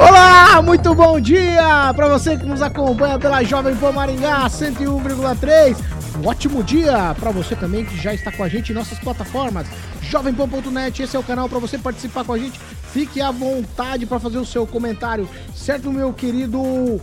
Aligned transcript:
Olá, 0.00 0.62
muito 0.62 0.94
bom 0.94 1.20
dia 1.20 1.92
para 1.94 2.08
você 2.08 2.34
que 2.34 2.46
nos 2.46 2.62
acompanha 2.62 3.18
pela 3.18 3.44
Jovem 3.44 3.76
Pan 3.76 3.92
Maringá 3.92 4.46
101,3. 4.48 5.76
Um 6.18 6.26
ótimo 6.26 6.64
dia 6.64 7.14
para 7.20 7.30
você 7.30 7.54
também 7.54 7.84
que 7.84 7.98
já 7.98 8.14
está 8.14 8.32
com 8.32 8.42
a 8.42 8.48
gente 8.48 8.72
em 8.72 8.74
nossas 8.74 8.98
plataformas. 8.98 9.66
Jovempan.net, 10.00 11.02
esse 11.02 11.14
é 11.14 11.18
o 11.18 11.22
canal 11.22 11.50
para 11.50 11.58
você 11.58 11.76
participar 11.76 12.24
com 12.24 12.32
a 12.32 12.38
gente. 12.38 12.58
Fique 12.94 13.20
à 13.20 13.30
vontade 13.30 14.06
para 14.06 14.18
fazer 14.18 14.38
o 14.38 14.46
seu 14.46 14.66
comentário, 14.66 15.28
certo, 15.54 15.92
meu 15.92 16.14
querido 16.14 16.98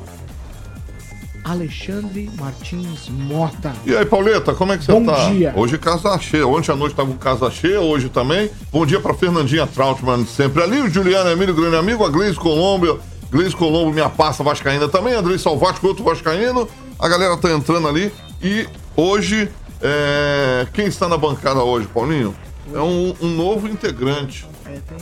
Alexandre 1.49 2.29
Martins 2.37 3.07
Mota. 3.09 3.73
E 3.85 3.95
aí, 3.95 4.05
Pauleta, 4.05 4.53
como 4.53 4.73
é 4.73 4.77
que 4.77 4.83
você 4.83 4.91
Bom 4.91 5.05
tá? 5.05 5.29
dia. 5.29 5.53
Hoje 5.55 5.77
casa 5.77 6.17
cheia. 6.19 6.45
Ontem 6.45 6.71
à 6.71 6.75
noite 6.75 6.93
tava 6.93 7.09
com 7.09 7.17
casa 7.17 7.49
cheia, 7.49 7.79
hoje 7.79 8.09
também. 8.09 8.49
Bom 8.71 8.85
dia 8.85 8.99
pra 8.99 9.13
Fernandinha 9.13 9.65
Trautmann, 9.65 10.25
sempre 10.25 10.61
ali. 10.61 10.81
O 10.81 10.89
Juliano 10.89 11.29
Emílio, 11.29 11.55
grande 11.55 11.77
amigo. 11.77 12.03
A 12.03 12.09
Gleice 12.09 12.37
Colombo, 12.37 12.99
Gleice 13.31 13.55
Colombo, 13.55 13.93
minha 13.93 14.09
passa 14.09 14.43
vascaína 14.43 14.89
também. 14.89 15.13
Andrei 15.13 15.37
Salvati, 15.37 15.85
outro 15.85 16.03
vascaíno. 16.03 16.67
A 16.99 17.07
galera 17.07 17.37
tá 17.37 17.49
entrando 17.49 17.87
ali. 17.87 18.11
E 18.41 18.67
hoje, 18.95 19.49
é, 19.81 20.67
quem 20.73 20.87
está 20.87 21.07
na 21.07 21.17
bancada 21.17 21.63
hoje, 21.63 21.87
Paulinho? 21.87 22.35
É 22.73 22.79
um, 22.79 23.15
um 23.21 23.29
novo 23.29 23.69
integrante. 23.69 24.45
É, 24.65 24.79
tem. 24.79 24.97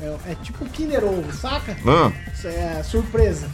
É, 0.00 0.32
é 0.32 0.34
tipo 0.42 0.64
Kinder 0.66 1.04
Ovo, 1.04 1.32
saca? 1.32 1.76
Hã? 1.86 2.12
Isso 2.32 2.46
é 2.46 2.82
surpresa. 2.84 3.48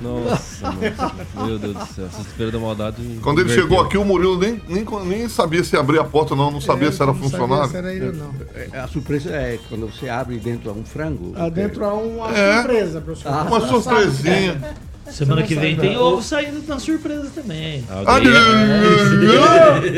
Nossa, 0.00 0.70
mano. 0.72 1.46
meu 1.46 1.58
Deus 1.58 1.74
do 1.76 1.86
céu. 1.86 2.06
Essa 2.06 2.50
da 2.50 2.58
maldade. 2.58 2.96
Quando 3.22 3.40
ele 3.40 3.50
chegou 3.52 3.80
aqui, 3.80 3.98
o 3.98 4.04
Murilo 4.04 4.38
nem, 4.38 4.60
nem, 4.68 4.86
nem 5.04 5.28
sabia 5.28 5.62
se 5.62 5.76
abrir 5.76 5.98
a 5.98 6.04
porta, 6.04 6.34
não. 6.34 6.50
Não 6.50 6.60
sabia 6.60 6.90
se 6.90 7.02
era 7.02 7.10
É, 7.10 7.14
Não 7.14 7.22
sabia 7.28 7.38
funcionário. 7.38 7.70
se 7.70 7.76
era 7.76 7.92
ele 7.94 8.12
não. 8.12 8.34
É, 8.54 8.78
A 8.78 8.88
surpresa 8.88 9.30
é 9.30 9.58
quando 9.68 9.86
você 9.86 10.08
abre 10.08 10.36
dentro 10.38 10.70
é 10.70 10.72
um 10.72 10.84
frango. 10.84 11.32
Ah, 11.36 11.48
dentro 11.50 11.84
há 11.84 11.92
uma 11.94 12.30
É. 12.36 12.56
surpresa, 12.56 13.00
professor. 13.00 13.32
Ah, 13.32 13.42
Uma 13.42 13.60
sabe. 13.60 13.72
surpresinha. 13.72 14.74
Semana 15.10 15.42
que 15.42 15.54
vem 15.54 15.76
tem 15.76 15.96
ovo 15.98 16.22
saindo 16.22 16.66
na 16.66 16.78
surpresa 16.78 17.28
também. 17.34 17.84
Alguém- 17.90 18.32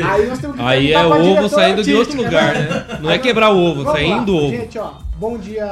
Aí 0.03 0.27
nós 0.27 0.39
temos 0.39 0.55
que 0.57 0.61
Aí 0.61 0.93
é 0.93 1.05
ovo 1.05 1.47
saindo 1.47 1.83
de 1.83 1.93
outro 1.93 2.17
lugar, 2.17 2.53
né? 2.53 2.85
Não 3.01 3.09
é 3.11 3.17
quebrar 3.17 3.51
o 3.51 3.57
ovo, 3.57 3.83
Vamos 3.83 3.91
saindo 3.93 4.35
ovo. 4.35 4.49
Gente, 4.49 4.77
ó, 4.77 4.91
bom 5.17 5.37
dia, 5.37 5.65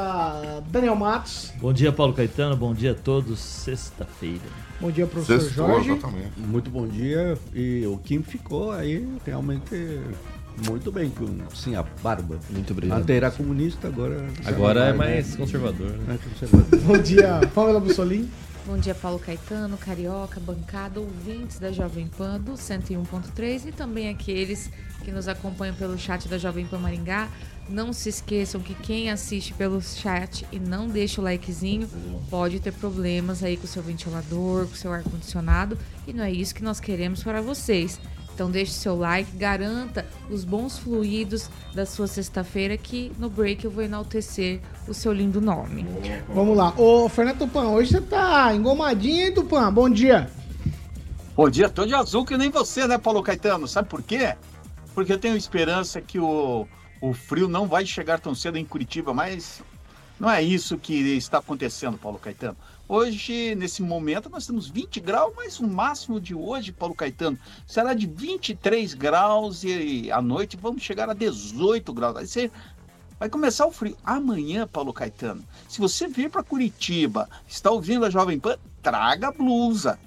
Daniel 0.69 0.95
Matos. 0.95 1.51
Bom 1.59 1.73
dia, 1.73 1.91
Paulo 1.91 2.13
Caetano. 2.13 2.55
Bom 2.55 2.73
dia 2.73 2.91
a 2.91 2.95
todos. 2.95 3.39
Sexta-feira. 3.39 4.41
Bom 4.79 4.91
dia, 4.91 5.07
professor 5.07 5.41
Sextou, 5.41 5.67
Jorge. 5.67 5.91
exatamente. 5.91 6.39
Muito 6.39 6.69
bom 6.69 6.87
dia. 6.87 7.37
E 7.53 7.85
o 7.85 7.97
Kim 7.97 8.21
ficou 8.21 8.71
aí 8.71 9.07
realmente 9.25 9.99
muito 10.67 10.91
bem 10.91 11.09
com 11.09 11.25
sim, 11.53 11.75
a 11.75 11.83
barba. 11.83 12.39
Muito 12.49 12.71
obrigado. 12.71 12.99
Antes 12.99 13.15
era 13.15 13.31
comunista, 13.31 13.87
agora. 13.87 14.27
Agora 14.45 14.79
é 14.85 14.93
mais 14.93 15.35
conservador, 15.35 15.91
né? 15.91 16.15
É 16.15 16.29
conservador. 16.29 16.79
Bom 16.81 16.97
dia, 16.97 17.41
Pamela 17.53 17.79
Bussolini. 17.79 18.29
Bom 18.65 18.77
dia, 18.77 18.95
Paulo 18.95 19.19
Caetano, 19.19 19.77
Carioca, 19.77 20.39
bancada, 20.39 20.97
ouvintes 20.97 21.59
da 21.59 21.69
Jovem 21.73 22.07
Pan 22.07 22.39
do 22.39 22.53
101.3 22.53 23.67
e 23.67 23.71
também 23.73 24.07
aqueles 24.07 24.69
que 25.03 25.11
nos 25.11 25.27
acompanham 25.27 25.75
pelo 25.75 25.97
chat 25.97 26.29
da 26.29 26.37
Jovem 26.37 26.65
Pan 26.65 26.77
Maringá. 26.77 27.27
Não 27.69 27.93
se 27.93 28.09
esqueçam 28.09 28.61
que 28.61 28.75
quem 28.75 29.09
assiste 29.09 29.53
pelo 29.53 29.81
chat 29.81 30.45
e 30.51 30.59
não 30.59 30.87
deixa 30.87 31.21
o 31.21 31.23
likezinho 31.23 31.89
pode 32.29 32.59
ter 32.59 32.73
problemas 32.73 33.41
aí 33.43 33.55
com 33.55 33.63
o 33.63 33.67
seu 33.67 33.81
ventilador, 33.81 34.67
com 34.67 34.73
o 34.73 34.77
seu 34.77 34.91
ar-condicionado 34.91 35.77
e 36.05 36.13
não 36.13 36.23
é 36.23 36.31
isso 36.31 36.53
que 36.53 36.63
nós 36.63 36.79
queremos 36.79 37.23
para 37.23 37.41
vocês. 37.41 37.99
Então 38.33 38.49
deixe 38.49 38.71
seu 38.71 38.97
like, 38.97 39.37
garanta 39.37 40.05
os 40.29 40.43
bons 40.43 40.77
fluidos 40.79 41.49
da 41.73 41.85
sua 41.85 42.07
sexta-feira 42.07 42.75
que 42.75 43.11
no 43.19 43.29
break 43.29 43.63
eu 43.63 43.71
vou 43.71 43.83
enaltecer 43.83 44.59
o 44.87 44.93
seu 44.93 45.13
lindo 45.13 45.39
nome. 45.39 45.85
Vamos 46.33 46.57
lá. 46.57 46.73
Ô, 46.77 47.07
Fernando 47.07 47.39
Tupan, 47.39 47.67
hoje 47.69 47.91
você 47.91 48.01
tá 48.01 48.53
engomadinho, 48.53 49.27
hein, 49.27 49.33
Tupan? 49.33 49.71
Bom 49.71 49.89
dia. 49.89 50.29
Bom 51.35 51.49
dia, 51.49 51.69
tô 51.69 51.85
de 51.85 51.93
azul 51.93 52.25
que 52.25 52.37
nem 52.37 52.49
você, 52.49 52.87
né, 52.87 52.97
Paulo 52.97 53.23
Caetano? 53.23 53.67
Sabe 53.67 53.87
por 53.87 54.01
quê? 54.01 54.35
Porque 54.93 55.13
eu 55.13 55.17
tenho 55.17 55.35
esperança 55.35 56.01
que 56.01 56.19
o, 56.19 56.67
o 57.03 57.11
frio 57.11 57.49
não 57.49 57.67
vai 57.67 57.85
chegar 57.85 58.17
tão 58.17 58.33
cedo 58.33 58.57
em 58.57 58.63
Curitiba, 58.63 59.13
mas 59.13 59.61
não 60.17 60.31
é 60.31 60.41
isso 60.41 60.77
que 60.77 60.93
está 61.17 61.39
acontecendo, 61.39 61.97
Paulo 61.97 62.17
Caetano. 62.17 62.55
Hoje, 62.87 63.53
nesse 63.55 63.81
momento, 63.81 64.29
nós 64.29 64.47
temos 64.47 64.69
20 64.69 65.01
graus, 65.01 65.33
mas 65.35 65.59
o 65.59 65.67
máximo 65.67 66.17
de 66.17 66.33
hoje, 66.33 66.71
Paulo 66.71 66.95
Caetano, 66.95 67.37
será 67.67 67.93
de 67.93 68.07
23 68.07 68.93
graus 68.93 69.65
e 69.65 70.09
à 70.13 70.21
noite 70.21 70.55
vamos 70.55 70.81
chegar 70.81 71.09
a 71.09 71.13
18 71.13 71.91
graus. 71.91 72.13
Vai 72.13 72.25
ser 72.25 72.49
Vai 73.19 73.29
começar 73.29 73.65
o 73.65 73.71
frio. 73.71 73.97
Amanhã, 74.03 74.65
Paulo 74.65 74.93
Caetano, 74.93 75.43
se 75.67 75.79
você 75.79 76.07
vir 76.07 76.29
para 76.29 76.41
Curitiba, 76.41 77.29
está 77.45 77.69
ouvindo 77.69 78.05
a 78.05 78.09
Jovem 78.09 78.39
Pan, 78.39 78.57
traga 78.81 79.29
blusa, 79.29 79.99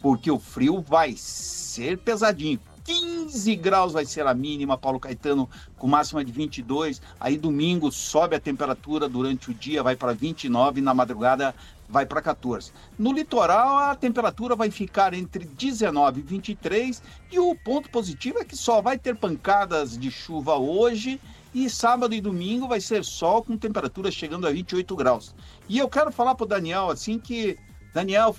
porque 0.00 0.30
o 0.30 0.38
frio 0.38 0.80
vai 0.80 1.14
ser 1.16 1.98
pesadinho. 1.98 2.60
15 2.84 3.56
graus 3.56 3.92
vai 3.92 4.04
ser 4.04 4.26
a 4.26 4.34
mínima, 4.34 4.76
Paulo 4.76 5.00
Caetano, 5.00 5.48
com 5.78 5.86
máxima 5.86 6.24
de 6.24 6.30
22. 6.30 7.00
Aí 7.18 7.38
domingo 7.38 7.90
sobe 7.90 8.36
a 8.36 8.40
temperatura 8.40 9.08
durante 9.08 9.50
o 9.50 9.54
dia, 9.54 9.82
vai 9.82 9.96
para 9.96 10.12
29 10.12 10.80
na 10.80 10.92
madrugada 10.92 11.54
vai 11.88 12.06
para 12.06 12.22
14. 12.22 12.72
No 12.98 13.12
litoral 13.12 13.76
a 13.76 13.94
temperatura 13.94 14.56
vai 14.56 14.70
ficar 14.70 15.14
entre 15.14 15.44
19 15.44 16.20
e 16.20 16.22
23 16.22 17.02
e 17.30 17.38
o 17.38 17.54
ponto 17.54 17.90
positivo 17.90 18.38
é 18.38 18.44
que 18.44 18.56
só 18.56 18.80
vai 18.80 18.98
ter 18.98 19.16
pancadas 19.16 19.96
de 19.96 20.10
chuva 20.10 20.56
hoje 20.56 21.20
e 21.54 21.70
sábado 21.70 22.14
e 22.14 22.20
domingo 22.20 22.66
vai 22.66 22.80
ser 22.80 23.04
sol 23.04 23.42
com 23.42 23.56
temperatura 23.56 24.10
chegando 24.10 24.46
a 24.46 24.50
28 24.50 24.96
graus. 24.96 25.34
E 25.68 25.78
eu 25.78 25.88
quero 25.88 26.10
falar 26.10 26.34
para 26.34 26.44
o 26.44 26.48
Daniel 26.48 26.90
assim 26.90 27.18
que 27.18 27.56
Daniel 27.92 28.34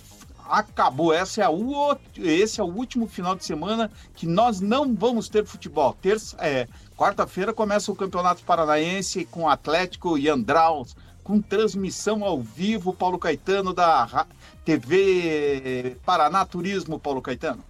acabou. 0.50 1.14
Essa 1.14 1.42
é 1.42 1.44
a 1.46 1.50
u- 1.50 1.98
esse 2.18 2.60
é 2.60 2.64
o 2.64 2.68
último 2.68 3.08
final 3.08 3.36
de 3.36 3.46
semana 3.46 3.90
que 4.16 4.26
nós 4.28 4.60
não 4.62 4.94
vamos 4.96 5.28
ter 5.30 5.46
futebol. 5.46 5.96
Terça, 6.02 6.36
é, 6.40 6.68
quarta-feira 6.98 7.54
começa 7.54 7.92
o 7.92 7.96
Campeonato 7.96 8.44
Paranaense 8.44 9.26
com 9.26 9.50
Atlético 9.50 10.18
e 10.18 10.30
Andraus, 10.30 10.96
com 11.24 11.42
transmissão 11.42 12.24
ao 12.24 12.40
vivo, 12.40 12.94
Paulo 12.94 13.18
Caetano 13.18 13.74
da 13.74 14.26
TV 14.64 15.98
Paraná 16.06 16.46
Turismo, 16.46 17.00
Paulo 17.00 17.22
Caetano. 17.22 17.64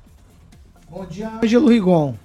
Bom 0.89 1.05
dia, 1.05 1.31
Ângelo 1.43 1.69
Rigon. 1.69 2.15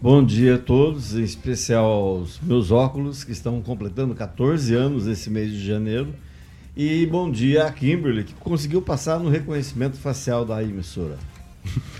Bom 0.00 0.22
dia 0.22 0.56
a 0.56 0.58
todos, 0.58 1.14
em 1.14 1.22
especial 1.22 1.86
aos 1.86 2.38
meus 2.40 2.70
óculos 2.70 3.24
que 3.24 3.32
estão 3.32 3.62
completando 3.62 4.14
14 4.14 4.74
anos 4.74 5.06
esse 5.06 5.30
mês 5.30 5.50
de 5.50 5.66
janeiro. 5.66 6.14
E 6.76 7.06
bom 7.06 7.30
dia 7.30 7.66
a 7.66 7.72
Kimberly, 7.72 8.24
que 8.24 8.34
conseguiu 8.34 8.82
passar 8.82 9.20
no 9.20 9.30
reconhecimento 9.30 9.96
facial 9.96 10.44
da 10.44 10.60
emissora. 10.60 11.16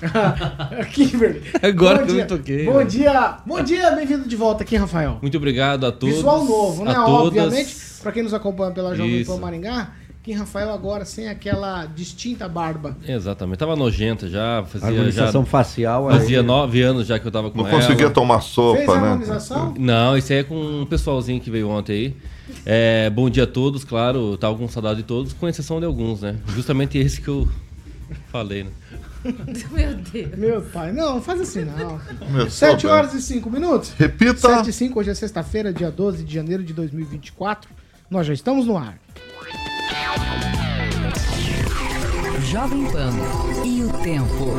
Kimberly. 0.93 1.43
Agora 1.63 1.99
Bom 1.99 2.05
que 2.05 2.11
eu 2.11 2.15
dia. 2.15 2.23
me 2.25 2.29
toquei. 2.29 2.65
Bom 2.65 2.79
né? 2.79 2.85
dia, 2.85 3.39
bom 3.47 3.63
dia, 3.63 3.93
bem-vindo 3.93 4.29
de 4.29 4.35
volta 4.35 4.65
aqui, 4.65 4.75
Rafael. 4.75 5.19
Muito 5.23 5.37
obrigado 5.37 5.87
a 5.87 5.93
todos. 5.93 6.17
Visual 6.17 6.45
novo, 6.45 6.85
né? 6.85 6.91
A 6.91 7.05
todas. 7.05 7.27
Obviamente, 7.29 7.77
pra 8.03 8.11
quem 8.11 8.25
nos 8.25 8.35
acompanha 8.35 8.73
pela 8.73 8.97
Jovem. 8.97 9.25
Pan 9.25 9.37
Maringá, 9.37 9.93
Kim 10.25 10.33
Rafael 10.33 10.71
agora 10.73 11.05
sem 11.05 11.29
aquela 11.29 11.85
distinta 11.85 12.49
barba. 12.49 12.97
Exatamente. 13.07 13.59
Tava 13.59 13.77
nojenta 13.77 14.27
já. 14.27 14.65
Fazia, 14.65 14.89
harmonização 14.89 15.43
já, 15.45 15.51
facial. 15.51 16.09
fazia 16.11 16.41
aí- 16.41 16.47
nove 16.47 16.81
anos 16.81 17.07
já 17.07 17.19
que 17.19 17.27
eu 17.27 17.31
tava 17.31 17.51
com 17.51 17.59
Não 17.59 17.69
ela. 17.69 17.79
conseguia 17.79 18.09
tomar 18.09 18.41
Fez 18.41 18.53
sopa, 18.53 18.93
a 18.93 19.01
né? 19.01 19.09
harmonização? 19.09 19.75
Não, 19.79 20.17
isso 20.17 20.33
aí 20.33 20.39
é 20.39 20.43
com 20.43 20.57
um 20.57 20.87
pessoalzinho 20.87 21.41
que 21.43 21.51
veio 21.51 21.69
ontem 21.69 21.93
aí. 21.93 22.17
É, 22.65 23.11
bom 23.11 23.29
dia 23.29 23.45
a 23.45 23.47
todos, 23.47 23.85
claro, 23.85 24.37
tava 24.39 24.57
com 24.57 24.67
saudade 24.67 24.99
de 24.99 25.03
todos, 25.03 25.35
com 25.35 25.47
exceção 25.47 25.79
de 25.79 25.85
alguns, 25.85 26.23
né? 26.23 26.37
Justamente 26.55 26.97
esse 26.97 27.21
que 27.21 27.29
eu 27.29 27.47
falei, 28.33 28.65
né? 28.65 28.71
Meu 29.73 29.95
Deus. 29.95 30.39
Meu 30.39 30.63
pai, 30.63 30.91
não, 30.93 31.21
faz 31.21 31.41
assim 31.43 31.65
não. 31.67 31.99
Começou 32.19 32.51
7 32.51 32.83
bem. 32.87 32.91
horas 32.95 33.13
e 33.15 33.21
5 33.21 33.51
minutos. 33.51 33.93
Repita. 33.99 34.41
7 34.57 34.71
e 34.71 34.73
5, 34.73 35.01
hoje 35.01 35.11
é 35.11 35.15
sexta-feira, 35.15 35.71
dia 35.73 35.91
12 35.91 36.25
de 36.25 36.35
janeiro 36.35 36.63
de 36.63 36.73
2024. 36.73 37.69
Nós 38.11 38.27
já 38.27 38.33
estamos 38.35 38.67
no 38.67 38.77
ar. 38.77 38.99
Jovem 42.55 42.85
Pan 42.91 43.13
e 43.65 43.83
o 43.83 43.93
tempo. 44.03 44.55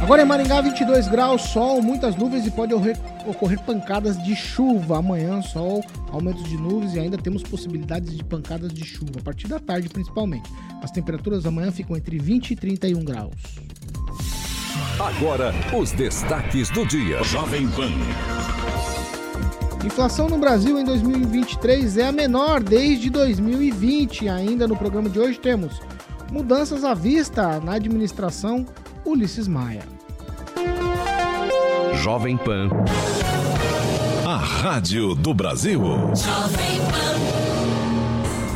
Agora 0.00 0.22
em 0.22 0.24
Maringá, 0.26 0.60
22 0.60 1.08
graus, 1.08 1.42
sol, 1.42 1.80
muitas 1.80 2.14
nuvens 2.16 2.46
e 2.46 2.50
pode 2.50 2.74
ocorrer, 2.74 2.98
ocorrer 3.26 3.58
pancadas 3.60 4.22
de 4.22 4.36
chuva. 4.36 4.98
Amanhã, 4.98 5.40
sol, 5.40 5.82
aumento 6.10 6.42
de 6.42 6.56
nuvens 6.56 6.94
e 6.94 7.00
ainda 7.00 7.16
temos 7.16 7.42
possibilidades 7.42 8.14
de 8.14 8.22
pancadas 8.22 8.72
de 8.72 8.84
chuva, 8.84 9.12
a 9.18 9.22
partir 9.22 9.48
da 9.48 9.58
tarde 9.58 9.88
principalmente. 9.88 10.50
As 10.82 10.90
temperaturas 10.90 11.46
amanhã 11.46 11.72
ficam 11.72 11.96
entre 11.96 12.18
20 12.18 12.50
e 12.50 12.56
31 12.56 13.04
graus. 13.04 13.34
Agora, 15.00 15.54
os 15.74 15.92
destaques 15.92 16.68
do 16.70 16.86
dia. 16.86 17.22
Jovem 17.24 17.66
Pan. 17.68 17.92
Inflação 19.84 20.28
no 20.28 20.38
Brasil 20.38 20.78
em 20.78 20.84
2023 20.84 21.98
é 21.98 22.06
a 22.06 22.12
menor 22.12 22.62
desde 22.62 23.10
2020. 23.10 24.28
Ainda 24.30 24.66
no 24.66 24.76
programa 24.76 25.10
de 25.10 25.20
hoje 25.20 25.38
temos 25.38 25.78
mudanças 26.32 26.84
à 26.84 26.94
vista 26.94 27.60
na 27.60 27.74
administração 27.74 28.64
Ulisses 29.04 29.46
Maia. 29.46 29.82
Jovem 32.02 32.38
Pan. 32.38 32.70
A 34.26 34.36
Rádio 34.36 35.14
do 35.14 35.34
Brasil. 35.34 35.82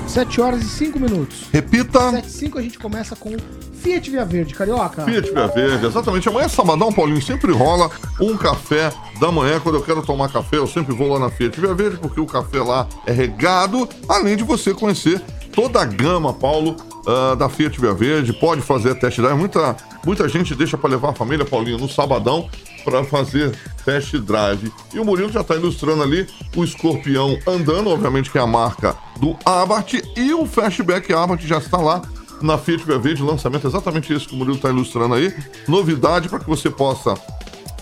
7 0.06 0.40
horas 0.40 0.62
e 0.62 0.68
5 0.68 0.98
minutos. 0.98 1.46
Repita. 1.52 2.10
7 2.10 2.26
e 2.26 2.30
5 2.30 2.58
a 2.58 2.62
gente 2.62 2.78
começa 2.78 3.14
com 3.14 3.36
Fiat 3.82 4.10
Via 4.10 4.24
Verde, 4.24 4.54
Carioca. 4.54 5.04
Fiat 5.04 5.30
Via 5.30 5.46
Verde, 5.46 5.86
exatamente. 5.86 6.28
Amanhã 6.28 6.46
é 6.46 6.48
sabadão, 6.48 6.92
Paulinho, 6.92 7.22
sempre 7.22 7.52
rola 7.52 7.90
um 8.20 8.36
café 8.36 8.92
da 9.20 9.30
manhã. 9.30 9.60
Quando 9.60 9.76
eu 9.76 9.82
quero 9.82 10.02
tomar 10.02 10.28
café, 10.28 10.56
eu 10.56 10.66
sempre 10.66 10.94
vou 10.94 11.12
lá 11.12 11.18
na 11.18 11.30
Fiat 11.30 11.60
Via 11.60 11.74
Verde, 11.74 11.96
porque 11.98 12.20
o 12.20 12.26
café 12.26 12.60
lá 12.60 12.86
é 13.06 13.12
regado, 13.12 13.88
além 14.08 14.36
de 14.36 14.44
você 14.44 14.74
conhecer 14.74 15.20
toda 15.52 15.80
a 15.80 15.84
gama, 15.84 16.32
Paulo, 16.32 16.76
ah, 17.06 17.34
da 17.34 17.48
Fiat 17.48 17.80
Via 17.80 17.94
Verde. 17.94 18.32
Pode 18.32 18.60
fazer 18.60 18.94
test 18.96 19.18
drive. 19.18 19.36
Muita, 19.36 19.76
muita 20.04 20.28
gente 20.28 20.54
deixa 20.54 20.76
para 20.76 20.90
levar 20.90 21.10
a 21.10 21.14
família, 21.14 21.44
Paulinho, 21.44 21.78
no 21.78 21.88
sabadão 21.88 22.48
para 22.84 23.04
fazer 23.04 23.56
test 23.84 24.16
drive. 24.18 24.72
E 24.92 24.98
o 24.98 25.04
Murilo 25.04 25.30
já 25.30 25.40
está 25.40 25.54
ilustrando 25.54 26.02
ali 26.02 26.26
o 26.56 26.64
escorpião 26.64 27.38
andando, 27.46 27.90
obviamente 27.90 28.30
que 28.30 28.38
é 28.38 28.40
a 28.40 28.46
marca 28.46 28.96
do 29.18 29.36
Abarth, 29.44 29.94
e 30.16 30.32
o 30.32 30.46
Fastback 30.46 31.12
Abarth 31.12 31.42
já 31.42 31.58
está 31.58 31.78
lá 31.78 32.02
na 32.40 32.58
Fiat 32.58 32.84
Via 32.84 32.98
Verde, 32.98 33.22
lançamento 33.22 33.66
exatamente 33.66 34.12
isso 34.12 34.28
que 34.28 34.34
o 34.34 34.38
Murilo 34.38 34.56
está 34.56 34.68
ilustrando 34.68 35.14
aí. 35.14 35.34
Novidade 35.66 36.28
para 36.28 36.38
que 36.38 36.46
você 36.46 36.70
possa 36.70 37.14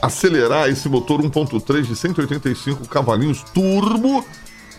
acelerar 0.01 0.69
esse 0.69 0.89
motor 0.89 1.21
1.3 1.21 1.83
de 1.83 1.97
185 1.97 2.89
cavalinhos 2.89 3.43
turbo. 3.55 4.25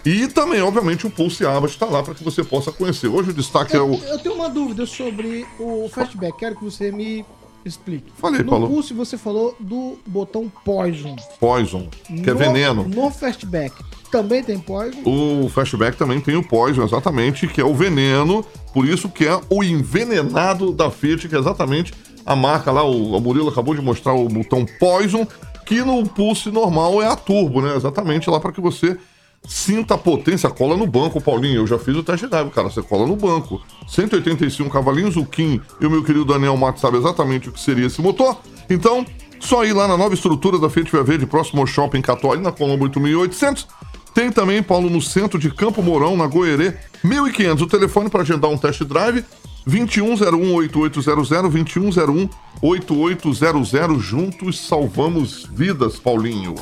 E 0.06 0.27
também, 0.27 0.62
obviamente, 0.62 1.06
o 1.06 1.09
Pulse 1.09 1.45
Abarth 1.45 1.71
está 1.71 1.85
lá 1.85 2.01
para 2.01 2.13
que 2.13 2.24
você 2.24 2.44
possa 2.44 2.71
conhecer. 2.71 3.07
Hoje 3.07 3.31
o 3.31 3.33
destaque 3.33 3.75
é 3.75 3.79
Eu, 3.79 3.91
o. 3.91 3.95
eu 3.95 4.19
tenho 4.19 4.35
uma 4.35 4.50
dúvida 4.50 4.85
sobre 4.85 5.45
o 5.59 5.89
Fastback, 5.89 6.38
quero 6.38 6.56
que 6.56 6.63
você 6.63 6.91
me 6.91 7.25
explique. 7.68 8.12
Falei, 8.18 8.42
no 8.44 8.50
Paulo. 8.50 8.68
Pulse 8.68 8.94
você 8.94 9.18
falou 9.18 9.56
do 9.60 9.98
botão 10.08 10.52
Poison. 10.66 11.16
Poison, 11.40 11.88
que 12.06 12.30
é 12.30 12.34
No- 12.34 12.40
veneno. 12.40 12.84
No 12.88 13.12
Fastback 13.12 13.75
também 14.12 14.42
tem 14.44 14.58
Poison. 14.58 15.00
O 15.06 15.50
Flashback 15.50 15.98
também 15.98 16.19
tem 16.22 16.36
o 16.38 16.44
Poison, 16.44 16.84
exatamente, 16.84 17.46
que 17.48 17.60
é 17.60 17.66
o 17.66 17.74
veneno, 17.75 18.44
por 18.74 18.88
isso 18.88 19.10
que 19.10 19.25
é 19.28 19.38
o 19.50 19.62
envenenado 19.64 20.72
da 20.72 20.90
Fiat, 20.90 21.28
que 21.28 21.36
é 21.36 21.40
exatamente 21.40 21.94
a 22.25 22.36
marca 22.36 22.72
lá, 22.72 22.84
o, 22.84 23.16
o 23.16 23.22
Murilo 23.22 23.50
acabou 23.50 23.74
de 23.75 23.81
mostrar 23.81 24.14
o 24.14 24.28
botão 24.28 24.66
Poison, 24.80 25.28
que 25.66 25.81
no 25.84 26.08
Pulse 26.08 26.50
normal 26.52 27.02
é 27.02 27.08
a 27.08 27.16
Turbo, 27.16 27.62
né? 27.62 27.75
Exatamente 27.75 28.30
lá 28.30 28.40
para 28.40 28.52
que 28.54 28.62
você 28.62 28.98
sinta 29.45 29.95
a 29.95 29.98
potência, 29.98 30.50
cola 30.50 30.75
no 30.75 30.88
banco, 30.88 31.22
Paulinho. 31.22 31.62
Eu 31.62 31.68
já 31.68 31.78
fiz 31.78 31.95
o 31.95 32.04
test 32.04 32.25
drive, 32.25 32.50
cara, 32.51 32.69
você 32.69 32.81
cola 32.81 33.06
no 33.06 33.16
banco. 33.16 33.62
185 33.88 34.69
cavalinhos, 34.69 35.16
o 35.16 35.25
Kim 35.25 35.62
e 35.80 35.86
o 35.86 35.89
meu 35.89 36.04
querido 36.04 36.25
Daniel 36.25 36.57
Matos 36.57 36.81
sabe 36.81 36.98
exatamente 36.98 37.50
o 37.50 37.51
que 37.51 37.60
seria 37.60 37.86
esse 37.86 38.01
motor. 38.01 38.38
Então, 38.69 39.06
só 39.39 39.66
ir 39.66 39.74
lá 39.74 39.88
na 39.88 39.98
nova 39.98 40.13
estrutura 40.13 40.60
da 40.60 40.69
Fiat 40.69 40.92
Via 40.92 41.04
Verde, 41.04 41.25
próximo 41.25 41.62
ao 41.62 41.68
Shopping 41.68 42.01
Catuá, 42.01 42.34
ali 42.34 42.42
na 42.42 42.51
Colombo 42.51 42.86
8800. 42.86 43.68
Tem 44.13 44.31
também, 44.31 44.63
Paulo, 44.63 44.89
no 44.89 45.01
centro 45.01 45.38
de 45.38 45.51
Campo 45.51 45.81
Mourão, 45.81 46.18
na 46.18 46.25
Goerê, 46.25 46.74
1500. 47.04 47.63
O 47.63 47.68
telefone 47.68 48.10
para 48.10 48.24
agendar 48.24 48.50
um 48.50 48.57
test 48.57 48.83
drive, 48.83 49.24
2101-8800, 49.68 52.30
2101-8800. 52.62 54.00
Juntos 54.00 54.68
salvamos 54.68 55.48
vidas, 55.54 56.00
Paulinho. 56.00 56.56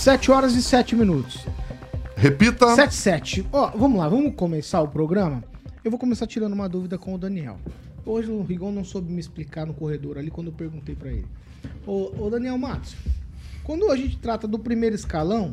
7 0.00 0.30
horas 0.30 0.54
e 0.54 0.62
7 0.62 0.96
minutos. 0.96 1.46
Repita. 2.16 2.74
7 2.74 2.94
7. 2.94 3.46
Ó, 3.52 3.70
vamos 3.76 3.98
lá, 3.98 4.08
vamos 4.08 4.34
começar 4.34 4.80
o 4.80 4.88
programa. 4.88 5.44
Eu 5.84 5.90
vou 5.90 6.00
começar 6.00 6.26
tirando 6.26 6.54
uma 6.54 6.70
dúvida 6.70 6.96
com 6.96 7.14
o 7.14 7.18
Daniel. 7.18 7.58
Hoje 8.06 8.30
o 8.30 8.42
Rigon 8.42 8.72
não 8.72 8.82
soube 8.82 9.12
me 9.12 9.20
explicar 9.20 9.66
no 9.66 9.74
corredor 9.74 10.16
ali 10.16 10.30
quando 10.30 10.46
eu 10.46 10.54
perguntei 10.54 10.94
pra 10.94 11.10
ele. 11.10 11.26
Ô, 11.86 12.12
ô 12.18 12.30
Daniel 12.30 12.56
Matos, 12.56 12.96
quando 13.62 13.92
a 13.92 13.96
gente 13.96 14.16
trata 14.16 14.48
do 14.48 14.58
primeiro 14.58 14.96
escalão 14.96 15.52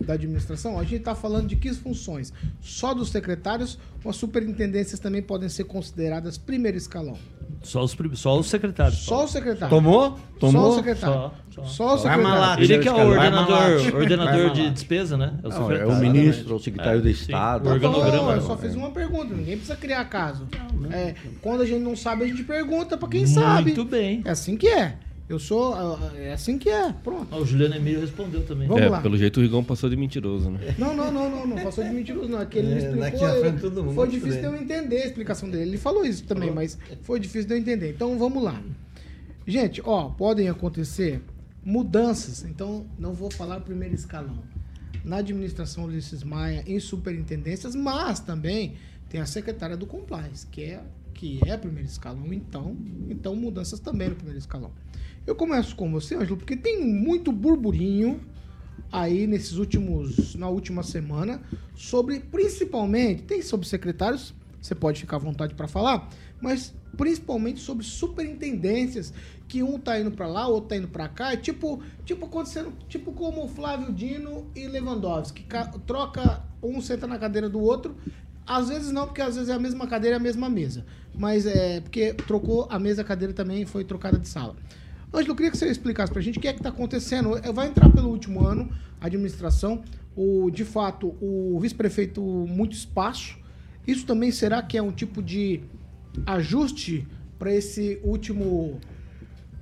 da 0.00 0.14
administração, 0.14 0.78
a 0.78 0.84
gente 0.84 1.02
tá 1.02 1.14
falando 1.14 1.48
de 1.48 1.56
que 1.56 1.72
funções? 1.74 2.32
Só 2.60 2.94
dos 2.94 3.10
secretários 3.10 3.78
ou 4.04 4.10
as 4.10 4.16
superintendências 4.16 4.98
também 5.00 5.22
podem 5.22 5.48
ser 5.48 5.64
consideradas 5.64 6.36
primeiro 6.38 6.76
escalão? 6.76 7.16
Só 7.62 7.82
os, 7.82 7.96
só 8.14 8.38
os 8.38 8.46
secretários. 8.46 8.98
Só 8.98 9.24
o 9.24 9.28
secretário. 9.28 9.74
Tomou? 9.74 10.18
Tomou? 10.38 10.62
Só 10.62 10.70
o 10.70 10.74
secretário. 10.74 11.14
Só, 11.14 11.32
só. 11.50 11.64
Só 11.64 11.84
o 11.84 11.88
Vai 11.88 11.98
secretário. 11.98 12.22
malar. 12.22 12.62
Ele 12.62 12.78
que 12.78 12.88
é 12.88 12.92
o 12.92 12.96
ordenador, 12.96 13.94
ordenador 13.94 14.50
de 14.50 14.70
despesa, 14.70 15.16
né? 15.16 15.38
É 15.42 15.46
o 15.46 15.50
Não, 15.50 15.72
é 15.72 15.86
o 15.86 15.96
ministro, 15.96 16.56
o 16.56 16.60
secretário 16.60 17.00
de 17.00 17.14
sim. 17.14 17.22
Estado. 17.22 17.68
O 17.68 17.72
organograma. 17.72 18.16
Não, 18.16 18.30
eu 18.32 18.36
né? 18.36 18.42
só 18.42 18.56
fiz 18.58 18.74
uma 18.74 18.90
pergunta, 18.90 19.34
ninguém 19.34 19.56
precisa 19.56 19.76
criar 19.76 20.04
caso. 20.04 20.46
É, 20.92 21.14
quando 21.40 21.62
a 21.62 21.66
gente 21.66 21.80
não 21.80 21.96
sabe, 21.96 22.24
a 22.24 22.26
gente 22.26 22.44
pergunta 22.44 22.98
pra 22.98 23.08
quem 23.08 23.20
Muito 23.20 23.34
sabe. 23.34 23.84
bem. 23.84 24.22
É 24.26 24.30
assim 24.30 24.56
que 24.56 24.68
é. 24.68 24.98
Eu 25.28 25.38
sou. 25.38 25.74
ah, 25.74 26.12
É 26.16 26.32
assim 26.34 26.58
que 26.58 26.68
é. 26.68 26.92
Pronto. 26.92 27.28
Ó, 27.30 27.38
o 27.40 27.46
Juliano 27.46 27.74
Emílio 27.74 28.00
respondeu 28.00 28.44
também. 28.44 28.68
Vamos 28.68 28.82
é, 28.82 28.88
lá. 28.88 29.00
pelo 29.00 29.16
jeito 29.16 29.40
o 29.40 29.42
Rigão 29.42 29.64
passou 29.64 29.88
de 29.88 29.96
mentiroso, 29.96 30.50
né? 30.50 30.74
Não, 30.78 30.94
não, 30.94 31.10
não, 31.10 31.30
não, 31.30 31.46
não 31.46 31.56
passou 31.62 31.82
de 31.82 31.90
mentiroso, 31.90 32.28
não. 32.28 32.40
É 32.40 32.46
que 32.46 32.58
ele 32.58 32.68
me 32.68 32.74
É, 32.74 32.78
explicou. 32.78 33.40
frente 33.40 33.60
todo 33.60 33.84
mundo 33.84 33.94
foi 33.94 34.08
difícil 34.08 34.40
de 34.40 34.46
eu 34.46 34.56
entender 34.56 35.02
a 35.02 35.06
explicação 35.06 35.48
dele. 35.50 35.70
Ele 35.70 35.78
falou 35.78 36.04
isso 36.04 36.24
também, 36.24 36.50
mas 36.50 36.78
foi 37.02 37.18
difícil 37.18 37.48
de 37.48 37.54
eu 37.54 37.58
entender. 37.58 37.90
Então 37.90 38.18
vamos 38.18 38.42
lá. 38.42 38.62
Gente, 39.46 39.80
ó, 39.84 40.10
podem 40.10 40.48
acontecer 40.48 41.22
mudanças. 41.64 42.44
Então 42.44 42.86
não 42.98 43.14
vou 43.14 43.30
falar 43.30 43.60
primeiro 43.60 43.94
escalão. 43.94 44.42
Na 45.04 45.16
administração 45.18 45.84
Ulisses 45.84 46.22
Maia, 46.22 46.64
em 46.66 46.78
superintendências, 46.80 47.74
mas 47.74 48.20
também 48.20 48.74
tem 49.08 49.20
a 49.20 49.26
secretária 49.26 49.76
do 49.76 49.86
Compliance, 49.86 50.46
que 50.46 50.62
é 50.62 50.82
que 51.12 51.38
é 51.46 51.56
primeiro 51.56 51.88
escalão, 51.88 52.32
então, 52.32 52.76
então 53.08 53.36
mudanças 53.36 53.78
também 53.78 54.08
no 54.08 54.16
primeiro 54.16 54.38
escalão. 54.38 54.72
Eu 55.26 55.34
começo 55.34 55.74
com 55.74 55.90
você, 55.90 56.14
Ângelo, 56.14 56.36
porque 56.36 56.56
tem 56.56 56.84
muito 56.84 57.32
burburinho 57.32 58.20
aí 58.92 59.26
nesses 59.26 59.52
últimos 59.56 60.34
na 60.34 60.48
última 60.48 60.82
semana 60.82 61.40
sobre 61.74 62.20
principalmente 62.20 63.22
tem 63.22 63.40
sobre 63.42 63.66
secretários 63.66 64.34
você 64.60 64.74
pode 64.74 65.00
ficar 65.00 65.16
à 65.16 65.18
vontade 65.18 65.54
para 65.54 65.66
falar 65.66 66.08
mas 66.40 66.72
principalmente 66.96 67.60
sobre 67.60 67.84
superintendências 67.84 69.12
que 69.48 69.62
um 69.62 69.78
tá 69.78 69.98
indo 69.98 70.10
para 70.12 70.26
lá 70.26 70.46
outro 70.46 70.68
tá 70.70 70.76
indo 70.76 70.86
para 70.88 71.08
cá 71.08 71.32
é 71.32 71.36
tipo 71.36 71.82
tipo 72.04 72.26
acontecendo 72.26 72.72
tipo 72.88 73.12
como 73.12 73.48
Flávio 73.48 73.92
Dino 73.92 74.46
e 74.54 74.66
Lewandowski 74.68 75.42
ca- 75.44 75.72
troca 75.86 76.42
um 76.62 76.80
senta 76.80 77.06
na 77.06 77.18
cadeira 77.18 77.48
do 77.48 77.60
outro 77.60 77.96
às 78.46 78.68
vezes 78.68 78.92
não 78.92 79.06
porque 79.06 79.22
às 79.22 79.34
vezes 79.34 79.50
é 79.50 79.54
a 79.54 79.58
mesma 79.58 79.86
cadeira 79.86 80.16
e 80.16 80.18
a 80.18 80.22
mesma 80.22 80.48
mesa 80.48 80.84
mas 81.14 81.46
é 81.46 81.80
porque 81.80 82.12
trocou 82.12 82.66
a 82.70 82.78
mesa 82.78 83.02
a 83.02 83.04
cadeira 83.04 83.32
também 83.32 83.64
foi 83.66 83.82
trocada 83.84 84.18
de 84.18 84.28
sala 84.28 84.54
Ângelo, 85.14 85.32
eu 85.32 85.36
queria 85.36 85.50
que 85.50 85.56
você 85.56 85.68
explicasse 85.68 86.12
pra 86.12 86.20
gente 86.20 86.38
o 86.38 86.40
que 86.42 86.48
é 86.48 86.52
que 86.52 86.62
tá 86.62 86.70
acontecendo. 86.70 87.36
Eh, 87.38 87.52
Vai 87.52 87.68
entrar 87.68 87.88
pelo 87.90 88.08
último 88.08 88.44
ano 88.44 88.68
a 89.00 89.06
administração, 89.06 89.82
o, 90.16 90.50
de 90.50 90.64
fato, 90.64 91.14
o 91.20 91.58
vice-prefeito 91.60 92.20
muito 92.20 92.72
espaço. 92.72 93.38
Isso 93.86 94.04
também 94.06 94.30
será 94.32 94.62
que 94.62 94.76
é 94.76 94.82
um 94.82 94.92
tipo 94.92 95.22
de 95.22 95.60
ajuste 96.26 97.06
para 97.38 97.54
esse 97.54 98.00
último 98.02 98.80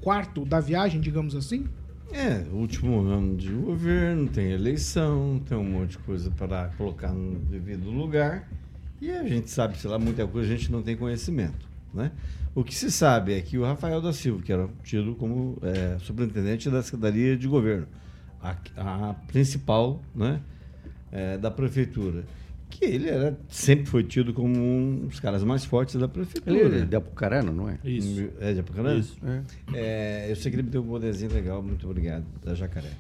quarto 0.01 0.45
da 0.45 0.61
viagem, 0.61 1.01
digamos 1.01 1.35
assim? 1.35 1.67
É, 2.13 2.45
último 2.53 3.01
ano 3.01 3.37
de 3.37 3.51
governo, 3.51 4.29
tem 4.29 4.53
eleição, 4.53 5.41
tem 5.49 5.57
um 5.57 5.65
monte 5.65 5.93
de 5.93 5.99
coisa 5.99 6.31
para 6.31 6.69
colocar 6.77 7.13
no 7.13 7.39
devido 7.39 7.91
lugar. 7.91 8.49
E 9.01 9.11
a 9.11 9.27
gente 9.27 9.51
sabe, 9.51 9.79
sei 9.79 9.91
lá, 9.91 9.99
muita 9.99 10.27
coisa 10.27 10.53
a 10.53 10.57
gente 10.57 10.71
não 10.71 10.83
tem 10.83 10.97
conhecimento, 10.97 11.67
né? 11.95 12.13
O 12.55 12.63
que 12.63 12.75
se 12.75 12.91
sabe 12.91 13.33
é 13.33 13.41
que 13.41 13.57
o 13.57 13.65
Rafael 13.65 14.01
da 14.01 14.13
Silva, 14.13 14.43
que 14.43 14.53
era 14.53 14.69
tido 14.85 15.15
como 15.15 15.57
é, 15.63 15.99
superintendente 16.01 16.69
da 16.69 16.83
Secretaria 16.83 17.37
de 17.37 17.49
Governo, 17.49 17.87
a, 18.43 18.57
a 18.77 19.15
principal, 19.27 20.03
né, 20.15 20.41
é, 21.11 21.39
da 21.39 21.51
prefeitura, 21.51 22.25
que 22.69 22.85
ele 22.85 23.09
era, 23.09 23.39
sempre 23.49 23.87
foi 23.87 24.03
tido 24.03 24.33
como 24.33 24.55
um 24.55 25.07
dos 25.07 25.21
caras 25.21 25.45
mais 25.45 25.65
fortes 25.65 25.95
da 25.95 26.09
prefeitura. 26.09 26.59
Ele 26.59 26.81
é 26.81 26.85
de 26.85 26.97
Apucarana, 26.97 27.53
não 27.53 27.69
é? 27.69 27.79
Isso. 27.85 28.29
É 28.41 28.53
de 28.53 28.61
Apucarana? 28.61 28.99
Isso. 28.99 29.17
É, 29.73 30.27
eu 30.31 30.37
sei 30.37 30.51
que 30.51 30.57
ele 30.57 30.65
me 30.65 30.71
deu 30.71 30.83
um 30.83 30.87
bonezinho 30.87 31.33
legal, 31.33 31.63
muito 31.63 31.89
obrigado, 31.89 32.25
da 32.43 32.55
Jacaré. 32.55 32.91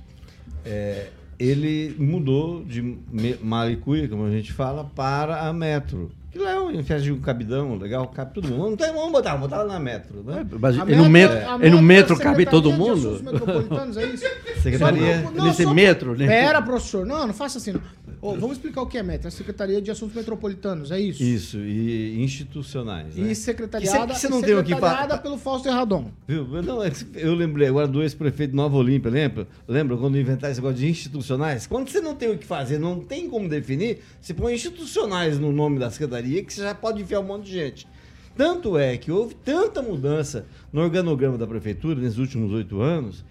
É, 0.64 1.08
ele 1.38 1.94
mudou 1.98 2.64
de 2.64 2.98
Malicuia, 3.42 4.08
como 4.08 4.24
a 4.24 4.30
gente 4.30 4.52
fala, 4.52 4.84
para 4.84 5.48
a 5.48 5.52
Metro. 5.52 6.10
Que 6.32 6.38
lá 6.38 6.52
é 6.52 6.58
um 6.60 6.70
espécie 6.80 7.04
de 7.04 7.12
um 7.12 7.20
cabidão 7.20 7.76
legal, 7.76 8.06
cabe 8.08 8.32
todo 8.32 8.48
mundo. 8.48 8.70
Não 8.70 8.76
tem, 8.76 8.90
vamos 8.90 9.12
botar, 9.12 9.34
vamos 9.34 9.50
botar 9.50 9.64
na 9.64 9.78
metro, 9.78 10.22
né? 10.24 10.46
Mas 10.58 10.80
A 10.80 10.84
e 10.90 10.96
no 10.96 11.08
metro, 11.10 11.36
a 11.36 11.66
e 11.66 11.68
no 11.70 11.82
metro 11.82 12.16
cabe 12.18 12.46
todo 12.46 12.72
mundo? 12.72 13.20
Metropolitanos, 13.22 13.96
é 13.98 14.06
isso? 14.06 14.24
Secretaria- 14.62 15.22
Só- 15.36 15.44
nesse 15.44 15.62
só 15.64 15.74
metro, 15.74 16.16
né? 16.16 16.26
Pera, 16.26 16.62
professor. 16.62 17.04
Não, 17.04 17.26
não 17.26 17.34
faça 17.34 17.58
assim. 17.58 17.72
Não. 17.72 17.82
Ô, 18.22 18.36
vamos 18.36 18.52
explicar 18.52 18.82
o 18.82 18.86
que 18.86 18.96
é 18.96 19.02
meta. 19.02 19.26
É 19.26 19.28
a 19.28 19.30
Secretaria 19.32 19.82
de 19.82 19.90
Assuntos 19.90 20.14
Metropolitanos, 20.14 20.92
é 20.92 21.00
isso? 21.00 21.20
Isso, 21.20 21.58
e 21.58 22.22
institucionais. 22.22 23.16
né? 23.16 23.32
E 23.32 23.34
secretariada, 23.34 24.14
Que 24.14 24.20
você 24.20 24.28
não 24.28 24.40
tem 24.40 24.54
o 24.54 24.62
que 24.62 24.68
secretariada 24.68 25.08
falar. 25.08 25.22
pelo 25.22 25.36
Fausto 25.36 25.66
Erradon. 25.66 26.08
Viu? 26.28 26.46
Não, 26.62 26.80
é 26.84 26.92
eu 27.16 27.34
lembrei 27.34 27.66
agora 27.66 27.88
do 27.88 28.00
ex-prefeito 28.00 28.52
de 28.52 28.56
Nova 28.56 28.76
Olímpia, 28.76 29.10
lembra? 29.10 29.48
Lembra 29.66 29.96
quando 29.96 30.16
inventaram 30.16 30.52
esse 30.52 30.60
negócio 30.60 30.78
de 30.78 30.88
institucionais? 30.88 31.66
Quando 31.66 31.88
você 31.88 32.00
não 32.00 32.14
tem 32.14 32.30
o 32.30 32.38
que 32.38 32.46
fazer, 32.46 32.78
não 32.78 33.00
tem 33.00 33.28
como 33.28 33.48
definir, 33.48 33.98
você 34.20 34.32
põe 34.32 34.54
institucionais 34.54 35.36
no 35.40 35.50
nome 35.50 35.80
da 35.80 35.90
secretaria 35.90 36.44
que 36.44 36.52
você 36.54 36.62
já 36.62 36.76
pode 36.76 37.02
enfiar 37.02 37.18
um 37.18 37.24
monte 37.24 37.46
de 37.46 37.52
gente. 37.52 37.88
Tanto 38.36 38.78
é 38.78 38.96
que 38.96 39.10
houve 39.10 39.34
tanta 39.34 39.82
mudança 39.82 40.46
no 40.72 40.80
organograma 40.80 41.36
da 41.36 41.46
prefeitura 41.46 42.00
nesses 42.00 42.18
últimos 42.18 42.52
oito 42.52 42.80
anos, 42.80 43.24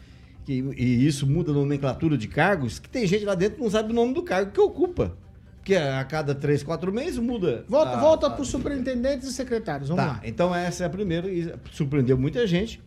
que, 0.45 0.53
e 0.77 1.05
isso 1.05 1.27
muda 1.27 1.51
a 1.51 1.53
nomenclatura 1.53 2.17
de 2.17 2.27
cargos, 2.27 2.79
que 2.79 2.89
tem 2.89 3.05
gente 3.05 3.25
lá 3.25 3.35
dentro 3.35 3.57
que 3.57 3.61
não 3.63 3.69
sabe 3.69 3.91
o 3.91 3.95
nome 3.95 4.13
do 4.13 4.23
cargo 4.23 4.51
que 4.51 4.59
ocupa. 4.59 5.15
Porque 5.57 5.75
a 5.75 6.03
cada 6.03 6.33
três, 6.33 6.63
quatro 6.63 6.91
meses 6.91 7.19
muda. 7.19 7.63
Volta, 7.69 7.91
a- 7.91 7.99
volta 7.99 8.27
a- 8.27 8.29
para 8.31 8.41
os 8.41 8.47
superintendentes 8.47 9.27
e 9.27 9.33
secretários. 9.33 9.89
Vamos 9.89 10.03
Tá, 10.03 10.11
lá. 10.13 10.19
então 10.23 10.53
essa 10.55 10.83
é 10.83 10.87
a 10.87 10.89
primeira 10.89 11.29
e 11.29 11.53
surpreendeu 11.71 12.17
muita 12.17 12.47
gente. 12.47 12.81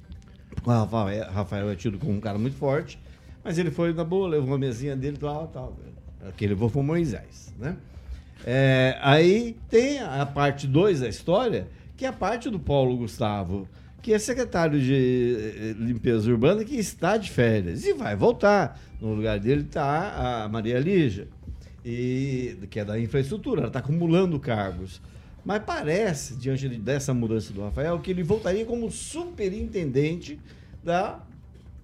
O 0.64 0.68
Rafael, 0.70 1.30
Rafael 1.30 1.70
é 1.70 1.76
tido 1.76 1.99
como 1.99 2.12
um 2.12 2.20
cara 2.20 2.37
muito 2.37 2.56
forte, 2.56 2.99
mas 3.44 3.58
ele 3.58 3.70
foi 3.70 3.92
na 3.92 4.02
boa, 4.02 4.26
levou 4.28 4.49
uma 4.49 4.58
mesinha 4.58 4.96
dele 4.96 5.16
e 5.16 5.20
tal, 5.20 5.46
tal. 5.49 5.76
Aquele 6.28 6.54
voo 6.54 6.68
foi 6.68 6.82
Moisés, 6.82 7.54
né? 7.58 7.76
É, 8.44 8.99
aí 9.00 9.56
tem 9.70 10.00
a 10.00 10.26
parte 10.26 10.66
2 10.66 11.00
da 11.00 11.08
história, 11.08 11.68
que 11.96 12.04
é 12.04 12.08
a 12.08 12.12
parte 12.12 12.50
do 12.50 12.58
Paulo 12.58 12.96
Gustavo, 12.96 13.68
que 14.04 14.12
é 14.12 14.18
secretário 14.18 14.78
de 14.78 15.34
eh, 15.38 15.75
limpeza 15.78 16.30
urbana, 16.30 16.62
que 16.62 16.76
está 16.76 17.16
de 17.16 17.30
férias 17.30 17.87
e 17.87 17.94
vai 17.94 18.14
voltar. 18.14 18.78
No 19.00 19.14
lugar 19.14 19.40
dele 19.40 19.62
está 19.62 20.44
a 20.44 20.49
Maria 20.50 20.78
Lígia, 20.78 21.26
e, 21.82 22.54
que 22.68 22.78
é 22.80 22.84
da 22.84 23.00
infraestrutura, 23.00 23.61
ela 23.62 23.68
está 23.68 23.78
acumulando 23.78 24.38
cargos. 24.38 25.00
Mas 25.42 25.62
parece, 25.64 26.34
diante 26.37 26.68
de- 26.68 26.76
dessa 26.76 27.14
mudança 27.14 27.50
do 27.54 27.62
Rafael, 27.62 27.99
que 27.99 28.11
ele 28.11 28.23
voltaria 28.23 28.66
como 28.66 28.90
superintendente 28.90 30.38
da, 30.82 31.20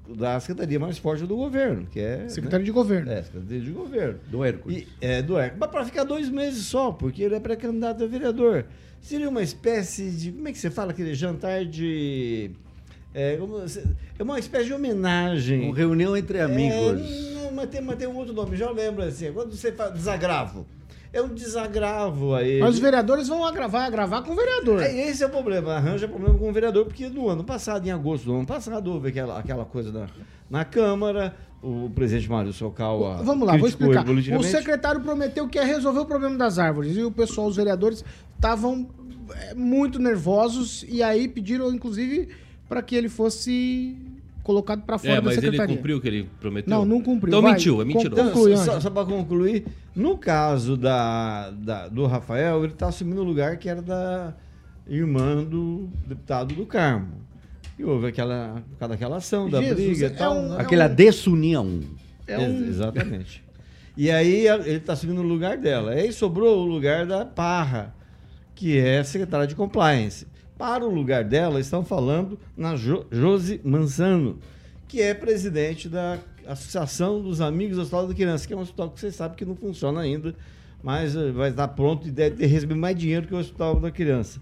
da 0.07 0.39
secretaria 0.41 0.79
mais 0.79 0.99
forte 0.99 1.25
do 1.25 1.37
governo, 1.37 1.87
que 1.91 2.01
é. 2.01 2.29
Secretário 2.29 2.67
de 2.67 2.71
governo. 2.71 3.11
É, 3.11 3.23
secretaria 3.23 3.61
de 3.63 3.71
governo. 3.71 4.19
Do 4.31 4.45
Hércules. 4.45 4.79
E, 4.83 4.89
é, 5.01 5.23
do 5.23 5.39
Hércules. 5.39 5.59
Mas 5.59 5.71
para 5.71 5.85
ficar 5.87 6.05
dois 6.05 6.29
meses 6.29 6.67
só, 6.67 6.93
porque 6.93 7.23
ele 7.23 7.35
é 7.35 7.41
pré-candidato 7.41 8.05
a 8.05 8.07
vereador. 8.07 8.67
Seria 9.01 9.29
uma 9.29 9.43
espécie 9.43 10.11
de. 10.11 10.33
Como 10.33 10.49
é 10.49 10.53
que 10.53 10.59
você 10.59 10.71
fala? 10.71 10.93
Aquele 10.93 11.15
jantar 11.15 11.65
de. 11.65 12.51
É, 13.15 13.39
é 14.19 14.23
uma 14.23 14.39
espécie 14.39 14.67
de 14.67 14.73
homenagem. 14.73 15.67
Uma 15.67 15.77
reunião 15.77 16.17
entre 16.17 16.41
amigos. 16.41 17.01
É, 17.01 17.35
não, 17.35 17.53
mas, 17.53 17.71
tem, 17.71 17.81
mas 17.81 17.97
tem 17.97 18.07
um 18.07 18.17
outro 18.17 18.33
nome, 18.33 18.57
já 18.57 18.71
lembro 18.71 19.03
assim. 19.03 19.33
Quando 19.33 19.57
você 19.57 19.73
fala 19.73 19.91
desagravo. 19.91 20.67
É 21.13 21.21
um 21.21 21.35
desagravo 21.35 22.37
a 22.37 22.45
ele. 22.45 22.61
Mas 22.61 22.75
os 22.75 22.79
vereadores 22.79 23.27
vão 23.27 23.45
agravar, 23.45 23.85
agravar 23.85 24.23
com 24.23 24.33
o 24.33 24.37
vereador. 24.37 24.81
É, 24.81 25.09
esse 25.09 25.25
é 25.25 25.27
o 25.27 25.31
problema, 25.31 25.75
arranja 25.75 26.07
problema 26.07 26.39
com 26.39 26.49
o 26.49 26.53
vereador, 26.53 26.85
porque 26.85 27.09
no 27.09 27.29
ano 27.29 27.43
passado, 27.43 27.85
em 27.85 27.91
agosto 27.91 28.27
do 28.27 28.37
ano 28.37 28.47
passado, 28.47 28.93
houve 28.93 29.09
aquela, 29.09 29.37
aquela 29.37 29.65
coisa 29.65 29.91
na, 29.91 30.07
na 30.49 30.65
Câmara, 30.65 31.35
o 31.63 31.91
presidente 31.95 32.29
Mário 32.31 32.53
Socal 32.53 33.07
a- 33.07 33.23
Vamos 33.23 33.47
lá, 33.47 33.57
vou 33.57 33.69
explicar. 33.69 34.07
ele 34.09 34.35
O 34.37 34.43
secretário 34.43 35.01
prometeu 35.01 35.47
que 35.49 35.59
ia 35.59 35.65
resolver 35.65 36.01
o 36.01 36.07
problema 36.07 36.37
das 36.37 36.59
árvores. 36.59 36.97
E 36.97 37.03
o 37.03 37.11
pessoal, 37.11 37.49
os 37.49 37.57
vereadores, 37.57 38.05
estavam 38.37 38.89
é, 39.35 39.55
muito 39.55 39.99
nervosos 39.99 40.85
e 40.89 41.03
aí 41.03 41.29
pediram, 41.29 41.73
inclusive, 41.73 42.29
para 42.69 42.83
que 42.83 42.95
ele 42.97 43.09
fosse 43.09 43.97
colocado 44.43 44.83
para 44.83 44.97
fora 44.99 45.13
É, 45.13 45.17
da 45.17 45.23
mas 45.23 45.37
ele 45.37 45.43
secretaria. 45.47 45.77
cumpriu 45.77 45.99
o 45.99 46.01
que 46.01 46.09
ele 46.09 46.29
prometeu? 46.41 46.71
Não, 46.71 46.85
não 46.85 47.01
cumpriu. 47.01 47.29
Então 47.29 47.43
Vai, 47.43 47.53
mentiu, 47.53 47.81
é 47.81 47.85
mentiroso. 47.85 48.23
conclui, 48.25 48.57
Só, 48.57 48.81
só 48.81 48.91
para 48.91 49.05
concluir, 49.07 49.67
no 49.95 50.17
caso 50.17 50.77
da, 50.77 51.51
da- 51.51 51.89
do 51.89 52.07
Rafael, 52.07 52.65
ele 52.65 52.73
está 52.73 52.89
assumindo 52.89 53.21
o 53.21 53.25
lugar 53.25 53.59
que 53.59 53.69
era 53.69 53.83
da 53.83 54.35
irmã 54.89 55.45
do 55.45 55.89
deputado 56.07 56.55
do 56.55 56.65
Carmo. 56.67 57.09
E 57.81 57.85
houve 57.85 58.09
aquela, 58.09 58.63
aquela 58.79 59.17
ação 59.17 59.49
da 59.49 59.61
Jesus, 59.63 59.77
briga 59.87 60.07
é 60.07 60.11
e 60.11 60.13
tal. 60.13 60.37
um- 60.37 60.49
né? 60.51 60.57
Aquela 60.59 60.87
desunião. 60.87 61.81
É 62.27 62.39
um- 62.39 62.59
Ex- 62.61 62.69
Exatamente. 62.69 63.43
E 63.97 64.11
aí 64.11 64.47
ele 64.47 64.71
está 64.77 64.93
assumindo 64.93 65.21
o 65.21 65.25
lugar 65.25 65.57
dela. 65.57 65.93
Aí 65.93 66.13
sobrou 66.13 66.59
o 66.63 66.67
lugar 66.67 67.07
da 67.07 67.25
Parra, 67.25 67.95
que 68.55 68.79
é 68.79 69.03
secretária 69.03 69.47
de 69.47 69.55
compliance. 69.55 70.27
Para 70.59 70.85
o 70.87 70.91
lugar 70.95 71.25
dela, 71.25 71.59
estão 71.59 71.83
falando 71.85 72.39
na 72.57 72.77
jo 72.77 73.07
Josi 73.11 73.61
Manzano, 73.65 74.39
que 74.87 75.01
é 75.01 75.15
presidente 75.15 75.89
da 75.89 76.19
Associação 76.47 77.23
dos 77.23 77.41
Amigos 77.41 77.77
do 77.77 77.83
Hospital 77.83 78.07
da 78.09 78.15
Criança, 78.15 78.47
que 78.47 78.53
é 78.53 78.57
um 78.57 78.61
hospital 78.61 78.91
que 78.91 79.01
você 79.01 79.11
sabe 79.11 79.37
que 79.37 79.45
não 79.45 79.57
funciona 79.57 80.01
ainda, 80.01 80.35
mas 80.83 81.17
eh, 81.17 81.31
vai 81.31 81.49
estar 81.51 81.69
pronto 81.69 82.07
e 82.07 82.11
deve 82.11 82.37
ter 82.37 82.47
recebido 82.47 82.79
mais 82.79 82.97
dinheiro 82.97 83.27
que 83.27 83.35
o 83.35 83.39
Hospital 83.39 83.81
da 83.81 83.91
Criança. 83.91 84.41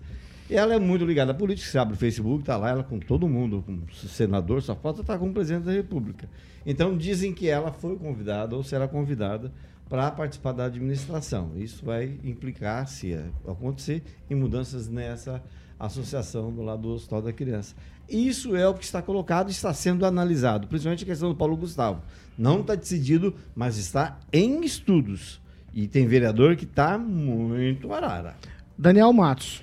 Ela 0.50 0.74
é 0.74 0.78
muito 0.78 1.04
ligada 1.04 1.32
à 1.32 1.34
política, 1.34 1.70
você 1.70 1.78
abre 1.78 1.94
o 1.94 1.96
Facebook, 1.96 2.40
está 2.40 2.56
lá 2.56 2.70
ela 2.70 2.82
com 2.82 2.98
todo 2.98 3.28
mundo, 3.28 3.62
com 3.66 3.80
senador, 3.92 4.62
só 4.62 4.74
falta 4.74 5.02
estar 5.02 5.18
com 5.18 5.28
o 5.28 5.32
presidente 5.32 5.64
da 5.64 5.72
República. 5.72 6.28
Então 6.64 6.96
dizem 6.96 7.34
que 7.34 7.48
ela 7.48 7.70
foi 7.70 7.96
convidada 7.96 8.56
ou 8.56 8.62
será 8.62 8.88
convidada 8.88 9.52
para 9.88 10.10
participar 10.10 10.52
da 10.52 10.64
administração. 10.64 11.52
Isso 11.56 11.84
vai 11.84 12.18
implicar, 12.24 12.88
se 12.88 13.14
acontecer, 13.46 14.02
em 14.30 14.34
mudanças 14.34 14.88
nessa 14.88 15.42
associação 15.78 16.52
do 16.52 16.62
lado 16.62 16.82
do 16.82 16.88
Hospital 16.90 17.22
da 17.22 17.32
Criança. 17.32 17.74
Isso 18.08 18.56
é 18.56 18.66
o 18.66 18.74
que 18.74 18.84
está 18.84 19.02
colocado 19.02 19.48
e 19.48 19.52
está 19.52 19.72
sendo 19.74 20.06
analisado, 20.06 20.66
principalmente 20.66 21.04
a 21.04 21.06
questão 21.06 21.28
do 21.28 21.36
Paulo 21.36 21.56
Gustavo. 21.56 22.02
Não 22.38 22.60
está 22.60 22.74
decidido, 22.74 23.34
mas 23.54 23.76
está 23.76 24.18
em 24.32 24.64
estudos. 24.64 25.40
E 25.74 25.86
tem 25.86 26.06
vereador 26.06 26.56
que 26.56 26.64
está 26.64 26.96
muito 26.96 27.92
arara. 27.92 28.34
Daniel 28.78 29.12
Matos. 29.12 29.62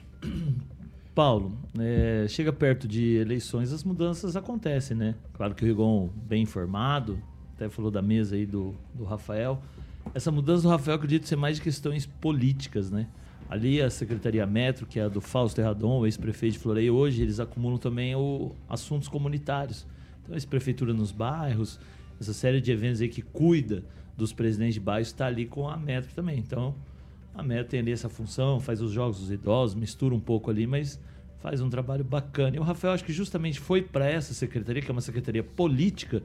Paulo, 1.16 1.58
é, 1.80 2.26
chega 2.28 2.52
perto 2.52 2.90
de 2.90 3.16
eleições, 3.16 3.72
as 3.72 3.86
mudanças 3.86 4.36
acontecem, 4.36 4.98
né? 4.98 5.16
Claro 5.34 5.56
que 5.56 5.64
o 5.64 5.66
Rigon, 5.66 6.10
bem 6.28 6.44
informado, 6.44 7.18
até 7.56 7.70
falou 7.70 7.90
da 7.90 8.02
mesa 8.02 8.36
aí 8.36 8.46
do, 8.46 8.76
do 8.94 9.06
Rafael. 9.06 9.64
Essa 10.14 10.30
mudança 10.30 10.64
do 10.64 10.70
Rafael, 10.70 10.98
acredito 10.98 11.26
ser 11.26 11.38
mais 11.38 11.56
de 11.56 11.62
questões 11.62 12.06
políticas, 12.06 12.92
né? 12.92 13.08
Ali 13.50 13.82
a 13.82 13.90
Secretaria 13.90 14.46
Metro, 14.46 14.86
que 14.86 15.00
é 15.00 15.04
a 15.04 15.08
do 15.08 15.22
Fausto 15.22 15.62
Erradon, 15.62 16.02
o 16.02 16.06
ex-prefeito 16.06 16.54
de 16.54 16.60
Floreio, 16.60 16.94
hoje 16.94 17.22
eles 17.22 17.40
acumulam 17.40 17.78
também 17.78 18.14
o, 18.14 18.52
assuntos 18.68 19.08
comunitários. 19.08 19.88
Então, 20.22 20.34
a 20.34 20.36
ex-prefeitura 20.36 20.94
nos 20.94 21.14
bairros, 21.14 21.80
essa 22.20 22.34
série 22.34 22.60
de 22.60 22.74
eventos 22.74 23.00
aí 23.00 23.08
que 23.08 23.22
cuida 23.22 23.86
dos 24.18 24.34
presidentes 24.34 24.74
de 24.74 24.82
bairros, 24.82 25.08
está 25.08 25.28
ali 25.28 25.46
com 25.46 25.70
a 25.70 25.78
Metro 25.78 26.14
também. 26.14 26.40
Então, 26.40 26.76
a 27.36 27.64
tem 27.64 27.82
ali 27.82 27.92
essa 27.92 28.08
função, 28.08 28.60
faz 28.60 28.82
os 28.82 28.92
jogos 28.92 29.20
dos 29.20 29.30
idosos, 29.30 29.76
mistura 29.76 30.16
um 30.16 30.20
pouco 30.20 30.50
ali, 30.50 30.66
mas 30.66 31.00
faz 31.40 31.62
um 31.62 31.70
trabalho 31.70 32.04
bacana. 32.04 32.56
E 32.56 32.60
o 32.60 32.64
Rafael 32.64 32.94
acho 32.94 33.04
que 33.04 33.12
justamente 33.12 33.60
foi 33.60 33.82
para 33.82 34.10
essa 34.10 34.34
secretaria, 34.34 34.82
que 34.82 34.90
é 34.90 34.92
uma 34.92 35.02
secretaria 35.02 35.44
política, 35.44 36.24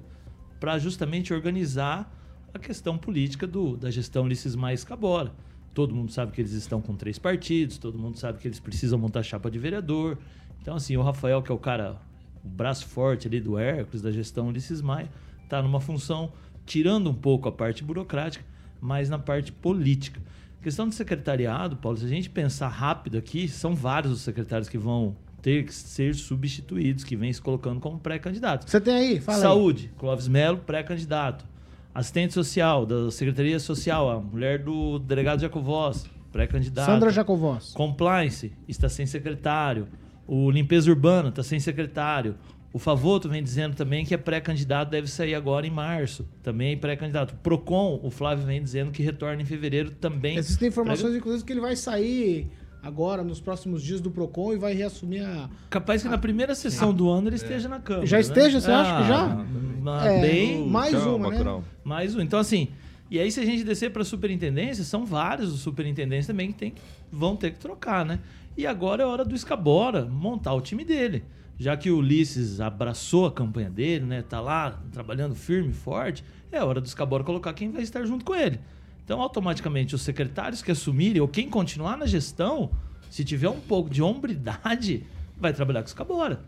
para 0.60 0.78
justamente 0.78 1.34
organizar 1.34 2.14
a 2.54 2.58
questão 2.58 2.96
política 2.96 3.46
do, 3.46 3.76
da 3.76 3.90
gestão 3.90 4.24
Ulisses 4.24 4.54
Mais 4.54 4.84
Cabora. 4.84 5.32
Todo 5.74 5.94
mundo 5.94 6.12
sabe 6.12 6.32
que 6.32 6.40
eles 6.40 6.52
estão 6.52 6.80
com 6.80 6.94
três 6.94 7.18
partidos, 7.18 7.78
todo 7.78 7.98
mundo 7.98 8.18
sabe 8.18 8.38
que 8.38 8.46
eles 8.46 8.60
precisam 8.60 8.98
montar 8.98 9.22
chapa 9.22 9.50
de 9.50 9.58
vereador. 9.58 10.18
Então, 10.60 10.76
assim, 10.76 10.96
o 10.96 11.02
Rafael, 11.02 11.42
que 11.42 11.50
é 11.50 11.54
o 11.54 11.58
cara, 11.58 12.00
o 12.44 12.48
braço 12.48 12.86
forte 12.86 13.26
ali 13.26 13.40
do 13.40 13.58
Hércules, 13.58 14.02
da 14.02 14.10
gestão 14.10 14.48
Ulisses 14.48 14.80
Maia, 14.80 15.08
está 15.42 15.62
numa 15.62 15.80
função 15.80 16.32
tirando 16.66 17.10
um 17.10 17.14
pouco 17.14 17.48
a 17.48 17.52
parte 17.52 17.82
burocrática, 17.82 18.44
mas 18.80 19.08
na 19.08 19.18
parte 19.18 19.52
política. 19.52 20.20
Questão 20.62 20.88
de 20.88 20.94
secretariado, 20.94 21.76
Paulo, 21.76 21.96
se 21.96 22.04
a 22.04 22.08
gente 22.08 22.28
pensar 22.28 22.68
rápido 22.68 23.16
aqui, 23.16 23.48
são 23.48 23.74
vários 23.74 24.12
os 24.12 24.20
secretários 24.20 24.68
que 24.68 24.76
vão 24.76 25.16
ter 25.40 25.64
que 25.64 25.72
ser 25.74 26.14
substituídos, 26.14 27.02
que 27.02 27.16
vêm 27.16 27.32
se 27.32 27.40
colocando 27.40 27.80
como 27.80 27.98
pré-candidatos. 27.98 28.70
Você 28.70 28.80
tem 28.80 28.94
aí? 28.94 29.20
Fala 29.20 29.38
aí. 29.38 29.42
Saúde, 29.42 29.90
Clóvis 29.96 30.28
Melo, 30.28 30.58
pré-candidato. 30.58 31.46
Assistente 31.94 32.34
social, 32.34 32.84
da 32.84 33.10
Secretaria 33.10 33.58
Social, 33.58 34.10
a 34.10 34.20
mulher 34.20 34.62
do 34.62 34.98
delegado 34.98 35.40
Jacovós, 35.40 36.06
pré-candidato. 36.30 36.86
Sandra 36.86 37.10
Jacovós. 37.10 37.72
Compliance 37.72 38.52
está 38.68 38.88
sem 38.88 39.06
secretário. 39.06 39.88
O 40.26 40.50
Limpeza 40.50 40.90
Urbana 40.90 41.30
está 41.30 41.42
sem 41.42 41.58
secretário. 41.58 42.36
O 42.72 42.78
Favoto 42.78 43.28
vem 43.28 43.42
dizendo 43.42 43.74
também 43.74 44.04
que 44.04 44.14
é 44.14 44.16
pré-candidato, 44.16 44.90
deve 44.90 45.08
sair 45.08 45.34
agora 45.34 45.66
em 45.66 45.70
março. 45.70 46.28
Também 46.42 46.72
é 46.74 46.76
pré-candidato. 46.76 47.32
O 47.32 47.36
Procon, 47.38 47.98
o 48.02 48.10
Flávio 48.10 48.46
vem 48.46 48.62
dizendo 48.62 48.92
que 48.92 49.02
retorna 49.02 49.42
em 49.42 49.44
fevereiro 49.44 49.90
também. 49.90 50.36
Existem 50.36 50.68
informações, 50.68 51.16
inclusive, 51.16 51.44
que 51.44 51.52
ele 51.52 51.60
vai 51.60 51.74
sair 51.74 52.48
agora, 52.82 53.22
nos 53.24 53.40
próximos 53.40 53.82
dias 53.82 54.00
do 54.00 54.10
PROCON 54.10 54.54
e 54.54 54.56
vai 54.56 54.72
reassumir 54.72 55.26
a. 55.26 55.50
Capaz 55.68 56.02
que 56.02 56.08
na 56.08 56.16
primeira 56.16 56.54
sessão 56.54 56.94
do 56.94 57.10
ano 57.10 57.28
ele 57.28 57.36
esteja 57.36 57.68
na 57.68 57.80
Câmara. 57.80 58.06
Já 58.06 58.16
né? 58.16 58.20
esteja? 58.22 58.60
Você 58.60 58.70
acha 58.70 59.02
que 59.02 59.08
já? 59.08 60.04
É, 60.04 60.20
bem, 60.20 60.68
mais 60.68 60.92
Tchau, 60.92 61.16
uma, 61.16 61.28
né? 61.30 61.36
Bacurau. 61.36 61.64
Mais 61.82 62.14
um. 62.14 62.20
Então, 62.20 62.38
assim, 62.38 62.68
E 63.10 63.18
aí, 63.18 63.32
se 63.32 63.40
a 63.40 63.44
gente 63.44 63.64
descer 63.64 63.90
para 63.90 64.04
superintendência, 64.04 64.84
são 64.84 65.04
vários 65.04 65.52
os 65.52 65.60
superintendentes 65.60 66.28
também 66.28 66.52
que 66.52 66.58
tem, 66.58 66.74
vão 67.10 67.34
ter 67.34 67.50
que 67.50 67.58
trocar, 67.58 68.06
né? 68.06 68.20
E 68.56 68.66
agora 68.66 69.02
é 69.02 69.06
hora 69.06 69.24
do 69.24 69.34
Escabora 69.34 70.04
montar 70.04 70.54
o 70.54 70.60
time 70.60 70.84
dele. 70.84 71.24
Já 71.60 71.76
que 71.76 71.90
o 71.90 71.98
Ulisses 71.98 72.58
abraçou 72.58 73.26
a 73.26 73.30
campanha 73.30 73.68
dele, 73.68 74.06
né? 74.06 74.22
Tá 74.22 74.40
lá 74.40 74.80
trabalhando 74.90 75.34
firme 75.34 75.68
e 75.68 75.74
forte, 75.74 76.24
é 76.50 76.64
hora 76.64 76.80
do 76.80 76.86
Escabora 76.86 77.22
colocar 77.22 77.52
quem 77.52 77.70
vai 77.70 77.82
estar 77.82 78.02
junto 78.06 78.24
com 78.24 78.34
ele. 78.34 78.58
Então, 79.04 79.20
automaticamente, 79.20 79.94
os 79.94 80.00
secretários 80.00 80.62
que 80.62 80.70
assumirem 80.70 81.20
ou 81.20 81.28
quem 81.28 81.50
continuar 81.50 81.98
na 81.98 82.06
gestão, 82.06 82.70
se 83.10 83.22
tiver 83.22 83.50
um 83.50 83.60
pouco 83.60 83.90
de 83.90 84.00
hombridade, 84.00 85.04
vai 85.36 85.52
trabalhar 85.52 85.82
com 85.82 85.88
o 85.88 85.90
Escabora. 85.90 86.40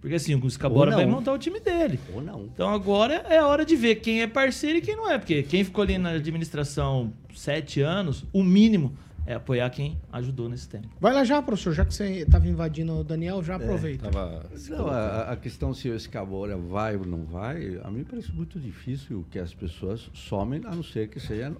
Porque 0.00 0.14
assim, 0.14 0.32
o 0.36 0.46
Escabora 0.46 0.92
Ou 0.92 0.96
vai 0.96 1.06
montar 1.06 1.32
o 1.32 1.38
time 1.38 1.58
dele. 1.58 1.98
Ou 2.14 2.22
não. 2.22 2.44
Então 2.44 2.72
agora 2.72 3.14
é 3.28 3.38
a 3.38 3.46
hora 3.48 3.64
de 3.64 3.74
ver 3.74 3.96
quem 3.96 4.22
é 4.22 4.28
parceiro 4.28 4.78
e 4.78 4.80
quem 4.80 4.94
não 4.94 5.10
é. 5.10 5.18
Porque 5.18 5.42
quem 5.42 5.64
ficou 5.64 5.82
ali 5.82 5.98
na 5.98 6.10
administração 6.10 7.12
sete 7.34 7.80
anos, 7.80 8.24
o 8.32 8.44
mínimo 8.44 8.96
é 9.26 9.34
apoiar 9.34 9.70
quem 9.70 9.98
ajudou 10.12 10.48
nesse 10.48 10.68
tempo. 10.68 10.88
Vai 11.00 11.12
lá 11.12 11.24
já, 11.24 11.40
professor, 11.40 11.72
já 11.72 11.84
que 11.84 11.94
você 11.94 12.22
estava 12.22 12.46
invadindo 12.48 12.92
o 12.92 13.04
Daniel, 13.04 13.40
É, 13.40 13.42
já 13.42 13.56
aproveita. 13.56 14.10
Tava... 14.10 14.50
Não, 14.68 14.86
a, 14.88 15.32
a 15.32 15.36
questão 15.36 15.72
se 15.72 15.88
o 15.88 15.94
Escabora 15.94 16.56
vai 16.56 16.96
ou 16.96 17.06
não 17.06 17.24
vai, 17.24 17.80
a 17.82 17.90
mim 17.90 18.04
parece 18.04 18.32
muito 18.32 18.58
difícil 18.58 19.24
que 19.30 19.38
as 19.38 19.54
pessoas 19.54 20.10
somem, 20.14 20.60
a 20.64 20.74
não 20.74 20.82
ser 20.82 21.08
que 21.08 21.20
seja 21.20 21.54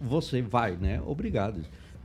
você 0.00 0.40
vai, 0.40 0.76
né? 0.76 1.00
Obrigado. 1.04 1.60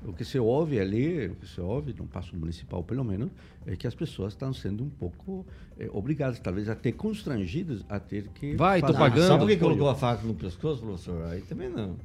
O 0.06 0.12
que 0.12 0.26
se 0.26 0.38
ouve 0.38 0.80
ali, 0.80 1.28
o 1.28 1.36
que 1.36 1.48
se 1.48 1.62
ouve 1.62 1.94
no 1.98 2.06
passo 2.06 2.36
municipal, 2.36 2.84
pelo 2.84 3.06
menos, 3.06 3.30
é 3.66 3.76
que 3.76 3.88
as 3.88 3.96
pessoas 3.96 4.34
estão 4.34 4.54
sendo 4.54 4.84
um 4.84 4.90
pouco 4.90 5.46
eh, 5.80 5.90
obrigadas, 5.94 6.40
talvez 6.40 6.68
até 6.68 6.92
constrangidas 6.92 7.86
a 7.88 8.00
ter 8.00 8.28
que. 8.30 8.56
Vai, 8.56 8.82
tô 8.82 8.88
fazer 8.88 9.00
pagando. 9.00 9.28
Só 9.28 9.38
porque 9.38 9.54
apoio. 9.54 9.70
colocou 9.70 9.90
a 9.90 9.96
faca 9.96 10.28
no 10.28 10.34
pescoço, 10.34 10.82
professor? 10.82 11.24
Aí 11.28 11.42
também 11.42 11.70
não. 11.70 11.96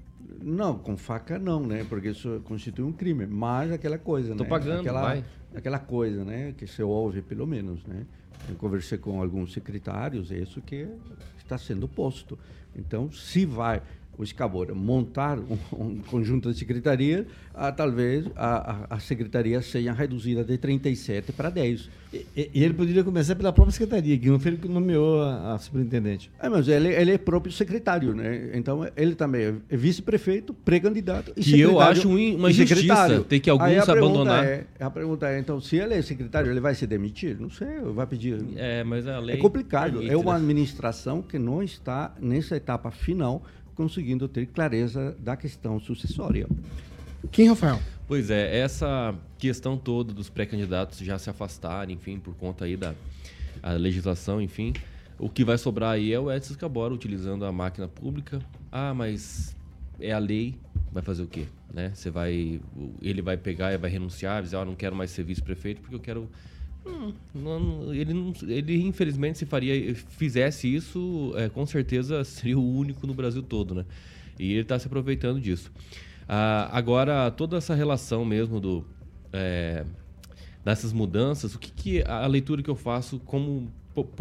Não, 0.42 0.78
com 0.78 0.96
faca 0.96 1.38
não, 1.38 1.66
né? 1.66 1.84
Porque 1.88 2.08
isso 2.08 2.40
constitui 2.44 2.84
um 2.84 2.92
crime. 2.92 3.26
Mas 3.26 3.72
aquela 3.72 3.98
coisa, 3.98 4.34
Tô 4.34 4.44
né? 4.44 4.48
pagando, 4.48 4.80
aquela, 4.80 5.02
vai. 5.02 5.24
Aquela 5.54 5.78
coisa, 5.78 6.24
né? 6.24 6.54
Que 6.56 6.66
se 6.66 6.82
ouve, 6.82 7.22
pelo 7.22 7.46
menos, 7.46 7.84
né? 7.86 8.06
Eu 8.48 8.54
conversei 8.56 8.98
com 8.98 9.20
alguns 9.20 9.52
secretários, 9.52 10.30
é 10.30 10.38
isso 10.38 10.60
que 10.60 10.86
está 11.36 11.58
sendo 11.58 11.88
posto. 11.88 12.38
Então, 12.76 13.10
se 13.10 13.44
vai 13.44 13.82
o 14.18 14.24
Escabora 14.24 14.74
montar 14.74 15.38
um, 15.38 15.56
um 15.72 15.98
conjunto 15.98 16.52
de 16.52 16.58
secretarias, 16.58 17.24
ah, 17.54 17.70
talvez 17.72 18.26
a, 18.36 18.86
a, 18.90 18.96
a 18.96 19.00
secretaria 19.00 19.62
seja 19.62 19.92
reduzida 19.92 20.42
de 20.44 20.58
37 20.58 21.32
para 21.32 21.48
10. 21.50 21.88
E, 22.12 22.26
e- 22.36 22.50
e 22.54 22.64
ele 22.64 22.74
poderia 22.74 23.04
começar 23.04 23.36
pela 23.36 23.52
própria 23.52 23.72
secretaria, 23.72 24.18
que 24.18 24.28
não 24.28 24.38
foi 24.40 24.52
ele 24.52 24.58
que 24.58 24.68
nomeou 24.68 25.22
a, 25.22 25.54
a 25.54 25.58
superintendente. 25.58 26.30
É, 26.40 26.48
mas 26.48 26.66
ele, 26.66 26.88
ele 26.88 27.12
é 27.12 27.18
próprio 27.18 27.52
secretário, 27.52 28.14
né? 28.14 28.50
Então 28.54 28.88
ele 28.96 29.14
também 29.14 29.60
é 29.68 29.76
vice-prefeito, 29.76 30.52
pré-candidato 30.52 31.32
e 31.36 31.42
Que 31.42 31.60
eu 31.60 31.78
acho 31.80 32.08
um- 32.08 32.36
uma 32.36 32.50
injustiça 32.50 32.76
secretário. 32.80 33.24
ter 33.24 33.40
que 33.40 33.50
alguns 33.50 33.88
a 33.88 33.92
abandonar. 33.92 34.44
É, 34.44 34.64
a 34.80 34.90
pergunta 34.90 35.28
é, 35.28 35.38
então, 35.38 35.60
se 35.60 35.76
ele 35.76 35.94
é 35.94 36.02
secretário, 36.02 36.50
ele 36.50 36.60
vai 36.60 36.74
se 36.74 36.86
demitir? 36.86 37.36
Não 37.38 37.50
sei, 37.50 37.68
vai 37.94 38.06
pedir. 38.06 38.42
É, 38.56 38.82
mas 38.82 39.06
a 39.06 39.18
lei. 39.20 39.36
É 39.36 39.38
complicado. 39.38 39.92
permite, 39.94 40.12
é 40.12 40.16
uma 40.16 40.32
né? 40.32 40.38
administração 40.38 41.22
que 41.22 41.38
não 41.38 41.62
está 41.62 42.14
nessa 42.20 42.56
etapa 42.56 42.90
final 42.90 43.44
conseguindo 43.78 44.26
ter 44.26 44.46
clareza 44.46 45.16
da 45.20 45.36
questão 45.36 45.78
sucessória. 45.78 46.48
Quem, 47.30 47.48
Rafael? 47.48 47.80
Pois 48.08 48.28
é, 48.28 48.58
essa 48.58 49.14
questão 49.38 49.78
toda 49.78 50.12
dos 50.12 50.28
pré-candidatos 50.28 50.98
já 50.98 51.16
se 51.16 51.30
afastarem, 51.30 51.94
enfim, 51.94 52.18
por 52.18 52.34
conta 52.34 52.64
aí 52.64 52.76
da 52.76 52.92
a 53.62 53.72
legislação, 53.72 54.42
enfim. 54.42 54.72
O 55.16 55.28
que 55.28 55.44
vai 55.44 55.56
sobrar 55.56 55.92
aí 55.92 56.12
é 56.12 56.18
o 56.18 56.30
Edson 56.30 56.54
Cabora 56.54 56.92
utilizando 56.92 57.44
a 57.44 57.52
máquina 57.52 57.86
pública. 57.86 58.40
Ah, 58.72 58.92
mas 58.92 59.54
é 60.00 60.10
a 60.12 60.18
lei, 60.18 60.56
vai 60.92 61.02
fazer 61.02 61.22
o 61.22 61.28
quê? 61.28 61.46
Né? 61.72 61.92
Você 61.94 62.10
vai, 62.10 62.60
ele 63.00 63.22
vai 63.22 63.36
pegar 63.36 63.72
e 63.72 63.78
vai 63.78 63.90
renunciar, 63.90 64.42
dizer, 64.42 64.56
ah, 64.56 64.64
não 64.64 64.74
quero 64.74 64.96
mais 64.96 65.12
ser 65.12 65.22
vice-prefeito 65.22 65.80
porque 65.80 65.94
eu 65.94 66.00
quero 66.00 66.28
Hum, 66.86 67.12
não- 67.34 67.92
ele, 67.92 68.12
ele 68.48 68.82
infelizmente 68.82 69.38
se 69.38 69.46
faria 69.46 69.94
fizesse 69.94 70.72
isso 70.72 71.32
é, 71.36 71.48
com 71.48 71.66
certeza 71.66 72.24
seria 72.24 72.58
o 72.58 72.76
único 72.76 73.06
no 73.06 73.14
Brasil 73.14 73.42
todo 73.42 73.74
né? 73.74 73.84
E 74.38 74.52
ele 74.52 74.62
está 74.62 74.78
se 74.78 74.86
aproveitando 74.86 75.40
disso. 75.40 75.70
Ah, 76.28 76.68
agora 76.72 77.30
toda 77.30 77.56
essa 77.56 77.74
relação 77.74 78.24
mesmo 78.24 78.60
do 78.60 78.86
é, 79.32 79.84
dessas 80.64 80.92
mudanças 80.92 81.54
o 81.54 81.58
que, 81.58 81.70
que 81.72 82.02
a 82.06 82.26
leitura 82.26 82.62
que 82.62 82.70
eu 82.70 82.76
faço 82.76 83.18
como 83.20 83.70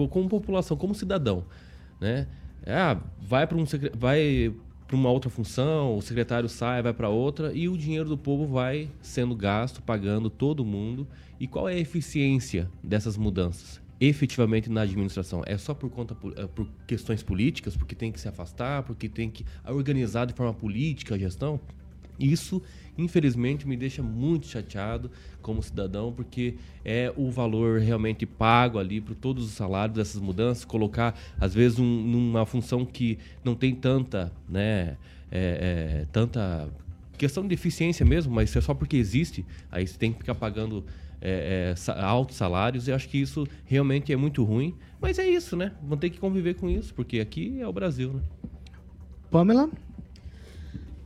como 0.10 0.30
população 0.30 0.76
como 0.78 0.96
cidadão 0.96 1.46
né? 2.02 2.28
Ah, 2.66 2.98
vai 3.22 3.48
para 3.48 3.58
um 3.58 3.66
vai 3.96 4.54
para 4.88 4.96
uma 4.96 5.10
outra 5.10 5.30
função, 5.30 5.98
o 5.98 6.02
secretário 6.02 6.48
sai, 6.48 6.82
vai 6.82 6.94
para 6.94 7.10
outra 7.10 7.52
e 7.54 7.68
o 7.68 7.78
dinheiro 7.78 8.08
do 8.08 8.18
povo 8.18 8.48
vai 8.48 8.90
sendo 9.02 9.36
gasto, 9.36 9.82
pagando 9.82 10.30
todo 10.30 10.64
mundo. 10.64 11.06
E 11.38 11.46
qual 11.46 11.68
é 11.68 11.74
a 11.74 11.80
eficiência 11.80 12.72
dessas 12.82 13.18
mudanças? 13.18 13.82
Efetivamente 14.00 14.70
na 14.70 14.82
administração 14.82 15.44
é 15.46 15.58
só 15.58 15.74
por 15.74 15.90
conta 15.90 16.16
eh, 16.38 16.48
por 16.48 16.68
questões 16.88 17.22
políticas, 17.22 17.76
porque 17.76 17.96
tem 17.96 18.12
que 18.12 18.20
se 18.20 18.30
afastar, 18.30 18.84
porque 18.84 19.10
tem 19.10 19.30
que 19.30 19.46
organizar 19.66 20.26
de 20.26 20.34
forma 20.34 20.54
política 20.54 21.16
a 21.16 21.18
gestão. 21.18 21.60
Isso, 22.18 22.62
infelizmente, 22.98 23.68
me 23.68 23.78
deixa 23.78 24.02
muito 24.02 24.48
chateado 24.48 25.12
como 25.42 25.62
cidadão, 25.62 26.12
porque 26.12 26.56
é 26.84 27.14
o 27.16 27.30
valor 27.32 27.80
realmente 27.80 28.26
pago 28.26 28.80
ali 28.80 29.00
para 29.00 29.16
todos 29.16 29.46
os 29.46 29.52
salários 29.52 29.96
dessas 29.98 30.22
mudanças, 30.22 30.66
colocar, 30.66 31.18
às 31.40 31.54
vezes, 31.54 31.80
um- 31.80 31.86
numa 32.04 32.46
função 32.46 32.86
que 32.86 33.18
não 33.44 33.56
tem 33.56 33.74
tanta, 33.76 34.32
né, 34.50 34.98
é, 35.32 36.02
é, 36.02 36.06
tanta 36.12 36.70
questão 37.18 37.48
de 37.48 37.54
eficiência 37.54 38.06
mesmo, 38.06 38.34
mas 38.34 38.56
é 38.56 38.62
só 38.62 38.74
porque 38.74 38.96
existe, 38.98 39.46
aí 39.72 39.86
você 39.88 39.98
tem 39.98 40.12
que 40.12 40.20
ficar 40.20 40.36
pagando 40.36 40.84
é, 41.20 41.74
é, 41.88 41.92
altos 42.02 42.36
salários, 42.38 42.88
eu 42.88 42.94
acho 42.96 43.10
que 43.10 43.18
isso 43.18 43.48
realmente 43.66 44.14
é 44.14 44.16
muito 44.16 44.44
ruim, 44.44 44.76
mas 45.02 45.18
é 45.18 45.28
isso, 45.28 45.56
né? 45.58 45.72
Vão 45.82 45.98
ter 45.98 46.12
que 46.12 46.20
conviver 46.20 46.54
com 46.54 46.70
isso, 46.70 46.94
porque 46.94 47.20
aqui 47.20 47.60
é 47.60 47.68
o 47.68 47.74
Brasil, 47.74 48.14
né? 48.14 48.22
Pamela? 49.32 49.68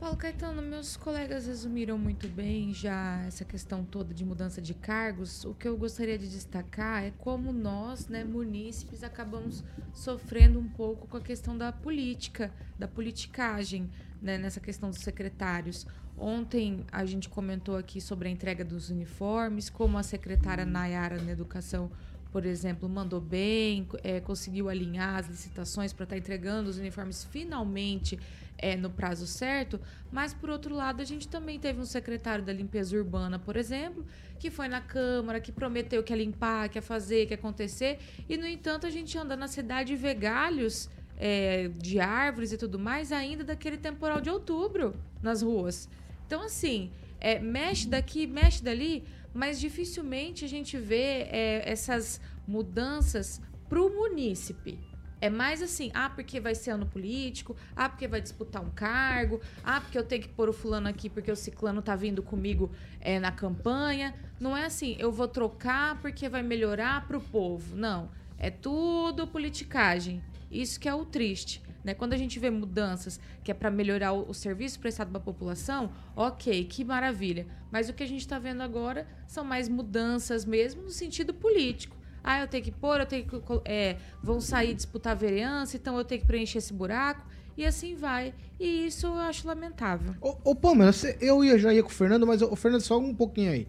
Paulo 0.02 0.16
Caetano, 0.16 0.60
meus 0.60 0.96
colegas 0.96 1.46
resumiram 1.46 1.96
muito 1.96 2.26
bem 2.26 2.74
já 2.74 3.22
essa 3.24 3.44
questão 3.44 3.84
toda 3.84 4.12
de 4.12 4.24
mudança 4.24 4.60
de 4.60 4.74
cargos. 4.74 5.44
O 5.44 5.54
que 5.54 5.68
eu 5.68 5.76
gostaria 5.76 6.18
de 6.18 6.28
destacar 6.28 7.04
é 7.04 7.12
como 7.18 7.52
nós, 7.52 8.08
né, 8.08 8.24
munícipes, 8.24 9.04
acabamos 9.04 9.62
sofrendo 9.94 10.58
um 10.58 10.68
pouco 10.68 11.06
com 11.06 11.16
a 11.16 11.20
questão 11.20 11.56
da 11.56 11.70
política, 11.70 12.52
da 12.76 12.88
politicagem, 12.88 13.88
né, 14.20 14.36
nessa 14.38 14.58
questão 14.58 14.90
dos 14.90 14.98
secretários. 14.98 15.86
Ontem 16.18 16.84
a 16.90 17.04
gente 17.04 17.28
comentou 17.28 17.76
aqui 17.76 18.00
sobre 18.00 18.26
a 18.26 18.30
entrega 18.32 18.64
dos 18.64 18.90
uniformes, 18.90 19.70
como 19.70 19.96
a 19.96 20.02
secretária 20.02 20.66
Nayara 20.66 21.22
na 21.22 21.30
Educação 21.30 21.88
por 22.32 22.46
exemplo, 22.46 22.88
mandou 22.88 23.20
bem, 23.20 23.86
eh, 24.02 24.18
conseguiu 24.18 24.70
alinhar 24.70 25.16
as 25.16 25.26
licitações 25.26 25.92
para 25.92 26.04
estar 26.04 26.16
entregando 26.16 26.70
os 26.70 26.78
uniformes 26.78 27.22
finalmente 27.24 28.18
eh, 28.62 28.76
no 28.76 28.88
prazo 28.88 29.26
certo. 29.26 29.78
Mas, 30.10 30.32
por 30.32 30.48
outro 30.48 30.74
lado, 30.74 31.02
a 31.02 31.04
gente 31.04 31.28
também 31.28 31.58
teve 31.58 31.80
um 31.80 31.84
secretário 31.84 32.44
da 32.44 32.52
limpeza 32.52 32.96
urbana, 32.96 33.38
por 33.38 33.56
exemplo, 33.56 34.06
que 34.38 34.50
foi 34.50 34.68
na 34.68 34.80
Câmara, 34.80 35.40
que 35.40 35.52
prometeu 35.52 36.02
que 36.02 36.12
ia 36.12 36.16
limpar, 36.16 36.68
que 36.68 36.78
ia 36.78 36.82
fazer, 36.82 37.26
que 37.26 37.34
ia 37.34 37.38
acontecer. 37.38 37.98
E, 38.28 38.36
no 38.36 38.46
entanto, 38.46 38.86
a 38.86 38.90
gente 38.90 39.18
anda 39.18 39.36
na 39.36 39.48
cidade 39.48 39.92
e 39.92 39.96
vê 39.96 40.14
galhos 40.14 40.88
eh, 41.18 41.70
de 41.76 42.00
árvores 42.00 42.52
e 42.52 42.56
tudo 42.56 42.78
mais 42.78 43.12
ainda 43.12 43.44
daquele 43.44 43.76
temporal 43.76 44.20
de 44.20 44.30
outubro 44.30 44.94
nas 45.20 45.42
ruas. 45.42 45.88
Então, 46.26 46.42
assim, 46.42 46.90
é, 47.20 47.38
mexe 47.38 47.86
daqui, 47.86 48.26
mexe 48.26 48.62
dali, 48.62 49.04
mas 49.34 49.60
dificilmente 49.60 50.44
a 50.44 50.48
gente 50.48 50.76
vê 50.78 51.28
é, 51.30 51.62
essas 51.64 52.20
mudanças 52.46 53.40
para 53.68 53.80
o 53.80 53.90
munícipe. 53.90 54.91
É 55.22 55.30
mais 55.30 55.62
assim, 55.62 55.92
ah, 55.94 56.10
porque 56.10 56.40
vai 56.40 56.52
ser 56.52 56.72
ano 56.72 56.84
político, 56.84 57.54
ah, 57.76 57.88
porque 57.88 58.08
vai 58.08 58.20
disputar 58.20 58.60
um 58.60 58.70
cargo, 58.70 59.40
ah, 59.62 59.80
porque 59.80 59.96
eu 59.96 60.02
tenho 60.02 60.20
que 60.20 60.28
pôr 60.28 60.48
o 60.48 60.52
fulano 60.52 60.88
aqui 60.88 61.08
porque 61.08 61.30
o 61.30 61.36
ciclano 61.36 61.80
tá 61.80 61.94
vindo 61.94 62.24
comigo 62.24 62.72
é, 63.00 63.20
na 63.20 63.30
campanha. 63.30 64.16
Não 64.40 64.56
é 64.56 64.64
assim, 64.64 64.96
eu 64.98 65.12
vou 65.12 65.28
trocar 65.28 66.00
porque 66.00 66.28
vai 66.28 66.42
melhorar 66.42 67.06
para 67.06 67.16
o 67.16 67.20
povo. 67.20 67.76
Não, 67.76 68.10
é 68.36 68.50
tudo 68.50 69.24
politicagem. 69.28 70.20
Isso 70.50 70.80
que 70.80 70.88
é 70.88 70.94
o 70.94 71.04
triste. 71.04 71.62
Né? 71.84 71.94
Quando 71.94 72.14
a 72.14 72.16
gente 72.16 72.40
vê 72.40 72.50
mudanças 72.50 73.20
que 73.44 73.52
é 73.52 73.54
para 73.54 73.70
melhorar 73.70 74.14
o, 74.14 74.28
o 74.28 74.34
serviço 74.34 74.80
prestado 74.80 75.12
para 75.12 75.20
a 75.20 75.24
população, 75.24 75.92
ok, 76.16 76.64
que 76.64 76.82
maravilha. 76.84 77.46
Mas 77.70 77.88
o 77.88 77.92
que 77.92 78.02
a 78.02 78.08
gente 78.08 78.22
está 78.22 78.40
vendo 78.40 78.60
agora 78.60 79.06
são 79.28 79.44
mais 79.44 79.68
mudanças 79.68 80.44
mesmo 80.44 80.82
no 80.82 80.90
sentido 80.90 81.32
político. 81.32 82.01
Ah, 82.22 82.40
eu 82.40 82.48
tenho 82.48 82.64
que 82.64 82.70
pôr, 82.70 83.00
eu 83.00 83.06
tenho 83.06 83.24
que. 83.26 83.36
É, 83.64 83.96
vão 84.22 84.40
sair 84.40 84.74
disputar 84.74 85.16
vereança, 85.16 85.76
então 85.76 85.96
eu 85.96 86.04
tenho 86.04 86.20
que 86.20 86.26
preencher 86.26 86.58
esse 86.58 86.72
buraco. 86.72 87.26
E 87.56 87.66
assim 87.66 87.94
vai. 87.94 88.34
E 88.58 88.86
isso 88.86 89.06
eu 89.06 89.18
acho 89.18 89.46
lamentável. 89.46 90.14
Ô, 90.20 90.36
ô 90.50 90.54
Pamela, 90.54 90.92
eu 91.20 91.44
ia, 91.44 91.58
já 91.58 91.72
ia 91.72 91.82
com 91.82 91.90
o 91.90 91.92
Fernando, 91.92 92.26
mas 92.26 92.40
o 92.40 92.56
Fernando, 92.56 92.80
só 92.80 92.98
um 92.98 93.14
pouquinho 93.14 93.52
aí. 93.52 93.68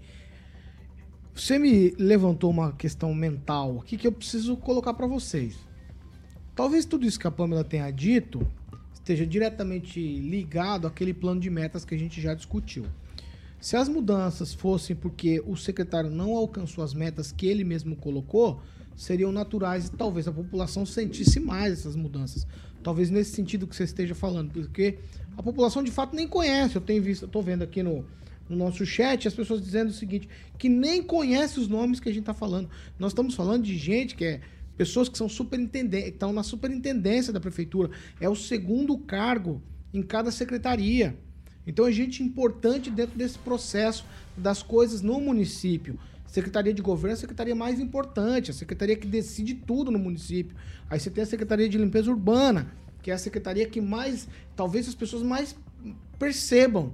Você 1.34 1.58
me 1.58 1.90
levantou 1.98 2.52
uma 2.52 2.72
questão 2.74 3.14
mental 3.14 3.80
aqui 3.80 3.98
que 3.98 4.06
eu 4.06 4.12
preciso 4.12 4.56
colocar 4.56 4.94
pra 4.94 5.08
vocês. 5.08 5.58
Talvez 6.56 6.86
tudo 6.86 7.06
isso 7.06 7.20
que 7.20 7.28
a 7.28 7.32
Pamela 7.32 7.64
tenha 7.64 7.90
dito 7.90 8.48
esteja 8.94 9.26
diretamente 9.26 10.00
ligado 10.00 10.88
àquele 10.88 11.14
plano 11.14 11.42
de 11.42 11.50
metas 11.50 11.84
que 11.84 11.96
a 11.96 11.98
gente 11.98 12.22
já 12.22 12.34
discutiu. 12.34 12.86
Se 13.64 13.78
as 13.78 13.88
mudanças 13.88 14.54
fossem 14.54 14.94
porque 14.94 15.42
o 15.48 15.56
secretário 15.56 16.10
não 16.10 16.36
alcançou 16.36 16.84
as 16.84 16.94
metas 16.94 17.32
que 17.32 17.48
ele 17.48 17.64
mesmo 17.64 17.96
colocou, 17.96 18.62
seriam 18.94 19.32
naturais 19.32 19.88
e 19.88 19.92
talvez 19.92 20.28
a 20.28 20.34
população 20.34 20.86
sentisse 20.86 21.40
mais 21.40 21.72
essas 21.72 21.96
mudanças. 21.96 22.46
Talvez 22.84 23.10
nesse 23.10 23.32
sentido 23.32 23.66
que 23.66 23.74
você 23.74 23.86
esteja 23.86 24.14
falando, 24.14 24.52
porque 24.52 24.98
a 25.38 25.42
população 25.42 25.82
de 25.82 25.92
fato 25.92 26.14
nem 26.14 26.28
conhece. 26.28 26.76
Eu 26.76 26.82
tenho 26.82 27.02
visto, 27.02 27.26
tô 27.26 27.42
vendo 27.42 27.64
aqui 27.64 27.82
no, 27.82 28.06
no 28.50 28.58
nosso 28.58 28.86
chat 28.86 29.30
as 29.30 29.34
pessoas 29.34 29.64
dizendo 29.64 29.92
o 29.92 29.94
seguinte, 29.94 30.28
que 30.58 30.68
nem 30.68 31.02
conhece 31.02 31.58
os 31.58 31.70
nomes 31.70 32.02
que 32.02 32.10
a 32.10 32.12
gente 32.12 32.24
está 32.24 32.34
falando. 32.34 32.70
Nós 33.00 33.12
estamos 33.14 33.34
falando 33.34 33.64
de 33.64 33.78
gente 33.78 34.14
que 34.14 34.26
é 34.26 34.42
pessoas 34.76 35.08
que 35.08 35.18
são 35.18 35.30
superintendentes, 35.30 36.10
estão 36.10 36.34
na 36.34 36.44
superintendência 36.44 37.32
da 37.32 37.40
prefeitura. 37.40 37.92
É 38.20 38.28
o 38.28 38.36
segundo 38.36 38.98
cargo 38.98 39.62
em 39.94 40.04
cada 40.04 40.32
secretaria. 40.32 41.18
Então 41.66 41.88
é 41.88 41.92
gente 41.92 42.22
importante 42.22 42.90
dentro 42.90 43.18
desse 43.18 43.38
processo 43.40 44.06
das 44.36 44.62
coisas 44.62 45.02
no 45.02 45.20
município. 45.20 45.98
Secretaria 46.28 46.74
de 46.74 46.82
Governo 46.82 47.12
é 47.12 47.14
a 47.14 47.18
secretaria 47.18 47.56
mais 47.56 47.80
importante, 47.80 48.50
a 48.50 48.54
secretaria 48.54 48.96
que 48.96 49.06
decide 49.06 49.54
tudo 49.54 49.92
no 49.92 50.00
município. 50.00 50.58
Aí 50.90 51.00
você 51.00 51.12
tem 51.12 51.24
a 51.24 51.28
Secretaria 51.28 51.70
de 51.70 51.78
Limpeza 51.78 52.10
Urbana, 52.10 52.72
que 53.04 53.12
é 53.12 53.14
a 53.14 53.18
secretaria 53.20 53.68
que 53.68 53.80
mais, 53.80 54.28
talvez 54.56 54.88
as 54.88 54.96
pessoas 54.96 55.22
mais 55.22 55.56
percebam. 56.18 56.92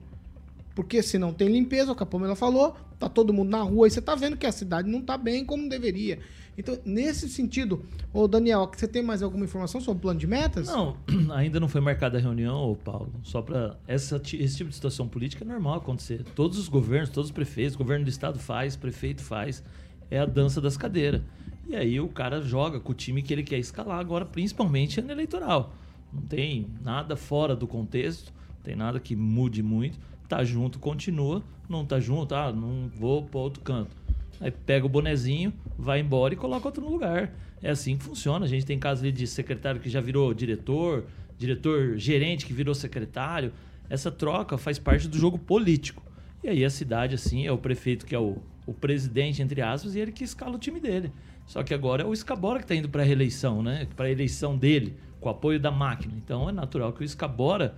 Porque 0.75 1.01
se 1.01 1.17
não 1.17 1.34
tem 1.34 1.49
limpeza, 1.49 1.91
o 1.91 1.95
que 1.95 2.03
a 2.03 2.05
Pamela 2.05 2.36
falou, 2.36 2.75
tá 2.97 3.10
todo 3.10 3.34
mundo 3.34 3.49
na 3.49 3.62
rua 3.62 3.88
e 3.88 3.91
você 3.91 4.01
tá 4.01 4.15
vendo 4.15 4.38
que 4.38 4.45
a 4.45 4.51
cidade 4.51 4.89
não 4.89 5.01
tá 5.01 5.17
bem 5.17 5.43
como 5.43 5.67
deveria. 5.67 6.19
Então, 6.58 6.77
nesse 6.84 7.29
sentido, 7.29 7.86
ô 8.13 8.27
Daniel, 8.27 8.69
você 8.75 8.86
tem 8.88 9.01
mais 9.01 9.23
alguma 9.23 9.45
informação 9.45 9.79
sobre 9.79 9.99
o 9.99 10.01
plano 10.01 10.19
de 10.19 10.27
metas? 10.27 10.67
Não, 10.67 10.97
ainda 11.34 11.58
não 11.58 11.69
foi 11.69 11.79
marcada 11.79 12.17
a 12.17 12.21
reunião, 12.21 12.77
Paulo. 12.84 13.13
Só 13.23 13.41
para 13.41 13.77
esse 13.88 14.17
tipo 14.19 14.69
de 14.69 14.75
situação 14.75 15.08
política 15.08 15.45
é 15.45 15.47
normal 15.47 15.75
acontecer. 15.75 16.23
Todos 16.36 16.58
os 16.58 16.67
governos, 16.67 17.10
todos 17.10 17.29
os 17.29 17.34
prefeitos, 17.34 17.77
governo 17.77 18.03
do 18.03 18.10
estado 18.10 18.38
faz, 18.38 18.75
prefeito 18.75 19.23
faz. 19.23 19.63
É 20.12 20.19
a 20.19 20.25
dança 20.25 20.60
das 20.60 20.75
cadeiras. 20.75 21.21
E 21.65 21.75
aí 21.75 21.99
o 21.99 22.10
cara 22.10 22.41
joga 22.41 22.79
com 22.79 22.91
o 22.91 22.95
time 22.95 23.21
que 23.21 23.32
ele 23.32 23.43
quer 23.43 23.58
escalar 23.58 23.99
agora, 23.99 24.25
principalmente 24.25 25.01
no 25.01 25.12
eleitoral. 25.12 25.73
Não 26.12 26.23
tem 26.23 26.67
nada 26.82 27.15
fora 27.15 27.55
do 27.55 27.67
contexto, 27.67 28.34
não 28.55 28.63
tem 28.63 28.75
nada 28.75 28.99
que 28.99 29.15
mude 29.15 29.63
muito. 29.63 29.97
Tá 30.30 30.44
junto, 30.44 30.78
continua. 30.78 31.44
Não 31.68 31.84
tá 31.84 32.00
junto, 32.00 32.36
ah, 32.36 32.54
não 32.54 32.88
vou 32.96 33.24
para 33.24 33.39
outro 33.39 33.62
canto. 33.62 33.98
Aí 34.39 34.52
pega 34.52 34.86
o 34.86 34.89
bonezinho, 34.89 35.52
vai 35.78 36.00
embora 36.00 36.34
e 36.34 36.38
coloca 36.38 36.68
outro 36.68 36.84
no 36.84 36.92
lugar. 36.92 37.34
É 37.62 37.72
assim 37.72 37.98
que 37.98 38.04
funciona. 38.04 38.46
A 38.46 38.48
gente 38.48 38.65
tem 38.65 38.78
casos 38.78 39.04
ali 39.04 39.12
de 39.12 39.26
secretário 39.26 39.82
que 39.82 39.89
já 39.89 40.00
virou 40.00 40.34
diretor, 40.34 41.06
diretor 41.38 41.98
gerente 41.98 42.46
que 42.46 42.54
virou 42.54 42.76
secretário. 42.76 43.52
Essa 43.89 44.12
troca 44.12 44.56
faz 44.58 44.78
parte 44.78 45.08
do 45.08 45.18
jogo 45.18 45.38
político. 45.38 46.04
E 46.44 46.48
aí 46.48 46.63
a 46.63 46.70
cidade, 46.70 47.15
assim, 47.15 47.48
é 47.48 47.52
o 47.52 47.58
prefeito 47.58 48.06
que 48.06 48.13
é 48.13 48.20
o, 48.20 48.38
o 48.68 48.74
presidente, 48.74 49.42
entre 49.42 49.62
aspas, 49.62 49.96
e 49.96 50.00
ele 50.00 50.12
que 50.12 50.24
escala 50.24 50.56
o 50.56 50.60
time 50.60 50.80
dele. 50.80 51.12
Só 51.48 51.63
que 51.63 51.74
agora 51.74 52.04
é 52.04 52.06
o 52.06 52.13
Escabora 52.13 52.60
que 52.60 52.65
está 52.65 52.76
indo 52.76 52.88
para 52.88 53.02
a 53.02 53.06
reeleição, 53.06 53.63
né? 53.63 53.88
Para 53.96 54.06
a 54.06 54.12
eleição 54.12 54.56
dele, 54.56 54.96
com 55.20 55.28
o 55.28 55.32
apoio 55.32 55.60
da 55.60 55.72
máquina. 55.72 56.13
Então 56.15 56.48
é 56.48 56.52
natural 56.52 56.94
que 56.94 57.02
o 57.02 57.04
Escabora 57.04 57.76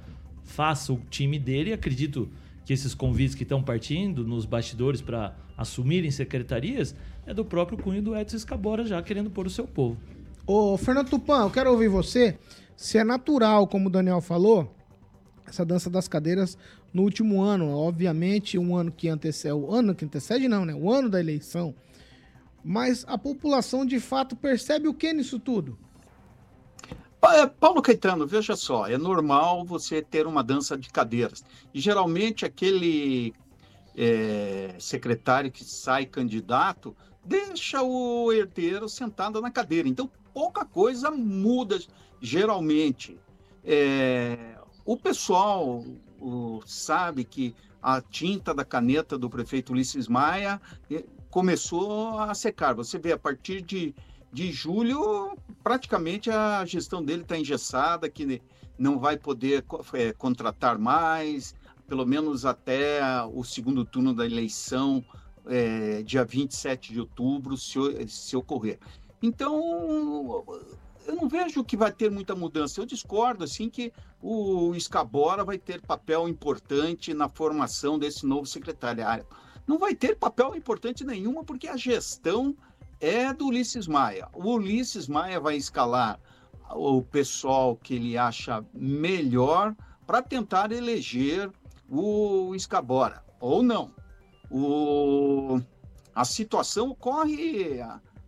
faça 0.52 0.92
o 0.92 1.02
time 1.10 1.40
dele 1.40 1.72
acredito 1.74 2.30
que 2.66 2.74
esses 2.74 2.94
convites 2.94 3.34
que 3.34 3.44
estão 3.44 3.64
partindo 3.64 4.26
nos 4.26 4.46
bastidores 4.46 5.02
para 5.02 5.36
assumirem 5.58 6.12
secretarias 6.12 6.96
é 7.26 7.34
do 7.34 7.46
próprio 7.46 7.78
cunho 7.78 8.02
do 8.02 8.16
Edson 8.16 8.38
Escabora 8.38 8.86
já 8.86 9.02
querendo 9.02 9.30
pôr 9.30 9.48
o 9.48 9.50
seu 9.50 9.66
povo. 9.66 9.98
Ô, 10.46 10.78
Fernando 10.78 11.10
Tupan, 11.10 11.44
eu 11.44 11.50
quero 11.50 11.72
ouvir 11.72 11.88
você. 11.88 12.38
Se 12.76 12.98
é 12.98 13.04
natural, 13.04 13.68
como 13.68 13.88
o 13.88 13.92
Daniel 13.92 14.22
falou, 14.22 14.76
essa 15.48 15.66
dança 15.66 15.90
das 15.90 16.08
cadeiras 16.08 16.58
no 16.94 17.04
último 17.04 17.42
ano, 17.42 17.70
obviamente, 17.70 18.58
um 18.58 18.76
ano 18.76 18.92
que 18.92 19.08
antecede, 19.08 19.54
o 19.54 19.72
ano 19.72 19.96
que 19.96 20.04
antecede 20.04 20.48
não, 20.48 20.66
né? 20.66 20.74
O 20.74 20.92
ano 20.92 21.10
da 21.10 21.20
eleição. 21.20 21.74
Mas 22.64 23.06
a 23.08 23.18
população 23.18 23.86
de 23.86 24.00
fato 24.00 24.36
percebe 24.36 24.88
o 24.88 24.94
que 24.94 25.14
nisso 25.14 25.40
tudo? 25.40 25.78
É, 27.23 27.45
Paulo 27.45 27.81
Caetano, 27.81 28.25
veja 28.25 28.55
só, 28.55 28.88
é 28.88 28.97
normal 28.97 29.63
você 29.63 30.01
ter 30.01 30.25
uma 30.25 30.43
dança 30.43 30.77
de 30.77 30.89
cadeiras. 30.89 31.43
E 31.73 31.79
geralmente 31.79 32.45
aquele 32.45 33.34
é, 33.95 34.75
secretário 34.79 35.51
que 35.51 35.63
sai 35.63 36.05
candidato 36.05 36.95
deixa 37.23 37.81
o 37.84 38.31
herdeiro 38.34 38.89
sentado 38.89 39.39
na 39.41 39.51
cadeira. 39.51 39.88
Então, 39.88 40.10
pouca 40.34 40.65
coisa 40.65 41.12
muda 41.12 41.79
geralmente. 42.19 43.17
É, 43.63 44.55
o 44.84 44.97
pessoal 44.97 45.84
o, 46.19 46.62
sabe 46.65 47.23
que 47.23 47.55
a 47.81 48.01
tinta 48.01 48.53
da 48.53 48.65
caneta 48.65 49.17
do 49.17 49.29
prefeito 49.29 49.73
Ulisses 49.73 50.07
Maia 50.07 50.62
é, 50.89 51.03
começou 51.29 52.19
a 52.19 52.34
secar. 52.34 52.73
Você 52.75 52.97
vê, 52.99 53.12
a 53.12 53.17
partir 53.17 53.62
de 53.62 53.93
de 54.32 54.52
julho, 54.52 55.38
praticamente 55.63 56.30
a 56.30 56.63
gestão 56.65 57.04
dele 57.04 57.24
está 57.24 57.38
engessada, 57.38 58.10
que 58.10 58.41
não 58.78 58.98
vai 58.98 59.17
poder 59.17 59.63
é, 59.94 60.13
contratar 60.13 60.78
mais, 60.78 61.54
pelo 61.88 62.06
menos 62.06 62.46
até 62.46 63.02
o 63.34 63.44
segundo 63.44 63.84
turno 63.84 64.13
da 64.13 64.26
eleição, 64.26 65.04
é, 65.46 66.02
dia 66.04 66.24
27 66.24 66.94
de 66.94 67.00
outubro, 67.00 67.58
se, 67.58 67.78
se 68.08 68.36
ocorrer. 68.36 68.80
Então, 69.22 70.44
eu 71.06 71.15
não 71.15 71.28
vejo 71.28 71.63
que 71.63 71.76
vai 71.76 71.91
ter 71.91 72.10
muita 72.10 72.36
mudança. 72.36 72.80
Eu 72.80 72.86
discordo, 72.86 73.44
assim, 73.44 73.70
que 73.70 73.91
o 74.22 74.74
Escabora 74.76 75.44
vai 75.44 75.58
ter 75.58 75.82
papel 75.82 76.28
importante 76.28 77.13
na 77.13 77.28
formação 77.28 78.00
desse 78.00 78.26
novo 78.26 78.46
secretariado. 78.46 79.26
Não 79.67 79.78
vai 79.78 79.94
ter 79.94 80.15
papel 80.15 80.56
importante 80.56 81.04
nenhuma, 81.04 81.44
porque 81.44 81.67
a 81.67 81.78
gestão 81.78 82.56
é 83.02 83.34
do 83.34 83.48
Ulisses 83.48 83.88
Maia. 83.88 84.30
O 84.32 84.54
Ulisses 84.54 85.08
Maia 85.08 85.40
vai 85.40 85.58
escalar 85.58 86.20
o 86.70 87.02
pessoal 87.02 87.76
que 87.76 87.96
ele 87.96 88.18
acha 88.18 88.64
melhor 88.74 89.76
para 90.06 90.22
tentar 90.22 90.72
eleger 90.72 91.52
o 91.90 92.54
Escabora, 92.56 93.24
ou 93.40 93.62
não. 93.62 93.92
O, 94.50 95.60
a 96.14 96.24
situação 96.24 96.92
ocorre 96.92 97.82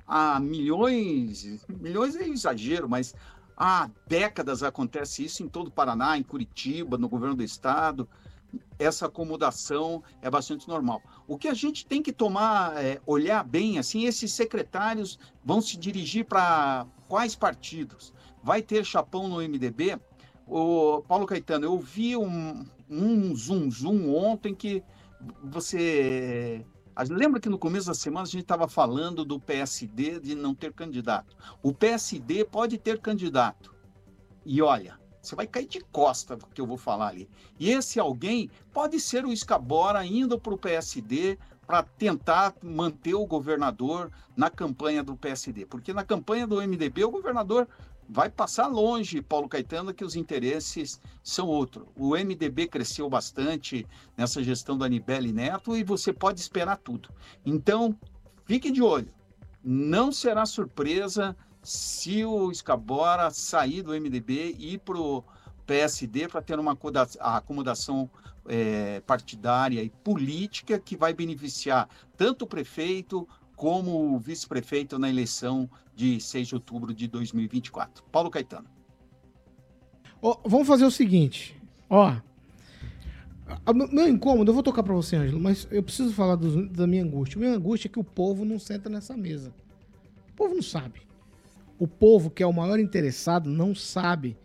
há, 0.08 0.40
milhões, 0.40 1.66
milhões 1.70 2.16
é 2.16 2.28
exagero, 2.28 2.90
mas 2.90 3.14
há 3.56 3.90
décadas 4.08 4.64
acontece 4.64 5.24
isso 5.24 5.44
em 5.44 5.48
todo 5.48 5.68
o 5.68 5.72
Paraná, 5.72 6.18
em 6.18 6.24
Curitiba, 6.24 6.98
no 6.98 7.08
governo 7.08 7.36
do 7.36 7.44
estado 7.44 8.10
essa 8.78 9.06
acomodação 9.06 10.04
é 10.22 10.30
bastante 10.30 10.68
normal. 10.68 11.02
O 11.28 11.38
que 11.38 11.48
a 11.48 11.54
gente 11.54 11.86
tem 11.86 12.02
que 12.02 12.12
tomar, 12.12 12.84
é, 12.84 13.02
olhar 13.06 13.44
bem, 13.44 13.78
assim, 13.78 14.06
esses 14.06 14.34
secretários 14.34 15.20
vão 15.44 15.62
se 15.62 15.78
dirigir 15.78 16.26
para 16.26 16.86
quais 17.08 17.36
partidos? 17.36 18.14
Vai 18.44 18.62
ter 18.62 18.86
chapão 18.86 19.28
no 19.28 19.38
MDB? 19.38 20.00
O 20.46 21.02
Paulo 21.08 21.26
Caetano, 21.26 21.66
eu 21.66 21.80
vi 21.80 22.18
um, 22.18 22.66
um 22.90 23.36
zoom 23.36 23.72
zoom 23.72 24.14
ontem 24.14 24.54
que 24.54 24.84
você 25.42 26.66
Lembra 27.10 27.40
que 27.40 27.50
no 27.50 27.58
começo 27.58 27.88
da 27.88 27.94
semana 27.94 28.24
a 28.24 28.30
gente 28.30 28.44
estava 28.44 28.68
falando 28.68 29.26
do 29.26 29.40
PSD 29.40 30.20
de 30.20 30.36
não 30.36 30.54
ter 30.54 30.72
candidato? 30.74 31.36
O 31.64 31.74
PSD 31.74 32.46
pode 32.46 32.78
ter 32.78 33.00
candidato. 33.00 33.74
E 34.46 34.62
olha, 34.62 35.00
você 35.24 35.36
vai 35.36 35.48
cair 35.48 35.68
de 35.68 35.80
costa 35.80 36.38
que 36.54 36.60
eu 36.60 36.68
vou 36.68 36.78
falar 36.78 37.08
ali. 37.08 37.30
E 37.58 37.72
esse 37.72 37.98
alguém 37.98 38.52
pode 38.74 39.00
ser 39.00 39.26
o 39.26 39.32
Escabora 39.32 40.06
indo 40.06 40.38
para 40.38 40.54
o 40.54 40.58
PSD 40.58 41.38
para 41.66 41.82
tentar 41.82 42.54
manter 42.62 43.14
o 43.14 43.26
governador 43.26 44.12
na 44.36 44.50
campanha 44.50 45.02
do 45.02 45.16
PSD. 45.16 45.66
Porque 45.66 45.94
na 45.94 46.04
campanha 46.04 46.46
do 46.46 46.58
MDB, 46.58 47.06
o 47.06 47.10
governador 47.12 47.70
vai 48.08 48.30
passar 48.30 48.68
longe, 48.68 49.22
Paulo 49.22 49.48
Caetano, 49.48 49.94
que 49.94 50.04
os 50.04 50.18
interesses 50.18 51.00
são 51.24 51.48
outros. 51.48 51.88
O 51.96 52.18
MDB 52.18 52.68
cresceu 52.68 53.10
bastante 53.10 53.88
nessa 54.18 54.44
gestão 54.44 54.78
da 54.78 54.88
Anibele 54.88 55.32
Neto 55.32 55.78
e 55.78 55.86
você 55.86 56.12
pode 56.12 56.42
esperar 56.42 56.76
tudo. 56.78 57.10
Então, 57.46 57.98
fique 58.46 58.70
de 58.70 58.82
olho. 58.82 59.12
Não 59.64 60.12
será 60.12 60.46
surpresa 60.46 61.34
se 61.64 62.26
o 62.26 62.52
Escabora 62.52 63.32
sair 63.32 63.82
do 63.82 63.92
MDB 63.92 64.56
e 64.60 64.74
ir 64.74 64.80
para 64.80 64.98
o 64.98 65.24
PSD 65.66 66.28
para 66.28 66.42
ter 66.42 66.60
uma 66.60 66.78
acomodação 67.20 68.10
é, 68.46 69.00
partidária 69.02 69.82
e 69.82 69.90
política 69.90 70.78
que 70.78 70.98
vai 70.98 71.14
beneficiar 71.14 71.88
tanto 72.18 72.44
o 72.44 72.48
prefeito 72.48 73.28
como 73.56 74.14
o 74.14 74.20
vice-prefeito 74.20 75.00
na 75.00 75.10
eleição 75.10 75.70
de 75.96 76.20
6 76.20 76.50
de 76.50 76.56
outubro 76.56 76.94
de 76.94 77.08
2024. 77.08 78.04
Paulo 78.12 78.30
Caetano. 78.30 78.68
Oh, 80.22 80.38
vamos 80.46 80.68
fazer 80.68 80.86
o 80.86 80.92
seguinte, 80.92 81.62
ó. 81.90 82.16
Meu 83.92 84.08
incômodo, 84.08 84.50
eu 84.50 84.54
vou 84.54 84.64
tocar 84.64 84.82
para 84.84 84.94
você, 84.94 85.16
Ângelo, 85.16 85.40
mas 85.40 85.68
eu 85.70 85.84
preciso 85.84 86.14
falar 86.14 86.36
do, 86.36 86.68
da 86.70 86.88
minha 86.88 87.04
angústia. 87.04 87.40
Minha 87.40 87.54
angústia 87.54 87.88
é 87.88 87.92
que 87.92 88.00
o 88.00 88.04
povo 88.04 88.44
não 88.44 88.58
senta 88.58 88.90
nessa 88.90 89.16
mesa. 89.16 89.54
O 90.30 90.34
povo 90.34 90.56
não 90.56 90.62
sabe. 90.62 91.02
O 91.84 91.88
povo, 91.88 92.30
que 92.30 92.42
é 92.42 92.48
o 92.48 92.54
maior 92.54 92.80
interessado, 92.80 93.50
não 93.50 93.76
sabe 93.76 94.38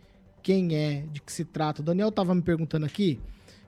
quem 0.43 0.75
é, 0.75 1.05
de 1.09 1.21
que 1.21 1.31
se 1.31 1.45
trata. 1.45 1.81
O 1.81 1.85
Daniel 1.85 2.11
tava 2.11 2.35
me 2.35 2.41
perguntando 2.41 2.85
aqui, 2.85 3.17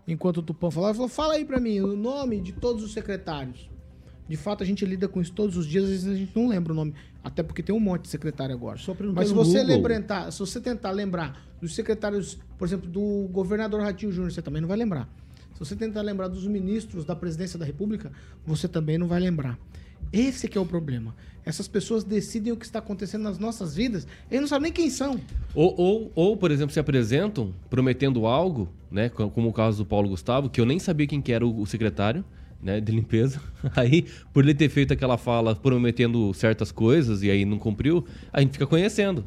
enquanto 0.06 0.40
o 0.40 0.44
Tupã 0.44 0.70
falava, 0.70 0.92
ele 0.92 0.98
falou, 0.98 1.08
fala 1.08 1.36
aí 1.36 1.46
pra 1.46 1.58
mim 1.58 1.80
o 1.80 1.96
nome 1.96 2.42
de 2.42 2.52
todos 2.52 2.84
os 2.84 2.92
secretários. 2.92 3.70
De 4.28 4.36
fato, 4.36 4.62
a 4.62 4.66
gente 4.66 4.86
lida 4.86 5.08
com 5.08 5.22
isso 5.22 5.32
todos 5.32 5.56
os 5.56 5.66
dias, 5.66 5.86
às 5.86 5.90
vezes 5.90 6.08
a 6.10 6.16
gente 6.16 6.36
não 6.36 6.50
lembra 6.50 6.74
o 6.74 6.76
nome. 6.76 6.94
Até 7.24 7.42
porque 7.42 7.64
tem 7.64 7.74
um 7.74 7.80
monte 7.80 8.02
de 8.02 8.08
secretário 8.10 8.54
agora. 8.54 8.78
Só 8.78 8.94
Mas 9.16 9.30
se 9.30 9.34
você 9.34 9.64
lembrar, 9.64 10.30
se 10.34 10.40
você 10.40 10.60
tentar 10.60 10.92
lembrar 10.92 11.42
dos 11.62 11.74
secretários, 11.74 12.38
por 12.58 12.68
exemplo, 12.68 12.90
do 12.90 13.30
governador 13.32 13.80
Ratinho 13.80 14.12
Júnior, 14.12 14.34
você 14.34 14.42
também 14.42 14.60
não 14.62 14.68
vai 14.68 14.76
lembrar. 14.76 15.08
Se 15.54 15.60
você 15.60 15.78
tentar 15.78 16.02
lembrar 16.02 16.28
dos 16.28 16.46
ministros 16.46 17.06
da 17.06 17.16
presidência 17.16 17.58
da 17.58 17.64
República, 17.64 18.12
você 18.46 18.68
também 18.68 18.98
não 18.98 19.08
vai 19.08 19.22
lembrar. 19.22 19.58
Esse 20.12 20.48
que 20.48 20.58
é 20.58 20.62
o 20.62 20.66
problema. 20.66 21.16
Essas 21.46 21.68
pessoas 21.68 22.04
decidem 22.04 22.54
o 22.54 22.58
que 22.58 22.66
está 22.66 22.80
acontecendo 22.80 23.24
nas 23.24 23.40
nossas 23.40 23.76
vidas, 23.76 24.06
eles 24.30 24.42
não 24.42 24.48
sabem 24.48 24.64
nem 24.66 24.72
quem 24.72 24.90
são. 24.90 25.20
Ou, 25.56 25.74
ou, 25.80 26.12
ou, 26.14 26.38
por 26.38 26.52
exemplo, 26.52 26.72
se 26.74 26.80
apresentam 26.80 27.52
prometendo 27.70 28.28
algo, 28.28 28.70
né? 28.92 29.10
co- 29.10 29.30
Como 29.30 29.50
o 29.50 29.54
caso 29.54 29.80
do 29.80 29.86
Paulo 29.86 30.10
Gustavo, 30.10 30.50
que 30.50 30.62
eu 30.62 30.66
nem 30.66 30.78
sabia 30.78 31.08
quem 31.08 31.20
que 31.22 31.32
era 31.32 31.46
o, 31.46 31.62
o 31.62 31.66
secretário 31.66 32.24
né, 32.62 32.80
de 32.80 32.92
limpeza. 32.92 33.42
Aí, 33.76 34.06
por 34.32 34.44
ele 34.44 34.54
ter 34.54 34.70
feito 34.70 34.94
aquela 34.94 35.18
fala 35.18 35.56
prometendo 35.56 36.32
certas 36.36 36.72
coisas 36.72 37.24
e 37.24 37.32
aí 37.32 37.44
não 37.44 37.58
cumpriu, 37.58 38.06
a 38.32 38.40
gente 38.42 38.52
fica 38.52 38.68
conhecendo. 38.68 39.26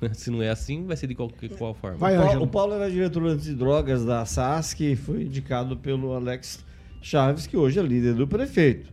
Se 0.14 0.30
não 0.30 0.40
é 0.40 0.50
assim, 0.50 0.86
vai 0.86 0.96
ser 0.96 1.08
de 1.08 1.16
qualquer 1.16 1.50
qual 1.50 1.74
forma. 1.74 1.96
Vai, 1.98 2.16
o, 2.16 2.22
Paulo, 2.22 2.42
o 2.44 2.46
Paulo 2.46 2.72
era 2.74 2.88
diretor 2.88 3.26
antidrogas 3.26 4.04
da 4.04 4.24
SAS, 4.24 4.72
que 4.72 4.94
foi 4.94 5.22
indicado 5.24 5.76
pelo 5.76 6.12
Alex 6.12 6.64
Chaves, 7.02 7.46
que 7.48 7.56
hoje 7.56 7.80
é 7.80 7.82
líder 7.82 8.14
do 8.14 8.26
prefeito. 8.28 8.88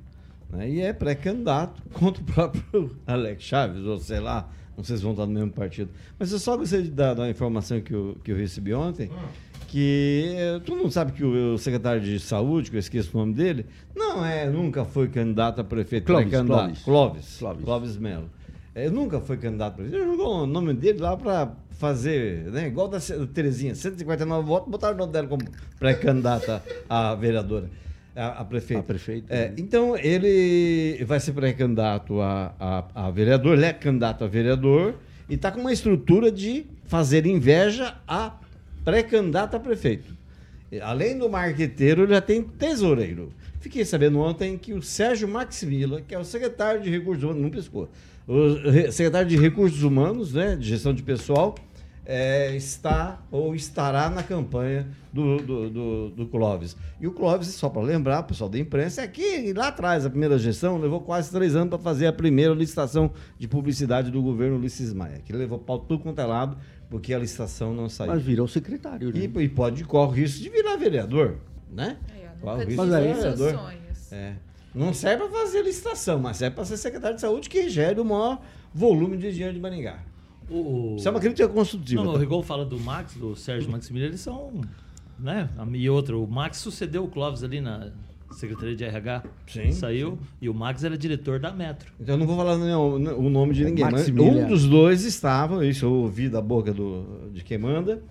Né? 0.49 0.69
E 0.69 0.81
é 0.81 0.93
pré-candidato 0.93 1.81
contra 1.93 2.21
o 2.21 2.25
próprio 2.25 2.97
Alex 3.05 3.43
Chaves, 3.43 3.83
ou 3.83 3.99
sei 3.99 4.19
lá, 4.19 4.49
não 4.75 4.83
sei 4.83 4.97
se 4.97 5.03
vão 5.03 5.11
estar 5.11 5.25
no 5.25 5.33
mesmo 5.33 5.51
partido. 5.51 5.89
Mas 6.19 6.31
eu 6.31 6.39
só 6.39 6.55
gostaria 6.55 6.85
de 6.85 6.91
dar 6.91 7.13
dar 7.13 7.23
uma 7.23 7.29
informação 7.29 7.81
que 7.81 7.93
eu, 7.93 8.17
que 8.23 8.31
eu 8.31 8.35
recebi 8.35 8.73
ontem, 8.73 9.09
que 9.67 10.33
eh, 10.37 10.59
todo 10.65 10.77
mundo 10.77 10.91
sabe 10.91 11.11
que 11.11 11.23
o, 11.23 11.55
o 11.55 11.57
secretário 11.57 12.01
de 12.01 12.19
saúde, 12.19 12.69
que 12.71 12.77
eu 12.77 12.79
esqueço 12.79 13.15
o 13.15 13.19
nome 13.19 13.33
dele, 13.33 13.65
não 13.95 14.25
é, 14.25 14.49
nunca 14.49 14.85
foi 14.85 15.07
candidato 15.09 15.59
a 15.61 15.63
prefeito. 15.63 16.05
Clóvis. 16.05 16.31
Clóvis. 16.31 16.83
Clóvis. 16.83 17.37
Clóvis. 17.37 17.63
Clóvis 17.63 17.97
Melo. 17.97 18.29
É, 18.73 18.89
nunca 18.89 19.19
foi 19.19 19.37
candidato 19.37 19.73
a 19.73 19.75
prefeito. 19.75 19.97
Ele 19.97 20.11
jogou 20.11 20.43
o 20.43 20.45
nome 20.45 20.73
dele 20.73 20.99
lá 20.99 21.17
para 21.17 21.51
fazer, 21.71 22.43
né? 22.51 22.67
Igual 22.67 22.87
da 22.87 22.99
Terezinha, 23.33 23.75
159 23.75 24.47
votos, 24.47 24.69
botaram 24.69 24.95
o 24.95 24.97
nome 24.97 25.13
dela 25.13 25.27
como 25.27 25.43
pré-candidata 25.79 26.63
a 26.89 27.13
vereadora, 27.15 27.69
a, 28.17 28.41
a 28.41 28.45
prefeita. 28.45 28.79
A 28.81 28.83
prefeita, 28.83 29.33
É, 29.33 29.47
né? 29.49 29.53
então, 29.57 29.95
ele 29.97 31.03
vai 31.05 31.19
ser 31.19 31.31
pré-candidato 31.33 32.19
a, 32.21 32.53
a, 32.59 33.07
a 33.07 33.11
vereador, 33.11 33.53
ele 33.57 33.65
é 33.65 33.73
candidato 33.73 34.23
a 34.23 34.27
vereador 34.27 34.95
e 35.29 35.35
está 35.35 35.51
com 35.51 35.59
uma 35.61 35.71
estrutura 35.73 36.31
de 36.31 36.65
fazer 36.85 37.25
inveja 37.25 37.95
a 38.07 38.33
pré-candidato 38.83 39.55
a 39.55 39.59
prefeito. 39.59 40.15
Além 40.81 41.17
do 41.17 41.29
marqueteiro, 41.29 42.03
ele 42.03 42.13
já 42.13 42.21
tem 42.21 42.41
tesoureiro. 42.41 43.31
Fiquei 43.61 43.83
sabendo 43.85 44.19
ontem 44.19 44.57
que 44.57 44.73
o 44.73 44.81
Sérgio 44.81 45.27
Maximila, 45.27 46.01
que 46.01 46.13
é 46.13 46.19
o 46.19 46.23
secretário 46.23 46.81
de 46.81 46.89
Recursos 46.89 47.23
Humanos, 47.23 47.41
não 47.41 47.49
piscou, 47.49 47.89
o 48.27 48.69
re- 48.69 48.91
secretário 48.91 49.27
de 49.29 49.37
Recursos 49.37 49.83
Humanos, 49.83 50.33
né, 50.33 50.55
de 50.55 50.67
gestão 50.67 50.93
de 50.93 51.01
pessoal, 51.03 51.55
é, 52.09 52.55
está 52.55 53.21
ou 53.29 53.53
estará 53.53 54.09
na 54.09 54.23
campanha 54.23 54.87
do, 55.11 55.37
do, 55.39 55.69
do, 55.69 56.09
do 56.11 56.27
Clóvis. 56.27 56.77
E 57.01 57.05
o 57.05 57.11
Clóvis, 57.11 57.49
só 57.49 57.67
para 57.67 57.81
lembrar, 57.81 58.21
o 58.21 58.23
pessoal 58.23 58.49
da 58.49 58.57
imprensa, 58.57 59.01
é 59.01 59.07
que 59.09 59.51
lá 59.51 59.67
atrás, 59.67 60.05
a 60.05 60.09
primeira 60.09 60.39
gestão, 60.39 60.77
levou 60.77 61.01
quase 61.01 61.29
três 61.29 61.53
anos 61.53 61.67
para 61.67 61.79
fazer 61.79 62.07
a 62.07 62.13
primeira 62.13 62.53
licitação 62.53 63.11
de 63.37 63.45
publicidade 63.45 64.09
do 64.09 64.21
governo 64.21 64.55
Ulisses 64.55 64.93
Maia, 64.93 65.19
que 65.19 65.33
levou 65.33 65.59
pau 65.59 65.79
tudo 65.79 66.01
quanto 66.01 66.21
é 66.21 66.25
lado, 66.25 66.57
porque 66.89 67.13
a 67.13 67.19
licitação 67.19 67.73
não 67.73 67.89
saiu. 67.89 68.13
Mas 68.13 68.23
virou 68.23 68.47
secretário, 68.47 69.11
né? 69.13 69.19
E, 69.19 69.43
e 69.43 69.49
pode 69.49 69.83
corre 69.83 70.11
o 70.11 70.15
risco 70.23 70.41
de 70.41 70.49
virar 70.49 70.77
vereador, 70.77 71.35
né? 71.69 71.97
Corre 72.39 72.63
o 72.63 72.67
risco 72.67 72.83
de 72.85 72.89
virar 72.89 73.01
vereador. 73.01 73.51
sonhos. 73.51 74.11
É. 74.13 74.33
Não 74.73 74.93
serve 74.93 75.27
para 75.27 75.39
fazer 75.39 75.61
licitação, 75.61 76.19
mas 76.19 76.37
serve 76.37 76.55
para 76.55 76.63
ser 76.63 76.77
secretário 76.77 77.15
de 77.15 77.21
saúde 77.21 77.49
que 77.49 77.67
gere 77.67 77.99
o 77.99 78.05
maior 78.05 78.41
volume 78.73 79.17
de 79.17 79.33
dinheiro 79.33 79.53
de 79.53 79.59
Maringá. 79.59 79.99
O... 80.49 80.95
Isso 80.97 81.07
é 81.07 81.11
uma 81.11 81.19
crítica 81.19 81.47
construtiva. 81.47 82.03
Não, 82.03 82.11
tá? 82.11 82.17
o 82.17 82.21
Rigol 82.21 82.41
fala 82.41 82.65
do 82.65 82.79
Max, 82.79 83.15
do 83.15 83.35
Sérgio 83.35 83.69
Maximiliano, 83.71 84.11
eles 84.11 84.21
são. 84.21 84.61
Né? 85.19 85.49
E 85.73 85.89
outra, 85.89 86.17
o 86.17 86.27
Max 86.27 86.57
sucedeu 86.57 87.03
o 87.03 87.07
Clóvis 87.07 87.43
ali 87.43 87.59
na 87.59 87.91
Secretaria 88.31 88.75
de 88.75 88.83
RH. 88.83 89.23
Sim, 89.47 89.71
Saiu. 89.71 90.19
E 90.41 90.49
o 90.49 90.53
Max 90.53 90.83
era 90.83 90.97
diretor 90.97 91.39
da 91.39 91.51
Metro. 91.51 91.91
Então 91.99 92.15
eu 92.15 92.19
não 92.19 92.27
vou 92.27 92.37
falar 92.37 92.57
não, 92.57 92.99
não, 92.99 93.17
o 93.17 93.29
nome 93.29 93.53
de 93.53 93.65
ninguém, 93.65 93.85
mas 93.85 93.93
Maximiliano. 93.93 94.39
um 94.39 94.47
dos 94.47 94.65
dois 94.65 95.03
estava, 95.03 95.65
isso 95.65 95.85
eu 95.85 95.93
ouvi 95.93 96.29
da 96.29 96.41
boca 96.41 96.73
do, 96.73 97.29
de 97.33 97.43
quem 97.43 97.57
manda. 97.57 98.01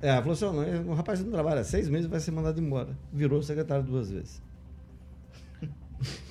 É, 0.00 0.08
ela 0.08 0.18
falou 0.18 0.32
assim: 0.32 0.44
"Ó, 0.44 0.52
não, 0.52 0.92
o 0.92 0.94
rapaz 0.94 1.22
não 1.22 1.30
trabalha 1.30 1.60
há 1.60 1.64
seis 1.64 1.88
meses 1.88 2.06
vai 2.06 2.20
ser 2.20 2.30
mandado 2.32 2.60
embora. 2.60 2.90
Virou 3.12 3.42
secretário 3.42 3.84
duas 3.84 4.10
vezes. 4.10 4.42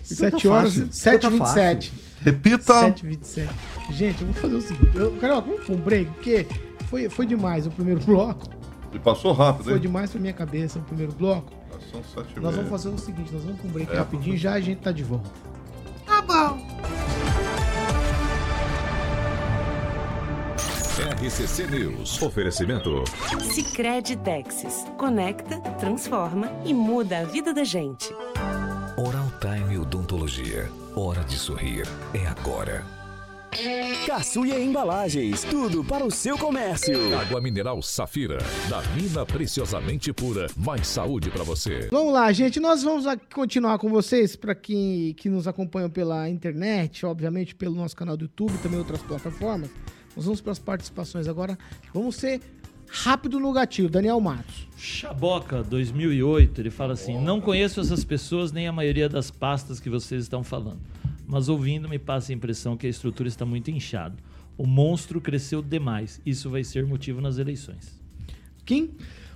Então 0.10 0.30
tá 0.30 0.38
7 0.38 0.48
horas, 0.48 0.74
fácil. 0.76 0.94
7 0.94 1.16
Então 1.28 1.40
tá 1.40 1.46
27 1.46 1.94
Repita. 2.22 2.74
7 2.82 3.06
27 3.08 3.50
Gente, 3.92 4.22
eu 4.22 4.28
vou 4.28 4.36
fazer 4.42 4.56
o 4.56 4.62
seguinte. 4.62 4.96
Eu, 4.98 5.12
Carioca, 5.18 5.48
vamos 5.48 5.66
pra 5.66 5.76
um 5.76 5.78
break, 5.80 6.12
porque 6.12 6.48
foi, 6.90 7.10
foi 7.10 7.26
demais 7.26 7.66
o 7.68 7.72
primeiro 7.72 8.00
bloco. 8.06 8.48
E 8.94 9.00
passou 9.00 9.32
rápido, 9.34 9.66
Foi 9.66 9.74
hein? 9.74 9.80
demais 9.80 10.12
pra 10.12 10.20
minha 10.20 10.34
cabeça 10.34 10.80
o 10.80 10.82
primeiro 10.84 11.12
bloco. 11.14 11.52
São 11.92 12.02
sete 12.04 12.38
e 12.38 12.40
Nós 12.40 12.56
vamos 12.56 12.70
fazer 12.70 12.90
o 12.90 12.98
seguinte, 12.98 13.32
nós 13.34 13.44
vamos 13.44 13.60
pra 13.60 13.70
um 13.70 13.72
break 13.74 13.92
É. 13.92 13.98
rapidinho 13.98 14.36
e 14.36 14.38
já 14.38 14.54
a 14.54 14.60
gente 14.62 14.80
tá 14.82 14.92
de 14.92 15.04
volta. 15.04 15.30
RCC 21.20 21.68
News. 21.68 22.22
Oferecimento. 22.22 23.04
Sicredi 23.42 24.16
Texas. 24.18 24.86
Conecta, 24.98 25.60
transforma 25.80 26.52
e 26.66 26.74
muda 26.74 27.20
a 27.20 27.24
vida 27.24 27.54
da 27.54 27.64
gente. 27.64 28.14
Hora 30.96 31.26
de 31.26 31.38
sorrir. 31.38 31.86
É 32.14 32.26
agora. 32.26 32.86
Caçuia 34.08 34.58
Embalagens, 34.58 35.44
tudo 35.44 35.84
para 35.84 36.06
o 36.06 36.10
seu 36.10 36.38
comércio. 36.38 36.96
Água 37.18 37.42
mineral 37.42 37.82
Safira. 37.82 38.38
Da 38.70 38.82
mina 38.96 39.26
preciosamente 39.26 40.14
pura. 40.14 40.48
Mais 40.56 40.88
saúde 40.88 41.30
pra 41.30 41.44
você. 41.44 41.90
Vamos 41.92 42.14
lá, 42.14 42.32
gente. 42.32 42.62
Nós 42.62 42.82
vamos 42.82 43.04
continuar 43.34 43.78
com 43.78 43.90
vocês, 43.90 44.38
para 44.38 44.56
quem 44.56 45.14
que 45.16 45.28
nos 45.28 45.50
acompanham 45.50 45.90
pela 45.90 46.30
internet, 46.30 47.06
obviamente 47.06 47.54
pelo 47.54 47.76
nosso 47.76 47.98
canal 47.98 48.16
do 48.16 48.24
YouTube, 48.24 48.58
também 48.60 48.80
outras 48.80 49.02
plataformas. 49.02 49.70
Nós 50.16 50.24
vamos 50.24 50.40
para 50.40 50.54
as 50.54 50.60
participações 50.60 51.28
agora. 51.28 51.58
Vamos 51.94 52.16
ser 52.16 52.40
rápido 52.92 53.40
no 53.40 53.54
gatilho. 53.54 53.90
Daniel 53.90 54.20
Matos. 54.20 54.68
Chaboca, 54.78 55.64
2008, 55.64 56.60
ele 56.60 56.70
fala 56.70 56.94
assim: 56.94 57.18
Não 57.18 57.40
conheço 57.40 57.80
essas 57.80 58.04
pessoas 58.04 58.52
nem 58.52 58.68
a 58.68 58.72
maioria 58.72 59.08
das 59.08 59.32
pastas 59.32 59.80
que 59.80 59.90
vocês 59.90 60.24
estão 60.24 60.44
falando, 60.44 60.80
mas 61.26 61.48
ouvindo 61.48 61.88
me 61.88 61.98
passa 61.98 62.32
a 62.32 62.36
impressão 62.36 62.76
que 62.76 62.86
a 62.86 62.90
estrutura 62.90 63.30
está 63.30 63.46
muito 63.46 63.72
inchada. 63.72 64.16
O 64.58 64.68
monstro 64.68 65.22
cresceu 65.22 65.62
demais. 65.62 66.22
Isso 66.26 66.50
vai 66.50 66.64
ser 66.64 66.86
motivo 66.86 67.22
nas 67.22 67.38
eleições. 67.38 68.00
Kim? 68.66 68.92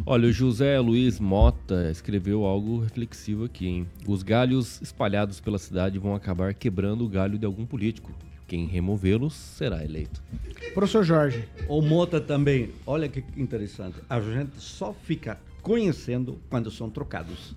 Olha, 0.06 0.28
o 0.28 0.32
José 0.32 0.78
Luiz 0.80 1.20
Mota 1.20 1.90
escreveu 1.90 2.44
algo 2.46 2.82
reflexivo 2.82 3.46
aqui, 3.46 3.66
hein? 3.66 3.88
Os 4.06 4.22
galhos 4.22 4.82
espalhados 4.82 5.40
pela 5.40 5.58
cidade 5.58 5.98
vão 5.98 6.14
acabar 6.14 6.54
quebrando 6.54 7.06
o 7.06 7.10
galho 7.10 7.40
de 7.40 7.46
algum 7.46 7.66
político. 7.66 8.12
Quem 8.48 8.68
removê-los 8.68 9.34
será 9.34 9.84
eleito. 9.84 10.22
Professor 10.74 11.04
Jorge. 11.04 11.48
O 11.68 11.82
Mota 11.82 12.22
também, 12.22 12.72
olha 12.86 13.10
que 13.10 13.24
interessante. 13.36 13.98
A 14.10 14.20
gente 14.22 14.60
só 14.60 14.94
fica 14.94 15.40
conhecendo 15.62 16.40
quando 16.50 16.70
são 16.70 16.90
trocados. 16.90 17.56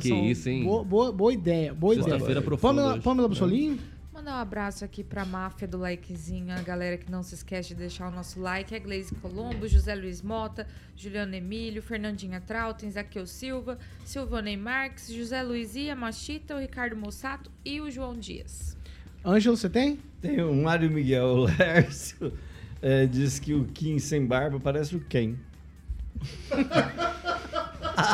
Que 0.00 0.12
isso, 0.12 0.48
hein? 0.48 0.64
Boa, 0.64 0.82
boa, 0.82 1.12
boa 1.12 1.32
ideia, 1.32 1.72
boa 1.72 1.94
profunda 2.42 2.58
Pamela. 2.58 2.98
Pamela 3.00 3.28
Bussolini? 3.28 3.80
Mandar 4.12 4.38
um 4.38 4.40
abraço 4.40 4.84
aqui 4.84 5.04
pra 5.04 5.24
máfia 5.24 5.68
do 5.68 5.78
likezinho, 5.78 6.52
a 6.52 6.60
galera 6.60 6.98
que 6.98 7.08
não 7.08 7.22
se 7.22 7.36
esquece 7.36 7.68
de 7.68 7.76
deixar 7.76 8.08
o 8.08 8.10
nosso 8.10 8.40
like, 8.40 8.74
é 8.74 8.80
Gleise 8.80 9.14
Colombo, 9.14 9.68
José 9.68 9.94
Luiz 9.94 10.22
Mota, 10.22 10.66
Juliano 10.96 11.36
Emílio, 11.36 11.80
Fernandinha 11.80 12.40
Trautem, 12.40 12.90
Zaqueu 12.90 13.28
Silva, 13.28 13.78
Silvanei 14.04 14.56
Marques, 14.56 15.08
José 15.12 15.40
Luiz 15.40 15.76
Ia 15.76 15.94
Machita, 15.94 16.56
o 16.56 16.58
Ricardo 16.58 16.96
Mossato 16.96 17.48
e 17.64 17.80
o 17.80 17.88
João 17.92 18.18
Dias. 18.18 18.76
Ângelo, 19.24 19.56
você 19.56 19.68
tem? 19.68 19.98
Tem 20.20 20.40
o 20.42 20.54
Mário 20.54 20.90
Miguel 20.90 21.46
Lércio, 21.58 22.32
é, 22.80 23.06
diz 23.06 23.38
que 23.38 23.54
o 23.54 23.64
Kim 23.66 23.98
sem 23.98 24.24
barba 24.24 24.58
parece 24.58 24.96
o 24.96 25.00
Ken. 25.00 25.34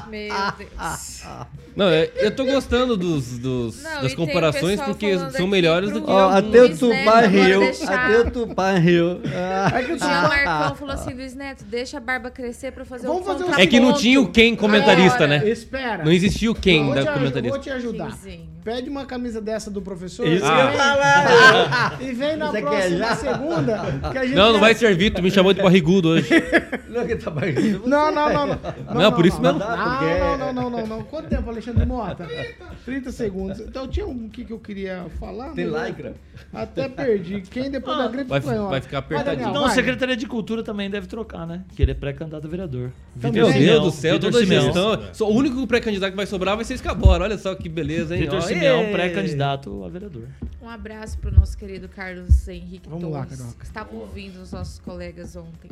Meu 0.08 0.52
Deus. 0.58 1.22
Não, 1.76 1.88
é- 1.88 2.08
eu 2.16 2.30
tô 2.30 2.44
gostando 2.44 2.96
dos, 2.96 3.38
dos- 3.38 3.82
Não, 3.82 3.98
e 3.98 4.02
das 4.02 4.14
comparações 4.14 4.70
pessoal 4.78 4.88
porque 4.88 5.12
falando 5.14 5.30
são 5.32 5.40
aqui 5.42 5.50
melhores 5.50 5.90
pro- 5.90 6.00
do 6.00 6.06
que 6.06 6.12
Ó, 6.12 6.18
alguns. 6.20 6.36
até 6.38 6.58
o 6.58 6.60
Luiz 6.66 6.70
Neto, 6.70 6.78
Tupã 6.80 7.10
agora 7.10 7.26
riu. 7.26 7.60
deixar- 7.60 7.94
Até 8.06 8.18
o 8.20 8.30
Tupã 8.30 8.72
riu. 8.78 9.20
Ah. 9.34 9.72
É 9.78 9.82
que 9.82 9.92
o 9.92 9.94
O 9.94 9.98
Jean 9.98 10.22
Tupã- 10.22 10.28
Marcão 10.44 10.76
falou 10.76 10.94
assim, 10.94 11.14
Luiz 11.14 11.34
Neto, 11.34 11.64
deixa 11.64 11.96
a 11.96 12.00
barba 12.00 12.30
crescer 12.30 12.70
pra 12.72 12.84
fazer 12.84 13.06
Vamos 13.06 13.22
o 13.22 13.24
fazer 13.24 13.38
um 13.42 13.46
contraponto. 13.46 13.62
É 13.62 13.66
que 13.66 13.80
não 13.80 13.92
tinha 13.92 14.20
o 14.20 14.28
quem 14.30 14.54
comentarista, 14.54 15.26
né? 15.26 15.48
Espera. 15.48 16.04
Não 16.04 16.12
existia 16.12 16.50
o 16.50 16.54
quem 16.54 16.84
vou 16.86 16.94
da 16.94 17.12
comentarista. 17.12 17.48
Vou 17.56 17.58
te 17.58 17.70
ajudar. 17.70 18.16
Pede 18.64 18.88
uma 18.88 19.04
camisa 19.04 19.42
dessa 19.42 19.70
do 19.70 19.82
professor. 19.82 20.26
Isso 20.26 20.42
e 20.42 20.48
que 20.48 20.52
eu 20.52 20.56
ia 20.56 20.66
vem- 20.68 20.78
falar. 20.78 21.98
E 22.00 22.12
vem 22.12 22.36
na 22.36 22.46
Você 22.50 22.62
quer 22.62 22.68
próxima 22.70 22.98
já? 22.98 23.16
segunda. 23.16 23.84
que 24.10 24.18
a 24.18 24.24
gente 24.24 24.34
Não, 24.34 24.52
não 24.54 24.60
vai 24.60 24.74
servir, 24.74 25.10
tu 25.10 25.22
me 25.22 25.30
chamou 25.30 25.52
de 25.52 25.60
barrigudo 25.62 26.08
hoje. 26.10 26.28
Não, 26.88 27.04
que 27.06 27.16
tá 27.16 27.30
barrigudo. 27.30 27.88
Não, 27.88 28.10
não, 28.12 28.32
não, 28.32 28.46
não. 28.46 28.58
Não, 28.94 29.12
por 29.12 29.26
isso 29.26 29.40
mesmo. 29.42 29.58
Não, 29.58 30.38
não, 30.38 30.52
não, 30.52 30.70
não, 30.70 30.86
não. 30.86 31.02
Quanto 31.02 31.28
tempo, 31.28 31.50
Alexandre 31.70 31.86
Mota? 31.86 32.28
30 32.84 33.12
segundos. 33.12 33.60
Então 33.60 33.88
tinha 33.88 34.06
um 34.06 34.28
que, 34.28 34.44
que 34.44 34.52
eu 34.52 34.58
queria 34.58 35.06
falar. 35.18 35.50
Tem 35.52 35.66
lycra? 35.66 36.14
Até 36.52 36.88
perdi. 36.88 37.40
Quem 37.42 37.70
depois 37.70 37.96
da 37.98 38.08
gripe 38.08 38.28
Vai- 38.28 38.38
espanhola? 38.38 38.70
vai 38.70 38.80
ficar 38.80 39.00
Daniel, 39.00 39.18
apertadinho. 39.20 39.52
Não, 39.54 39.62
vai. 39.62 39.70
a 39.70 39.74
Secretaria 39.74 40.16
de 40.16 40.26
Cultura 40.26 40.62
também 40.62 40.90
deve 40.90 41.06
trocar, 41.06 41.46
né? 41.46 41.64
Que 41.74 41.82
ele 41.82 41.92
é 41.92 41.94
pré-candidato 41.94 42.46
a 42.46 42.50
vereador. 42.50 42.92
Também. 43.20 43.40
Meu 43.42 43.46
Vitor 43.46 43.62
Deus 43.62 43.82
do 43.84 43.90
céu, 43.90 44.14
Vitor 44.14 44.30
toda 44.30 44.44
Simeão. 44.44 44.64
gestão. 44.64 45.02
Só 45.12 45.30
o 45.30 45.34
único 45.34 45.66
pré-candidato 45.66 46.10
que 46.10 46.16
vai 46.16 46.26
sobrar 46.26 46.56
vai 46.56 46.64
ser 46.64 46.74
Escabora. 46.74 47.24
Olha 47.24 47.38
só 47.38 47.54
que 47.54 47.68
beleza, 47.68 48.14
hein? 48.14 48.22
Vitor 48.22 48.42
Simeão, 48.42 48.90
pré-candidato 48.92 49.84
a 49.84 49.88
vereador. 49.88 50.28
Um 50.60 50.68
abraço 50.68 51.18
pro 51.18 51.30
nosso 51.32 51.56
querido 51.56 51.88
Carlos 51.88 52.48
Henrique 52.48 52.88
Vamos 52.88 53.04
lá, 53.10 53.22
Torres, 53.22 53.38
Carioca. 53.38 53.58
que 53.58 53.64
estava 53.66 53.94
ouvindo 53.94 54.40
os 54.40 54.52
nossos 54.52 54.78
colegas 54.78 55.36
ontem. 55.36 55.70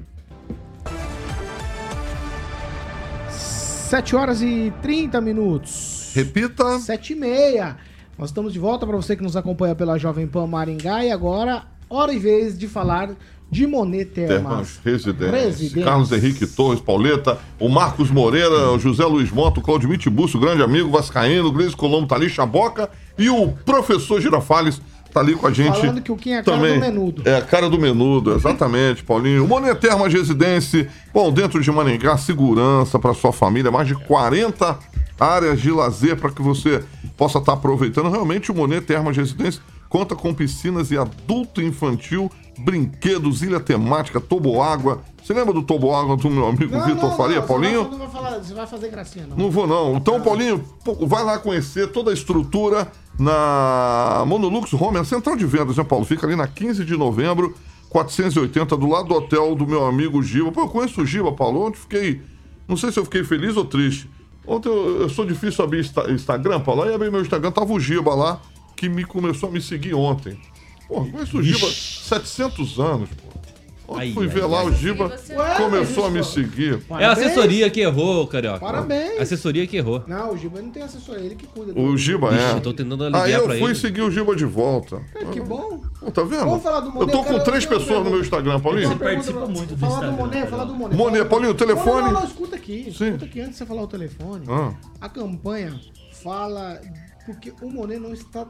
7 3.92 4.16
horas 4.16 4.40
e 4.40 4.72
30 4.80 5.20
minutos. 5.20 6.12
Repita. 6.14 6.78
7 6.78 7.12
e 7.12 7.16
meia. 7.16 7.76
Nós 8.16 8.30
estamos 8.30 8.54
de 8.54 8.58
volta 8.58 8.86
para 8.86 8.96
você 8.96 9.14
que 9.14 9.22
nos 9.22 9.36
acompanha 9.36 9.74
pela 9.74 9.98
Jovem 9.98 10.26
Pan 10.26 10.46
Maringá. 10.46 11.04
E 11.04 11.10
agora, 11.10 11.64
hora 11.90 12.10
e 12.10 12.18
vez 12.18 12.58
de 12.58 12.66
falar 12.66 13.10
de 13.50 13.66
Monet 13.66 14.06
Termas 14.06 14.30
Termas. 14.30 14.80
Residência. 14.82 15.30
Residência. 15.30 15.84
Carlos 15.84 16.10
Henrique 16.10 16.46
Torres, 16.46 16.80
Pauleta, 16.80 17.38
o 17.60 17.68
Marcos 17.68 18.10
Moreira, 18.10 18.70
o 18.70 18.78
José 18.78 19.04
Luiz 19.04 19.30
Moto, 19.30 19.58
o 19.58 19.60
Claudio 19.60 19.90
Mitibúcio, 19.90 20.40
grande 20.40 20.62
amigo, 20.62 20.88
Vascaíno, 20.90 21.48
o 21.48 21.52
Gleison 21.52 21.76
Colombo 21.76 22.14
ali, 22.14 22.30
Chaboca, 22.30 22.88
e 23.18 23.28
o 23.28 23.48
professor 23.52 24.22
Girafales 24.22 24.80
tá 25.12 25.20
ali 25.20 25.34
com 25.34 25.46
a 25.46 25.52
gente. 25.52 25.78
Falando 25.78 26.00
que 26.00 26.10
o 26.10 26.16
Kim 26.16 26.30
é 26.30 26.38
a 26.38 26.42
cara 26.42 26.56
também. 26.56 26.74
do 26.74 26.80
menudo. 26.80 27.22
É 27.24 27.36
a 27.36 27.42
cara 27.42 27.68
do 27.68 27.78
menudo, 27.78 28.34
exatamente, 28.34 29.04
Paulinho. 29.04 29.46
Monet 29.46 29.78
Termas 29.78 30.12
Residência, 30.12 30.88
bom, 31.12 31.30
dentro 31.32 31.60
de 31.60 31.70
Maringá, 31.70 32.16
segurança 32.16 32.98
para 32.98 33.14
sua 33.14 33.32
família, 33.32 33.70
mais 33.70 33.86
de 33.86 33.94
40 33.94 34.78
áreas 35.20 35.60
de 35.60 35.70
lazer 35.70 36.16
para 36.16 36.30
que 36.30 36.42
você 36.42 36.82
possa 37.16 37.38
estar 37.38 37.52
aproveitando. 37.52 38.10
Realmente, 38.10 38.50
o 38.50 38.54
Monet 38.54 38.84
Termas 38.84 39.16
Residência 39.16 39.62
conta 39.88 40.16
com 40.16 40.32
piscinas 40.32 40.90
e 40.90 40.96
adulto 40.96 41.60
infantil, 41.60 42.30
brinquedos, 42.58 43.42
ilha 43.42 43.60
temática, 43.60 44.18
toboágua. 44.18 45.02
Você 45.22 45.34
lembra 45.34 45.52
do 45.52 45.62
toboágua 45.62 46.16
do 46.16 46.30
meu 46.30 46.48
amigo 46.48 46.80
Vitor 46.80 47.14
Faria, 47.14 47.40
não, 47.40 47.46
Paulinho? 47.46 47.84
Você 47.84 47.90
não 47.90 47.98
vai, 47.98 48.08
falar, 48.08 48.38
você 48.38 48.54
vai 48.54 48.66
fazer 48.66 48.88
gracinha, 48.88 49.26
não. 49.26 49.36
Não 49.36 49.50
vou, 49.50 49.66
não. 49.66 49.96
Então, 49.96 50.18
Paulinho, 50.20 50.64
pô, 50.82 50.94
vai 51.06 51.22
lá 51.22 51.38
conhecer 51.38 51.92
toda 51.92 52.10
a 52.10 52.14
estrutura 52.14 52.90
na 53.18 54.24
Monolux 54.26 54.72
Home, 54.74 54.98
a 54.98 55.04
central 55.04 55.36
de 55.36 55.46
vendas, 55.46 55.76
né, 55.76 55.84
Paulo? 55.84 56.04
Fica 56.04 56.26
ali 56.26 56.36
na 56.36 56.46
15 56.46 56.84
de 56.84 56.96
novembro, 56.96 57.54
480, 57.90 58.76
do 58.76 58.88
lado 58.88 59.08
do 59.08 59.14
hotel 59.14 59.54
do 59.54 59.66
meu 59.66 59.84
amigo 59.86 60.22
Giba. 60.22 60.50
Pô, 60.50 60.62
eu 60.62 60.68
conheço 60.68 61.02
o 61.02 61.06
Giba, 61.06 61.32
Paulo. 61.32 61.66
Ontem 61.66 61.78
fiquei. 61.78 62.20
Não 62.66 62.76
sei 62.76 62.90
se 62.90 62.98
eu 62.98 63.04
fiquei 63.04 63.22
feliz 63.24 63.56
ou 63.56 63.64
triste. 63.64 64.08
Ontem 64.46 64.68
eu, 64.68 65.02
eu 65.02 65.08
sou 65.08 65.24
difícil 65.26 65.64
abrir 65.64 65.80
Insta- 65.80 66.10
Instagram, 66.10 66.60
Paulo. 66.60 66.82
Aí 66.82 66.94
abri 66.94 67.10
meu 67.10 67.20
Instagram, 67.20 67.50
tava 67.50 67.72
o 67.72 67.78
Giba 67.80 68.14
lá, 68.14 68.40
que 68.76 68.88
me 68.88 69.04
começou 69.04 69.48
a 69.48 69.52
me 69.52 69.60
seguir 69.60 69.94
ontem. 69.94 70.38
Pô, 70.88 71.04
conheço 71.04 71.38
o 71.38 71.42
Giba 71.42 71.66
700 71.70 72.78
anos, 72.80 73.08
pô. 73.10 73.32
Ai, 73.94 74.12
fui 74.12 74.26
ai, 74.26 74.32
ver 74.32 74.44
lá, 74.46 74.60
ai. 74.60 74.66
o 74.66 74.72
Giba 74.72 75.12
Ué, 75.30 75.54
começou 75.56 76.06
a 76.06 76.10
me 76.10 76.24
seguir. 76.24 76.80
É 76.98 77.04
a 77.04 77.12
assessoria 77.12 77.68
que 77.68 77.80
errou, 77.80 78.26
Carioca. 78.26 78.60
Parabéns. 78.60 79.18
A 79.18 79.22
assessoria 79.22 79.66
que 79.66 79.76
errou. 79.76 80.02
Não, 80.06 80.32
o 80.32 80.36
Giba 80.36 80.62
não 80.62 80.70
tem 80.70 80.82
assessor, 80.82 81.16
é 81.16 81.20
ele 81.20 81.34
que 81.34 81.46
cuida. 81.46 81.72
O 81.72 81.90
do- 81.92 81.96
Giba 81.98 82.28
Ixi, 82.34 82.44
é. 82.44 82.52
eu 82.56 82.60
tô 82.60 82.72
tentando 82.72 83.04
ligar 83.06 83.22
Aí 83.24 83.32
eu 83.32 83.44
pra 83.44 83.54
fui 83.54 83.64
ele. 83.70 83.74
seguir 83.74 84.00
o 84.02 84.10
Giba 84.10 84.34
de 84.34 84.44
volta. 84.44 85.02
É, 85.14 85.24
que 85.26 85.40
bom. 85.40 85.82
Tá 86.14 86.22
vendo? 86.22 86.40
Vamos 86.44 86.62
falar 86.62 86.80
do 86.80 86.86
Eu 86.88 86.92
Monet, 86.94 87.12
tô 87.12 87.18
com 87.18 87.30
cara, 87.32 87.44
três 87.44 87.64
eu 87.64 87.70
pessoas 87.70 88.04
no 88.04 88.10
meu. 88.10 88.20
Instagram, 88.20 88.60
Paulinho. 88.60 88.88
Pergunta 88.96 89.04
participa 89.32 89.46
muito 89.46 89.74
do 89.74 89.78
falar 89.78 89.90
do 89.90 89.96
Instagram, 90.06 90.16
Monet, 90.24 90.38
cara. 90.38 90.50
falar 90.50 90.64
do 90.64 90.74
Monet. 90.74 90.96
Monet, 90.96 91.24
Paulinho, 91.28 91.50
o 91.52 91.54
telefone. 91.54 92.02
Não, 92.02 92.12
não, 92.12 92.20
não, 92.20 92.26
escuta 92.26 92.56
aqui. 92.56 92.84
Sim. 92.96 93.06
Escuta 93.06 93.24
aqui, 93.26 93.40
antes 93.40 93.52
de 93.52 93.58
você 93.58 93.66
falar 93.66 93.82
o 93.82 93.86
telefone. 93.86 94.44
Ah. 94.48 94.72
A 95.00 95.08
campanha 95.08 95.78
fala... 96.22 96.80
Porque 97.24 97.52
o 97.62 97.70
Monet 97.70 98.00
não 98.00 98.12
está, 98.12 98.44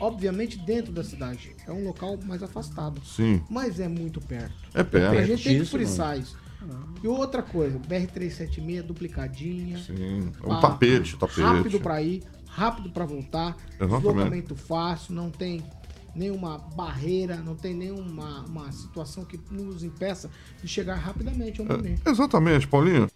obviamente, 0.00 0.58
dentro 0.58 0.92
da 0.92 1.02
cidade. 1.04 1.54
É 1.66 1.72
um 1.72 1.84
local 1.84 2.18
mais 2.24 2.42
afastado. 2.42 3.00
Sim, 3.04 3.42
Mas 3.50 3.80
é 3.80 3.88
muito 3.88 4.20
perto. 4.20 4.54
é 4.74 4.80
A 4.80 4.84
perto. 4.84 5.26
gente 5.26 5.44
tem 5.44 5.58
que 5.60 5.64
frisar 5.66 6.18
isso. 6.18 6.36
E 7.02 7.06
outra 7.06 7.40
coisa, 7.42 7.78
BR-376 7.78 8.82
duplicadinha. 8.82 9.78
Sim. 9.78 10.32
É 10.42 10.46
um 10.46 10.52
Ah, 10.52 10.60
tapete, 10.60 11.16
tapete. 11.16 11.40
Rápido 11.40 11.80
pra 11.80 12.02
ir, 12.02 12.22
rápido 12.48 12.90
pra 12.90 13.04
voltar. 13.06 13.56
Exatamente. 13.74 14.02
Deslocamento 14.02 14.56
fácil, 14.56 15.14
não 15.14 15.30
tem 15.30 15.62
nenhuma 16.14 16.58
barreira, 16.58 17.36
não 17.36 17.54
tem 17.54 17.74
nenhuma 17.74 18.44
uma 18.46 18.72
situação 18.72 19.24
que 19.24 19.38
nos 19.52 19.84
impeça 19.84 20.28
de 20.60 20.66
chegar 20.66 20.96
rapidamente 20.96 21.60
ao 21.60 21.66
Monet. 21.66 22.00
É, 22.04 22.10
exatamente, 22.10 22.66
Paulinho. 22.66 23.08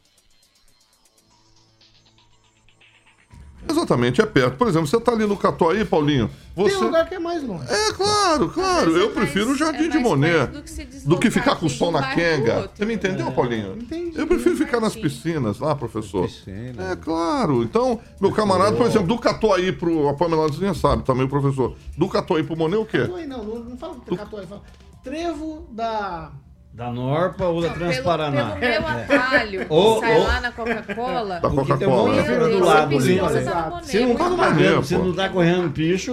Exatamente, 3.69 4.21
é 4.21 4.27
perto. 4.27 4.57
Por 4.57 4.67
exemplo, 4.69 4.87
você 4.87 5.01
tá 5.01 5.13
ali 5.13 5.27
no 5.27 5.37
Catuaí, 5.37 5.85
Paulinho. 5.85 6.29
Tem 6.55 6.65
Você. 6.69 6.77
lugar 6.85 7.09
que 7.09 7.15
é 7.15 7.19
mais 7.19 7.43
longe. 7.43 7.65
É 7.71 7.93
claro, 7.93 8.49
claro. 8.51 8.97
é 8.97 9.03
Eu 9.03 9.11
prefiro 9.11 9.45
o 9.47 9.49
mais- 9.49 9.59
Jardim 9.59 9.85
é 9.85 9.89
de 9.89 9.99
mais 9.99 10.03
Monet 10.03 10.47
do 10.49 10.63
que 10.63 11.09
do 11.09 11.19
que 11.19 11.31
ficar 11.31 11.57
com 11.57 11.67
o 11.67 11.71
sol 11.71 11.91
na 11.91 12.15
quenga. 12.15 12.71
Você 12.75 12.85
me 12.85 12.95
entendeu, 12.95 13.31
Paulinho? 13.33 13.77
Entendi. 13.79 14.19
Eu 14.19 14.27
prefiro 14.27 14.57
ficar 14.57 14.81
nas 14.81 14.95
piscinas 14.95 15.59
lá, 15.59 15.75
professor. 15.75 16.27
Piscina. 16.27 16.93
É 16.93 16.97
claro. 16.97 17.63
Então, 17.63 17.99
meu 18.21 18.33
camarada, 18.33 18.77
por 18.77 18.87
exemplo, 18.87 19.09
do 19.09 19.19
Catuaí 19.19 19.73
pro. 19.73 20.09
A 20.09 20.15
Pamela 20.15 20.49
sabe 20.75 21.03
também, 21.05 21.25
o 21.25 21.29
professor. 21.29 21.75
Do 21.97 22.09
Catuaí 22.09 22.43
pro 22.43 22.57
Monet, 22.57 22.79
o 22.79 22.85
quê? 22.85 22.99
Catuaí 23.01 23.27
não, 23.27 23.43
não, 23.45 23.59
não 23.61 23.77
fala 23.77 23.97
Catuaí, 24.17 24.47
fala 24.47 24.63
Trevo 25.03 25.67
da. 25.71 26.31
Da 26.75 26.91
Norpa 26.91 27.45
ou 27.45 27.61
da 27.61 27.69
Não, 27.69 27.75
pelo, 27.75 27.85
Transparaná? 27.91 28.51
pelo 28.53 28.61
meu 28.81 28.89
atalho, 28.89 29.67
Ou- 29.69 30.01
que 30.01 30.07
sai 30.07 30.17
ou- 30.19 30.25
lá 30.27 30.41
na 30.41 30.53
Coca-Cola. 30.53 31.39
Da 31.41 31.49
um 31.49 31.55
Coca-Cola. 31.55 32.23
do 32.49 32.65
lado 32.65 32.91
você 32.99 33.21
ali. 33.21 33.85
Se 33.85 34.01
não 34.01 34.15
tá 34.17 34.31
correndo, 34.31 34.83
se 34.85 34.97
não 34.97 35.13
tá 35.13 35.29
correndo 35.29 35.69
bicho. 35.69 36.13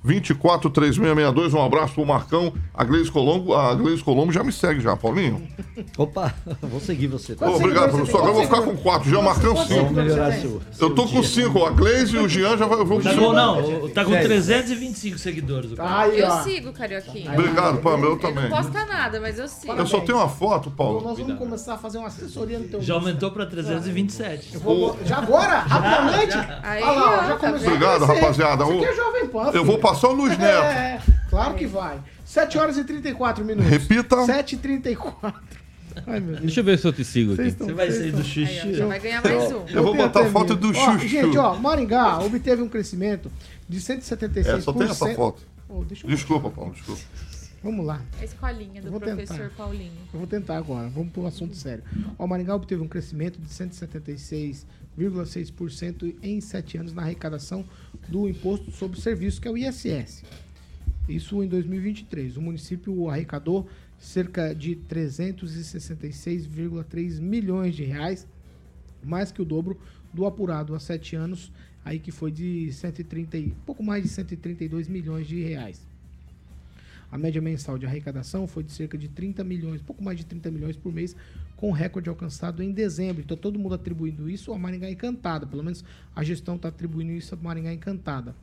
3224-3662. 0.05 1.55
Um 1.55 1.63
abraço 1.65 1.95
pro 1.95 2.07
Marcão. 2.07 2.53
A 2.75 2.85
Gleis 2.85 3.09
Colombo, 3.11 3.55
a 3.55 3.75
Gleis 3.75 4.03
Colombo 4.03 4.33
já 4.33 4.43
me 4.45 4.53
segue 4.53 4.81
já, 4.81 4.97
Paulinho. 4.97 5.47
Opa, 5.97 6.35
vou 6.63 6.81
seguir 6.81 7.07
você. 7.07 7.35
Tá? 7.35 7.49
Obrigado, 7.51 7.91
professor. 7.91 8.19
Agora 8.19 8.31
eu 8.31 8.35
vou 8.35 8.43
ficar 8.45 8.63
com 8.63 8.77
quatro. 8.77 9.09
Jean 9.11 9.23
Marcão, 9.23 9.57
cinco. 9.67 9.95
Seu. 10.41 10.61
Eu 10.81 10.95
tô 10.95 11.07
com 11.07 11.23
cinco. 11.23 11.65
A 11.65 11.71
Gleis 11.71 12.11
e 12.13 12.17
o 12.19 12.29
Jean 12.29 12.57
já 12.57 12.67
vai. 12.67 12.79
Eu 12.79 12.87
vou 12.87 12.99
com 12.99 13.05
Tá 13.05 13.11
cinco. 13.11 13.25
com, 13.25 13.33
não, 13.33 13.89
tá 13.91 14.05
com 14.05 14.11
Sério. 14.11 14.27
325 14.29 15.19
seguidores. 15.19 15.71
Aí, 15.79 16.19
Eu 16.21 16.31
sigo, 16.43 16.73
Carioquinha. 16.73 17.33
Obrigado, 17.33 17.79
Pamela, 17.81 18.13
eu 18.13 18.19
também. 18.19 18.49
não 18.49 18.51
posta 18.51 18.85
nada, 18.87 19.21
mas 19.21 19.39
eu 19.39 19.49
sigo. 19.49 19.73
Eu 19.73 19.87
só 19.87 20.01
tenho 20.01 20.19
uma 20.19 20.29
foto, 20.29 20.69
Então, 20.73 20.87
Paulo. 20.87 21.01
nós 21.03 21.19
vamos 21.19 21.39
começar 21.39 21.75
a 21.75 21.79
fazer 21.79 21.99
uma 21.99 22.09
assessoria 22.09 22.59
no 22.59 22.69
teu 22.69 22.83
Já 22.83 22.95
aumentou 22.95 23.31
pra 23.31 23.47
327. 23.47 24.59
Vou- 24.59 24.97
Já 25.05 25.19
agora? 25.19 25.61
Rapidamente? 25.61 26.37
Aí, 26.63 26.83
Olha 26.83 26.93
lá, 27.01 27.17
já 27.29 27.37
tá 27.37 27.47
começou 27.47 27.69
Obrigado, 27.69 28.05
rapaziada. 28.05 28.65
Isso 28.65 28.73
aqui 28.73 28.81
O- 29.35 29.43
é. 29.51 29.57
Eu 29.57 29.65
vou 29.65 29.79
passar 29.79 29.94
o 30.03 30.13
Luiz 30.13 30.37
Neto. 30.39 30.65
É, 30.65 31.01
claro 31.31 31.55
que 31.55 31.67
vai. 31.67 31.99
7 32.25 32.59
horas 32.59 32.77
e 32.79 32.85
34 32.85 33.45
minutos. 33.45 33.71
Repita. 33.71 34.25
7 34.25 34.55
e 34.55 34.59
34. 34.59 35.41
Ai. 36.07 36.21
Deixa 36.21 36.61
eu 36.61 36.65
ver 36.65 36.79
se 36.79 36.87
eu 36.87 36.93
te 36.93 37.05
sigo 37.05 37.35
aqui. 37.35 37.51
Você 37.53 37.73
vai 37.73 37.91
sair 37.91 38.11
do 38.11 38.21
estão- 38.21 38.43
Aí, 38.45 38.59
ó, 38.59 38.63
xixi. 38.63 38.75
já 38.75 38.87
vai 38.87 38.99
ganhar 38.99 39.23
mais 39.23 39.53
um. 39.53 39.65
Eu 39.69 39.83
vou 39.85 39.95
botar 39.95 40.25
foto 40.27 40.57
do 40.57 40.71
Ó, 40.71 40.73
Chuchu. 40.75 41.07
Gente, 41.09 41.39
ó, 41.39 41.55
Maringá 41.55 42.19
obteve 42.19 42.63
um 42.63 42.69
crescimento 42.69 43.31
de 43.69 43.81
176%. 43.81 44.59
É, 44.59 44.61
só 44.61 44.73
tem 44.73 44.89
essa 44.89 45.15
foto. 45.15 45.43
Oh, 45.69 45.85
deixa 45.85 46.05
eu- 46.07 46.11
Desculpa, 46.11 46.51
Paulo, 46.51 46.73
desculpa. 46.73 47.01
Vamos 47.63 47.87
lá. 47.87 48.03
A 48.21 48.25
escolinha 48.25 48.83
do 48.83 48.91
professor 49.01 49.37
tentar. 49.37 49.51
Paulinho. 49.57 49.93
Eu 50.13 50.19
vou 50.19 50.27
tentar 50.27 50.57
agora. 50.59 50.89
Vamos 50.89 51.13
para 51.13 51.23
um 51.23 51.27
assunto 51.27 51.57
sério. 51.57 51.83
Ó, 52.19 52.25
O 52.25 52.29
Maringá 52.29 52.55
obteve 52.57 52.83
um 52.83 52.89
crescimento 52.89 53.39
de 53.41 53.49
176,6% 54.99 56.15
em 56.23 56.41
sete 56.41 56.79
anos 56.79 56.93
na 56.93 57.03
arrecadação 57.03 57.65
do 58.09 58.29
Imposto 58.29 58.71
sobre 58.71 59.01
Serviços, 59.01 59.41
que 59.41 59.49
é 59.49 59.51
o 59.51 59.59
ISS. 59.59 60.23
Isso 61.09 61.43
em 61.43 61.49
2023. 61.49 62.37
O 62.37 62.43
município 62.43 63.09
arrecadou 63.11 63.67
cerca 63.99 64.55
de 64.55 64.77
366,3 64.89 67.21
milhões 67.21 67.75
de 67.75 67.83
reais, 67.85 68.27
mais 69.03 69.33
que 69.33 69.43
o 69.43 69.45
dobro 69.45 69.79
do 70.13 70.25
apurado 70.27 70.75
há 70.75 70.81
sete 70.81 71.17
anos, 71.17 71.51
aí 71.85 71.99
que 71.99 72.11
foi 72.11 72.31
de 72.31 72.73
130, 72.73 73.37
e- 73.37 73.53
pouco 73.67 73.83
mais 73.83 74.03
de 74.03 74.09
132 74.09 74.89
milhões 74.89 75.27
de 75.27 75.43
reais. 75.43 75.87
A 77.11 77.19
média 77.19 77.41
mensal 77.41 77.79
de 77.79 77.87
arrecadação 77.87 78.47
foi 78.49 78.63
de 78.65 78.73
cerca 78.73 78.97
de 78.99 79.09
30 79.09 79.45
milhões, 79.45 79.81
pouco 79.83 80.03
mais 80.03 80.19
de 80.19 80.25
30 80.25 80.51
milhões 80.51 80.77
por 80.77 80.93
mês, 80.93 81.15
com 81.57 81.71
recorde 81.71 82.09
alcançado 82.09 82.63
em 82.63 82.73
dezembro. 82.73 83.23
Então 83.23 83.37
todo 83.37 83.59
mundo 83.59 83.75
atribuindo 83.75 84.29
isso 84.29 84.53
a 84.53 84.59
Maringá 84.59 84.91
Encantada. 84.91 85.47
Pelo 85.47 85.63
menos 85.63 85.85
a 86.15 86.23
gestão 86.23 86.57
está 86.57 86.69
atribuindo 86.69 87.13
isso 87.13 87.35
a 87.35 87.39
Maringá 87.39 87.73
Encantada. 87.73 88.35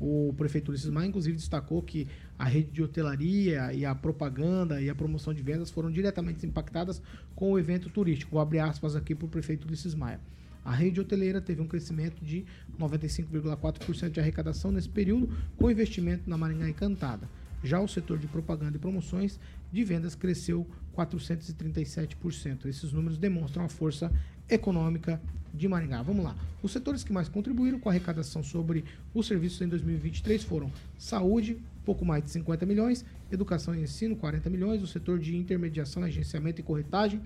O 0.00 0.34
prefeito 0.36 0.70
Ulisses 0.70 0.88
Maia, 0.88 1.08
inclusive, 1.08 1.36
destacou 1.36 1.82
que 1.82 2.08
a 2.38 2.44
rede 2.44 2.70
de 2.70 2.82
hotelaria 2.82 3.72
e 3.72 3.84
a 3.84 3.94
propaganda 3.94 4.80
e 4.80 4.88
a 4.88 4.94
promoção 4.94 5.34
de 5.34 5.42
vendas 5.42 5.70
foram 5.70 5.90
diretamente 5.90 6.46
impactadas 6.46 7.02
com 7.34 7.52
o 7.52 7.58
evento 7.58 7.90
turístico. 7.90 8.32
Vou 8.32 8.40
abrir 8.40 8.60
aspas 8.60 8.96
aqui 8.96 9.14
para 9.14 9.26
o 9.26 9.28
prefeito 9.28 9.66
Ulisses 9.66 9.94
Maia. 9.94 10.20
A 10.64 10.72
rede 10.72 10.98
hoteleira 10.98 11.40
teve 11.42 11.60
um 11.60 11.66
crescimento 11.66 12.24
de 12.24 12.44
95,4% 12.80 14.10
de 14.10 14.18
arrecadação 14.18 14.72
nesse 14.72 14.88
período, 14.88 15.28
com 15.58 15.70
investimento 15.70 16.28
na 16.28 16.38
Maringá 16.38 16.68
Encantada. 16.68 17.28
Já 17.62 17.80
o 17.80 17.88
setor 17.88 18.18
de 18.18 18.26
propaganda 18.26 18.76
e 18.76 18.80
promoções 18.80 19.38
de 19.70 19.84
vendas 19.84 20.14
cresceu 20.14 20.66
437%. 20.94 22.66
Esses 22.66 22.92
números 22.92 23.18
demonstram 23.18 23.64
a 23.64 23.68
força 23.68 24.12
econômica 24.48 25.20
de 25.52 25.68
Maringá. 25.68 26.02
Vamos 26.02 26.24
lá. 26.24 26.36
Os 26.62 26.72
setores 26.72 27.04
que 27.04 27.12
mais 27.12 27.28
contribuíram 27.28 27.78
com 27.78 27.88
a 27.88 27.92
arrecadação 27.92 28.42
sobre 28.42 28.84
os 29.14 29.26
serviços 29.26 29.60
em 29.60 29.68
2023 29.68 30.42
foram 30.42 30.70
saúde, 30.98 31.58
pouco 31.84 32.04
mais 32.04 32.24
de 32.24 32.30
50 32.30 32.66
milhões, 32.66 33.04
educação 33.30 33.74
e 33.74 33.82
ensino, 33.82 34.16
40 34.16 34.50
milhões, 34.50 34.82
o 34.82 34.86
setor 34.86 35.18
de 35.18 35.36
intermediação, 35.36 36.02
agenciamento 36.02 36.60
e 36.60 36.64
corretagem, 36.64 37.20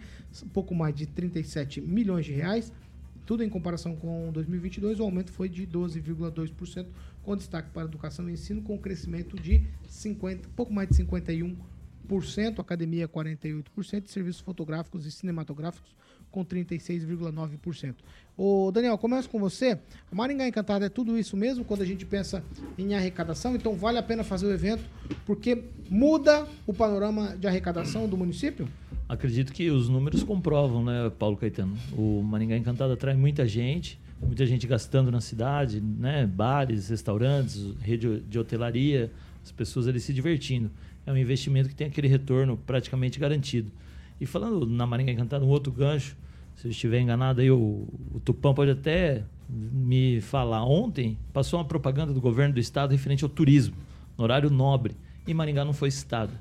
pouco 0.53 0.75
mais 0.75 0.95
de 0.95 1.07
37 1.07 1.81
milhões 1.81 2.27
de 2.27 2.33
reais, 2.33 2.73
tudo 3.29 3.45
em 3.45 3.49
comparação 3.51 3.95
com 3.95 4.31
2022, 4.33 5.01
o 5.01 5.03
aumento 5.03 5.31
foi 5.31 5.51
de 5.51 5.67
12,2%, 5.67 6.87
com 7.23 7.37
destaque 7.37 7.69
para 7.71 7.85
educação 7.85 8.27
e 8.29 8.33
ensino, 8.33 8.63
com 8.63 8.79
crescimento 8.79 9.39
de 9.39 9.63
50, 9.87 10.49
pouco 10.57 10.73
mais 10.73 10.89
de 10.89 10.95
51%, 11.05 11.55
academia 12.59 13.09
48%, 13.09 14.05
e 14.07 14.11
serviços 14.11 14.41
fotográficos 14.41 15.07
e 15.07 15.11
cinematográficos 15.11 15.95
com 16.31 16.45
36,9%. 16.45 17.95
Ô 18.37 18.71
Daniel, 18.71 18.97
começo 18.99 19.29
com 19.29 19.39
você. 19.39 19.79
A 20.11 20.15
Maringá 20.15 20.47
Encantada 20.47 20.87
é 20.87 20.89
tudo 20.89 21.19
isso 21.19 21.37
mesmo 21.37 21.65
quando 21.65 21.83
a 21.83 21.87
gente 21.87 22.07
pensa 22.07 22.45
em 22.77 22.95
arrecadação, 22.95 23.55
então 23.57 23.75
vale 23.75 23.99
a 23.99 24.03
pena 24.03 24.23
fazer 24.23 24.47
o 24.47 24.53
evento 24.53 24.85
porque 25.27 25.65
muda 25.89 26.47
o 26.67 26.73
panorama 26.73 27.37
de 27.37 27.47
arrecadação 27.47 28.09
do 28.09 28.17
município? 28.17 28.69
Acredito 29.09 29.53
que 29.53 29.71
os 29.71 29.89
números 29.89 30.23
comprovam, 30.23 30.85
né, 30.85 31.11
Paulo 31.19 31.37
Caetano? 31.37 31.77
O 31.97 32.23
Maringá 32.23 32.57
Encantado 32.57 32.93
atrai 32.93 33.17
muita 33.17 33.47
gente, 33.47 33.99
muita 34.21 34.45
gente 34.45 34.67
gastando 34.67 35.11
na 35.11 35.21
cidade, 35.21 35.81
né? 35.81 36.27
Bares, 36.27 36.91
restaurantes, 36.91 37.75
rede 37.81 38.21
de 38.21 38.39
hotelaria, 38.39 39.11
as 39.43 39.51
pessoas 39.51 39.89
ali 39.89 39.99
se 39.99 40.13
divertindo. 40.13 40.71
É 41.09 41.13
um 41.13 41.17
investimento 41.17 41.71
que 41.71 41.75
tem 41.75 41.87
aquele 41.87 42.07
retorno 42.07 42.59
praticamente 42.67 43.19
garantido. 43.19 43.73
E 44.21 44.27
falando 44.27 44.67
na 44.67 44.87
Maringá 44.87 45.11
Encantada, 45.11 45.43
um 45.43 45.49
outro 45.49 45.73
gancho, 45.73 46.15
se 46.55 46.67
eu 46.67 46.71
estiver 46.71 47.01
enganado 47.01 47.41
aí, 47.41 47.51
o, 47.51 47.89
o 48.13 48.21
Tupã 48.23 48.53
pode 48.53 48.73
até 48.73 49.23
me 49.49 50.21
falar. 50.21 50.63
Ontem 50.67 51.17
passou 51.33 51.59
uma 51.59 51.65
propaganda 51.65 52.13
do 52.13 52.21
governo 52.21 52.53
do 52.53 52.61
estado 52.61 52.91
referente 52.91 53.25
ao 53.25 53.31
turismo, 53.31 53.75
no 54.19 54.25
horário 54.25 54.51
nobre, 54.51 54.95
e 55.27 55.33
Maringá 55.33 55.65
não 55.65 55.73
foi 55.73 55.91
citada. 55.91 56.35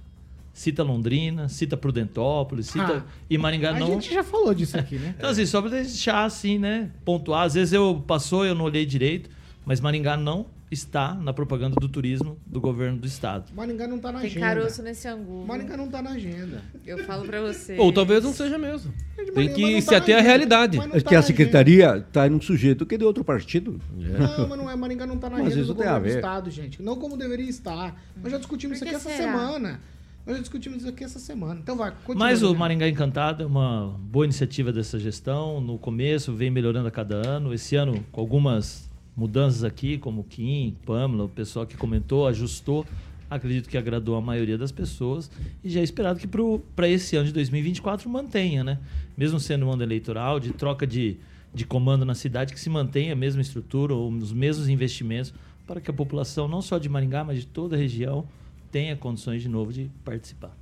Cita 0.52 0.84
Londrina, 0.84 1.48
cita 1.48 1.78
Prudentópolis, 1.78 2.68
cita. 2.68 3.06
Ah, 3.08 3.12
e 3.30 3.38
Maringá 3.38 3.70
a 3.70 3.80
não. 3.80 3.88
gente 3.88 4.14
já 4.14 4.24
falou 4.24 4.54
disso 4.54 4.78
aqui, 4.78 4.98
né? 4.98 5.16
Então, 5.18 5.30
assim, 5.30 5.46
só 5.46 5.62
pra 5.62 5.70
deixar 5.70 6.26
assim, 6.26 6.60
né? 6.60 6.92
Pontuar. 7.06 7.44
Às 7.46 7.54
vezes 7.54 7.72
eu 7.72 8.04
passou 8.06 8.46
eu 8.46 8.54
não 8.54 8.66
olhei 8.66 8.86
direito, 8.86 9.30
mas 9.66 9.80
Maringá 9.80 10.18
não 10.18 10.46
está 10.70 11.14
na 11.14 11.34
propaganda 11.34 11.76
do 11.80 11.88
turismo 11.88 12.38
do 12.46 12.60
governo 12.60 12.98
do 12.98 13.08
estado. 13.08 13.52
Maringá 13.56 13.88
não 13.88 14.00
tá 14.00 14.12
na 14.12 14.20
Tem 14.20 14.30
agenda. 14.30 14.46
caroço 14.46 14.84
nesse 14.84 15.08
angu. 15.08 15.46
Maringá 15.46 15.78
não 15.78 15.88
tá 15.88 16.02
na 16.02 16.12
agenda. 16.12 16.62
Eu 16.86 17.04
falo 17.06 17.26
pra 17.26 17.42
você. 17.42 17.78
Ou 17.78 17.92
talvez 17.94 18.24
não 18.24 18.34
seja 18.34 18.58
mesmo. 18.58 18.94
Tem 19.16 19.26
Maringá 19.34 19.54
que 19.54 19.74
não 19.74 19.82
se 19.82 19.88
tá 19.88 19.98
ater 19.98 20.16
à 20.16 20.20
na 20.20 20.24
realidade. 20.24 20.78
É 20.78 21.00
tá 21.00 21.10
que 21.10 21.16
a 21.16 21.22
secretaria 21.22 21.98
está 21.98 22.30
num 22.30 22.42
sujeito 22.42 22.86
que 22.86 22.96
é 22.96 22.98
de 22.98 23.06
outro 23.06 23.24
partido. 23.24 23.80
Não, 23.96 24.48
mas 24.48 24.58
não 24.58 24.70
é. 24.70 24.76
Maringá 24.76 25.06
não 25.08 25.18
tá 25.18 25.30
na 25.30 25.38
Mas 25.38 25.48
agenda 25.54 25.68
do 25.68 25.76
tem 25.76 25.88
a 25.88 25.94
governo 25.94 26.14
do 26.14 26.18
estado, 26.18 26.52
gente. 26.52 26.82
Não 26.84 26.96
como 26.98 27.16
deveria 27.16 27.50
estar. 27.50 28.00
Nós 28.22 28.32
já 28.32 28.38
discutimos 28.38 28.78
isso 28.78 28.84
que 28.84 28.90
aqui 28.90 28.98
essa 28.98 29.10
será? 29.10 29.32
semana. 29.32 29.80
Nós 30.26 30.36
já 30.36 30.42
discutimos 30.42 30.80
isso 30.80 30.90
aqui 30.90 31.04
essa 31.06 31.20
semana. 31.20 31.60
Então 31.64 31.78
vai, 31.78 31.92
continua. 32.04 32.28
Mas 32.28 32.44
o. 32.44 32.54
Maringá 32.54 32.90
Encantado 32.90 33.44
é 33.44 33.46
uma 33.46 33.96
boa 33.98 34.26
iniciativa 34.26 34.74
dessa 34.74 35.00
gestão. 35.00 35.62
No 35.62 35.80
começo 35.80 36.34
vem 36.34 36.52
melhorando 36.52 36.90
a 36.90 36.92
cada 36.92 37.16
ano. 37.16 37.54
Esse 37.54 37.78
ano, 37.78 38.04
com 38.12 38.20
algumas 38.20 38.87
mudanças 39.18 39.64
aqui, 39.64 39.98
como 39.98 40.24
Kim, 40.24 40.78
Pamela, 40.86 41.24
o 41.24 41.30
pessoal 41.30 41.66
que 41.66 41.76
comentou, 41.76 42.28
ajustou. 42.28 42.86
Acredito 43.30 43.68
que 43.68 43.78
agradou 43.78 44.16
a 44.16 44.22
maioria 44.22 44.58
das 44.58 44.72
pessoas. 44.72 45.30
E 45.64 45.70
já 45.70 45.82
é 45.82 45.84
esperado 45.84 46.20
que 46.20 46.30
para 46.76 46.88
esse 46.88 47.18
ano 47.18 47.26
de 47.26 47.34
2024 47.34 48.08
mantenha, 48.08 48.64
né? 48.64 48.80
Mesmo 49.18 49.40
sendo 49.40 49.66
um 49.66 49.72
ano 49.74 49.82
eleitoral, 49.82 50.40
de 50.40 50.54
troca 50.54 50.86
de, 50.86 51.18
de 51.54 51.66
comando 51.66 52.06
na 52.06 52.14
cidade, 52.14 52.54
que 52.54 52.60
se 52.60 52.70
mantenha 52.70 53.14
a 53.14 53.16
mesma 53.16 53.42
estrutura, 53.42 53.94
ou 53.94 54.10
os 54.10 54.32
mesmos 54.32 54.70
investimentos, 54.70 55.34
para 55.66 55.82
que 55.82 55.90
a 55.90 55.94
população, 55.94 56.48
não 56.48 56.62
só 56.62 56.78
de 56.78 56.88
Maringá, 56.88 57.24
mas 57.24 57.40
de 57.40 57.48
toda 57.48 57.76
a 57.76 57.80
região, 57.80 58.26
tenha 58.72 58.96
condições 58.96 59.42
de 59.42 59.50
novo 59.50 59.74
de 59.74 59.90
participar. 60.06 60.56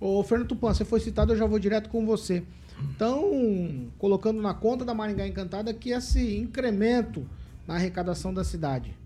Ô, 0.00 0.20
Fernando 0.24 0.48
Tupan, 0.48 0.74
você 0.74 0.84
foi 0.84 0.98
citado, 0.98 1.32
eu 1.32 1.36
já 1.36 1.46
vou 1.46 1.58
direto 1.58 1.88
com 1.88 2.04
você. 2.04 2.42
Então, 2.90 3.88
colocando 3.98 4.42
na 4.42 4.54
conta 4.54 4.84
da 4.84 4.92
Maringá 4.92 5.26
Encantada 5.28 5.72
que 5.72 5.90
esse 5.90 6.36
incremento 6.36 7.24
na 7.66 7.74
arrecadação 7.74 8.32
da 8.32 8.44
cidade. 8.44 8.96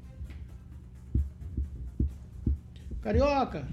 Carioca! 3.03 3.67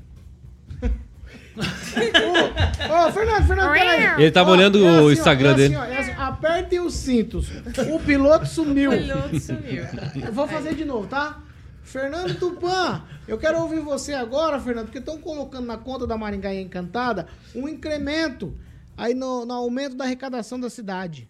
Ô, 1.56 3.08
ô, 3.08 3.12
Fernando, 3.12 3.48
Fernando, 3.48 3.74
peraí. 3.74 4.22
Ele 4.24 4.32
tava 4.32 4.50
Ó, 4.50 4.54
olhando 4.54 4.80
é 4.80 4.82
o 4.82 4.88
assim, 4.88 5.06
ó, 5.06 5.12
Instagram 5.12 5.50
é 5.50 5.54
assim, 5.54 5.62
dele. 5.62 5.76
ó, 5.76 5.84
é 5.84 5.98
assim, 6.00 6.12
apertem 6.12 6.80
os 6.80 6.94
cintos. 6.94 7.48
O 7.92 8.00
piloto 8.00 8.46
sumiu. 8.48 8.92
O 8.92 8.98
piloto 8.98 9.40
sumiu. 9.40 9.84
Eu 10.26 10.34
vou 10.34 10.48
fazer 10.48 10.76
de 10.76 10.84
novo, 10.84 11.08
tá? 11.08 11.42
Fernando 11.84 12.40
Tupan, 12.40 13.04
eu 13.28 13.38
quero 13.38 13.60
ouvir 13.60 13.80
você 13.82 14.14
agora, 14.14 14.60
Fernando, 14.60 14.86
porque 14.86 15.00
estão 15.00 15.20
colocando 15.20 15.68
na 15.68 15.78
conta 15.78 16.08
da 16.08 16.18
Maringá 16.18 16.54
Encantada 16.54 17.28
um 17.54 17.68
incremento 17.68 18.58
aí 18.98 19.14
no, 19.14 19.46
no 19.46 19.54
aumento 19.54 19.96
da 19.96 20.06
arrecadação 20.06 20.60
da 20.60 20.70
cidade. 20.70 21.30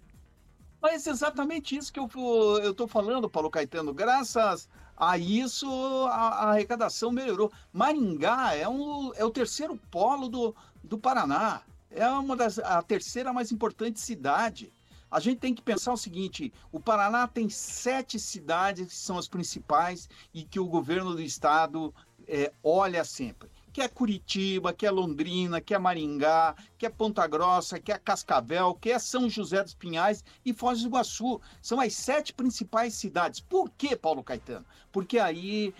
Mas 0.84 1.07
é 1.07 1.11
exatamente 1.11 1.77
isso 1.77 1.93
que 1.93 1.99
eu, 1.99 2.73
tô 2.73 2.89
falando, 2.89 3.29
Paulo 3.29 3.49
Caetano. 3.49 3.93
Graças 3.93 4.67
a 4.97 5.17
isso, 5.17 5.65
a, 6.07 6.27
a 6.27 6.49
arrecadação 6.51 7.09
melhorou. 7.09 7.49
Maringá 7.71 8.53
é, 8.53 8.67
um, 8.67 9.13
é 9.15 9.23
o 9.23 9.31
terceiro 9.31 9.79
polo 9.89 10.27
do, 10.27 10.53
do 10.84 10.97
Paraná. 10.97 11.61
É 11.89 12.05
uma 12.09 12.36
das, 12.36 12.59
a 12.59 12.81
terceira 12.81 13.31
mais 13.31 13.49
importante 13.49 13.97
cidade. 13.97 14.73
A 15.09 15.21
gente 15.21 15.39
tem 15.39 15.55
que 15.55 15.61
pensar 15.61 15.93
o 15.93 15.97
seguinte: 15.97 16.51
o 16.69 16.81
Paraná 16.81 17.29
tem 17.29 17.47
sete 17.47 18.19
cidades 18.19 18.89
que 18.89 18.95
são 18.95 19.17
as 19.17 19.29
principais 19.29 20.09
e 20.34 20.43
que 20.43 20.59
o 20.59 20.67
governo 20.67 21.15
do 21.15 21.21
estado 21.21 21.95
é, 22.27 22.51
olha 22.61 23.05
sempre. 23.05 23.49
Que 23.74 23.82
é 23.82 23.88
Curitiba, 23.88 24.71
que 24.71 24.86
é 24.86 24.91
Londrina, 24.91 25.59
que 25.59 25.74
é 25.74 25.80
Maringá, 25.80 26.55
que 26.78 26.86
é 26.86 26.89
Ponta 26.89 27.26
Grossa, 27.26 27.80
que 27.80 27.91
é 27.91 27.97
Cascavel, 27.97 28.76
que 28.76 28.91
é 28.91 28.99
São 28.99 29.28
José 29.28 29.63
dos 29.63 29.74
Pinhais 29.74 30.24
e 30.45 30.53
Foz 30.53 30.82
do 30.82 30.88
Iguaçu. 30.88 31.41
São 31.61 31.80
as 31.80 31.93
sete 31.93 32.32
principais 32.32 32.93
cidades. 32.93 33.39
Por 33.39 33.71
que, 33.71 33.95
Paulo 33.95 34.24
Caetano? 34.24 34.65
Porque 34.91 35.17
aí 35.17 35.74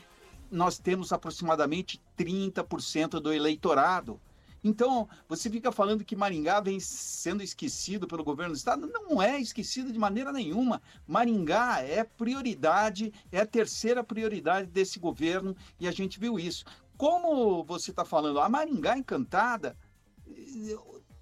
nós 0.49 0.79
temos 0.79 1.13
aproximadamente 1.13 2.01
30% 2.17 3.19
do 3.19 3.31
eleitorado. 3.31 4.19
Então, 4.63 5.09
você 5.27 5.49
fica 5.49 5.73
falando 5.73 6.05
que 6.05 6.15
Maringá 6.15 6.61
vem 6.61 6.79
sendo 6.79 7.43
esquecido 7.43 8.07
pelo 8.07 8.23
governo 8.23 8.53
do 8.53 8.57
estado. 8.57 8.87
Não 8.87 9.21
é 9.21 9.37
esquecido 9.37 9.91
de 9.91 9.99
maneira 9.99 10.31
nenhuma. 10.31 10.81
Maringá 11.05 11.81
é 11.81 12.03
prioridade, 12.03 13.11
é 13.29 13.41
a 13.41 13.45
terceira 13.45 14.03
prioridade 14.03 14.67
desse 14.67 14.99
governo 14.99 15.53
e 15.77 15.87
a 15.87 15.91
gente 15.91 16.17
viu 16.17 16.39
isso. 16.39 16.63
Como 16.97 17.63
você 17.63 17.91
está 17.91 18.05
falando, 18.05 18.39
a 18.39 18.47
Maringá 18.47 18.97
Encantada, 18.97 19.75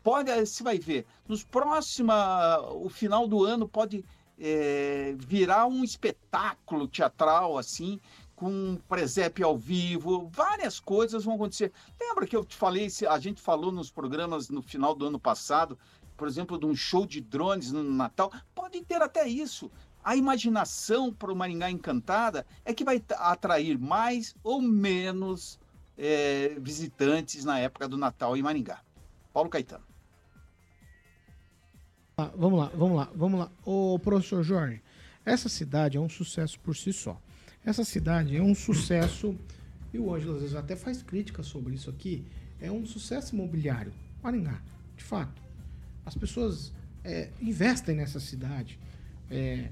pode, 0.04 0.34
você 0.46 0.64
vai 0.64 0.78
ver, 0.78 1.06
nos 1.28 1.44
próximos, 1.44 2.16
o 2.74 2.90
final 2.90 3.28
do 3.28 3.44
ano 3.46 3.68
pode 3.68 4.04
eh, 4.40 5.16
virar 5.18 5.66
um 5.68 5.84
espetáculo 5.84 6.88
teatral 6.88 7.58
assim, 7.58 8.00
com 8.36 8.50
um 8.50 8.76
presépio 8.90 9.46
ao 9.46 9.56
vivo, 9.58 10.28
várias 10.34 10.80
coisas 10.80 11.24
vão 11.24 11.36
acontecer. 11.36 11.72
Lembra 12.00 12.26
que 12.26 12.36
eu 12.36 12.44
te 12.44 12.56
falei, 12.56 12.90
se- 12.90 13.06
a 13.06 13.20
gente 13.20 13.40
falou 13.40 13.72
nos 13.72 13.92
programas 13.92 14.50
no 14.50 14.62
final 14.64 14.96
do 14.96 15.06
ano 15.06 15.20
passado, 15.20 15.78
por 16.18 16.28
exemplo, 16.28 16.58
de 16.60 16.66
um 16.66 16.76
show 16.76 17.06
de 17.06 17.22
drones 17.22 17.72
no 17.72 17.84
Natal? 17.84 18.32
Pode 18.54 18.82
ter 18.84 19.02
até 19.02 19.28
isso. 19.28 19.72
A 20.04 20.16
imaginação 20.16 21.14
para 21.14 21.32
o 21.32 21.36
Maringá 21.36 21.70
Encantada 21.70 22.46
é 22.66 22.74
que 22.74 22.84
vai 22.84 23.04
atrair 23.18 23.78
mais 23.78 24.36
ou 24.44 24.60
menos 24.60 25.60
eh, 26.04 26.58
visitantes 26.60 27.46
na 27.46 27.60
época 27.60 27.88
do 27.88 27.96
Natal 27.96 28.36
em 28.36 28.42
Maringá. 28.42 28.82
Paulo 29.32 29.52
Caetano. 29.52 29.86
Ah, 32.18 32.32
vamos 32.36 32.60
lá, 32.60 32.72
vamos 32.76 32.98
lá, 32.98 33.12
vamos 33.16 33.40
lá. 33.40 33.52
Ô, 33.64 34.00
professor 34.00 34.44
Jorge, 34.44 34.82
essa 35.24 35.48
cidade 35.48 35.98
é 35.98 36.00
um 36.00 36.10
sucesso 36.10 36.60
por 36.60 36.76
si 36.76 36.92
só. 36.92 37.22
Essa 37.64 37.84
cidade 37.84 38.36
é 38.36 38.42
um 38.42 38.56
sucesso, 38.56 39.38
e 39.94 40.00
o 40.00 40.12
Ângelo 40.12 40.34
às 40.34 40.42
vezes 40.42 40.56
até 40.56 40.76
faz 40.76 41.04
críticas 41.04 41.46
sobre 41.46 41.76
isso 41.76 41.92
aqui, 41.92 42.26
é 42.60 42.72
um 42.72 42.84
sucesso 42.84 43.36
imobiliário. 43.36 43.94
Maringá, 44.24 44.60
de 44.98 45.04
fato. 45.04 45.40
As 46.04 46.16
pessoas 46.16 46.74
é, 47.04 47.30
investem 47.40 47.96
nessa 47.96 48.20
cidade. 48.20 48.80
É, 49.30 49.70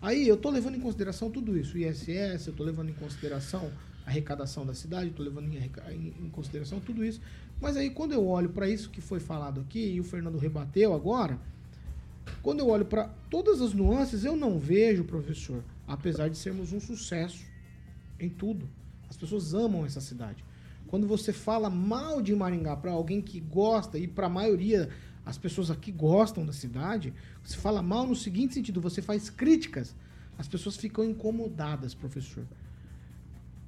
aí 0.00 0.26
eu 0.26 0.38
tô 0.38 0.48
levando 0.48 0.76
em 0.76 0.80
consideração 0.80 1.30
tudo 1.30 1.58
isso, 1.58 1.76
o 1.76 1.78
ISS, 1.78 2.46
eu 2.46 2.54
tô 2.54 2.64
levando 2.64 2.88
em 2.88 2.94
consideração 2.94 3.70
arrecadação 4.08 4.66
da 4.66 4.74
cidade, 4.74 5.10
tô 5.10 5.22
levando 5.22 5.52
em- 5.52 6.14
em 6.20 6.30
consideração 6.30 6.80
tudo 6.80 7.04
isso. 7.04 7.20
Mas 7.60 7.76
aí 7.76 7.90
quando 7.90 8.12
eu 8.12 8.26
olho 8.26 8.48
para 8.48 8.68
isso 8.68 8.90
que 8.90 9.00
foi 9.00 9.20
falado 9.20 9.60
aqui, 9.60 9.92
e 9.94 10.00
o 10.00 10.04
Fernando 10.04 10.38
rebateu 10.38 10.94
agora, 10.94 11.38
quando 12.42 12.60
eu 12.60 12.68
olho 12.68 12.84
para 12.84 13.08
todas 13.30 13.60
as 13.60 13.72
nuances, 13.72 14.24
eu 14.24 14.36
não 14.36 14.58
vejo, 14.58 15.04
professor, 15.04 15.62
apesar 15.86 16.28
de 16.28 16.36
sermos 16.36 16.72
um 16.72 16.80
sucesso 16.80 17.44
em 18.18 18.28
tudo. 18.28 18.68
As 19.08 19.16
pessoas 19.16 19.54
amam 19.54 19.86
essa 19.86 20.00
cidade. 20.00 20.44
Quando 20.86 21.06
você 21.06 21.32
fala 21.32 21.68
mal 21.68 22.22
de 22.22 22.34
Maringá 22.34 22.76
para 22.76 22.92
alguém 22.92 23.20
que 23.20 23.40
gosta, 23.40 23.98
e 23.98 24.06
para 24.06 24.26
a 24.26 24.30
maioria 24.30 24.88
as 25.24 25.36
pessoas 25.36 25.70
aqui 25.70 25.92
gostam 25.92 26.46
da 26.46 26.52
cidade, 26.52 27.12
você 27.44 27.56
fala 27.56 27.82
mal 27.82 28.06
no 28.06 28.16
seguinte 28.16 28.54
sentido, 28.54 28.80
você 28.80 29.02
faz 29.02 29.28
críticas, 29.28 29.94
as 30.38 30.48
pessoas 30.48 30.76
ficam 30.76 31.04
incomodadas, 31.04 31.92
professor. 31.92 32.46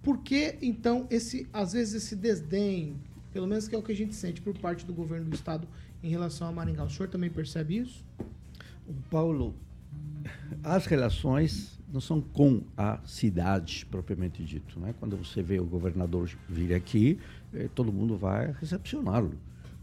Por 0.03 0.18
que 0.18 0.57
então 0.62 1.07
esse, 1.11 1.46
às 1.53 1.72
vezes 1.72 1.94
esse 2.05 2.16
desdém, 2.16 2.96
pelo 3.32 3.46
menos 3.46 3.68
que 3.68 3.74
é 3.74 3.78
o 3.78 3.82
que 3.82 3.92
a 3.92 3.96
gente 3.96 4.14
sente 4.14 4.40
por 4.40 4.57
parte 4.59 4.84
do 4.86 4.94
governo 4.94 5.26
do 5.28 5.34
estado 5.34 5.66
em 6.03 6.09
relação 6.09 6.48
a 6.48 6.53
Maringá? 6.53 6.84
O 6.84 6.90
senhor 6.90 7.09
também 7.09 7.28
percebe 7.30 7.76
isso? 7.78 8.05
Paulo, 9.11 9.55
as 10.64 10.86
relações 10.86 11.78
não 11.92 12.01
são 12.01 12.20
com 12.20 12.62
a 12.76 12.98
cidade 13.05 13.84
propriamente 13.90 14.42
dito, 14.44 14.78
né? 14.80 14.94
Quando 14.98 15.16
você 15.16 15.42
vê 15.42 15.59
o 15.61 15.64
governador 15.64 16.30
vir 16.48 16.72
aqui, 16.72 17.18
eh, 17.53 17.68
todo 17.74 17.92
mundo 17.92 18.16
vai 18.16 18.53
recepcioná-lo. 18.61 19.34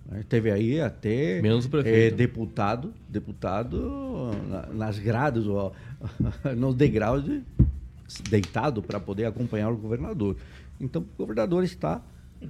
né? 0.09 0.23
Teve 0.27 0.49
aí 0.49 0.79
até 0.79 1.41
Menos 1.41 1.65
o 1.65 1.77
eh, 1.79 2.09
deputado, 2.11 2.93
deputado 3.09 4.31
na- 4.49 4.67
nas 4.67 4.97
grades, 4.99 5.45
ó, 5.47 5.73
nos 6.57 6.75
degraus 6.75 7.23
de- 7.25 7.43
deitado 8.29 8.81
para 8.81 8.99
poder 8.99 9.25
acompanhar 9.25 9.71
o 9.71 9.77
governador. 9.77 10.35
Então, 10.79 11.01
o 11.01 11.17
governador 11.17 11.63
está 11.63 12.01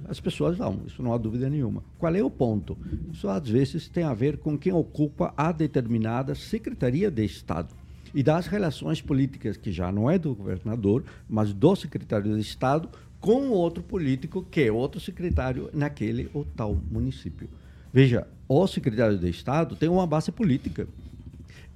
as 0.06 0.20
pessoas 0.20 0.58
vão, 0.58 0.82
isso 0.86 1.02
não 1.02 1.12
há 1.12 1.18
dúvida 1.18 1.48
nenhuma. 1.48 1.82
Qual 1.98 2.14
é 2.14 2.22
o 2.22 2.30
ponto? 2.30 2.76
Isso 3.12 3.28
às 3.28 3.48
vezes 3.48 3.88
tem 3.88 4.04
a 4.04 4.12
ver 4.12 4.36
com 4.36 4.58
quem 4.58 4.72
ocupa 4.72 5.32
a 5.36 5.50
determinada 5.50 6.34
Secretaria 6.34 7.10
de 7.10 7.24
Estado 7.24 7.74
e 8.14 8.22
das 8.22 8.46
relações 8.46 9.00
políticas, 9.00 9.56
que 9.56 9.70
já 9.72 9.92
não 9.92 10.10
é 10.10 10.18
do 10.18 10.34
governador, 10.34 11.04
mas 11.28 11.52
do 11.52 11.74
secretário 11.76 12.34
de 12.34 12.40
Estado 12.40 12.88
com 13.20 13.48
outro 13.48 13.82
político 13.82 14.46
que 14.50 14.62
é 14.62 14.72
outro 14.72 15.00
secretário 15.00 15.70
naquele 15.72 16.30
ou 16.32 16.46
tal 16.56 16.76
município. 16.90 17.48
Veja, 17.92 18.26
o 18.46 18.66
secretário 18.66 19.18
de 19.18 19.28
Estado 19.28 19.74
tem 19.74 19.88
uma 19.88 20.06
base 20.06 20.30
política. 20.30 20.86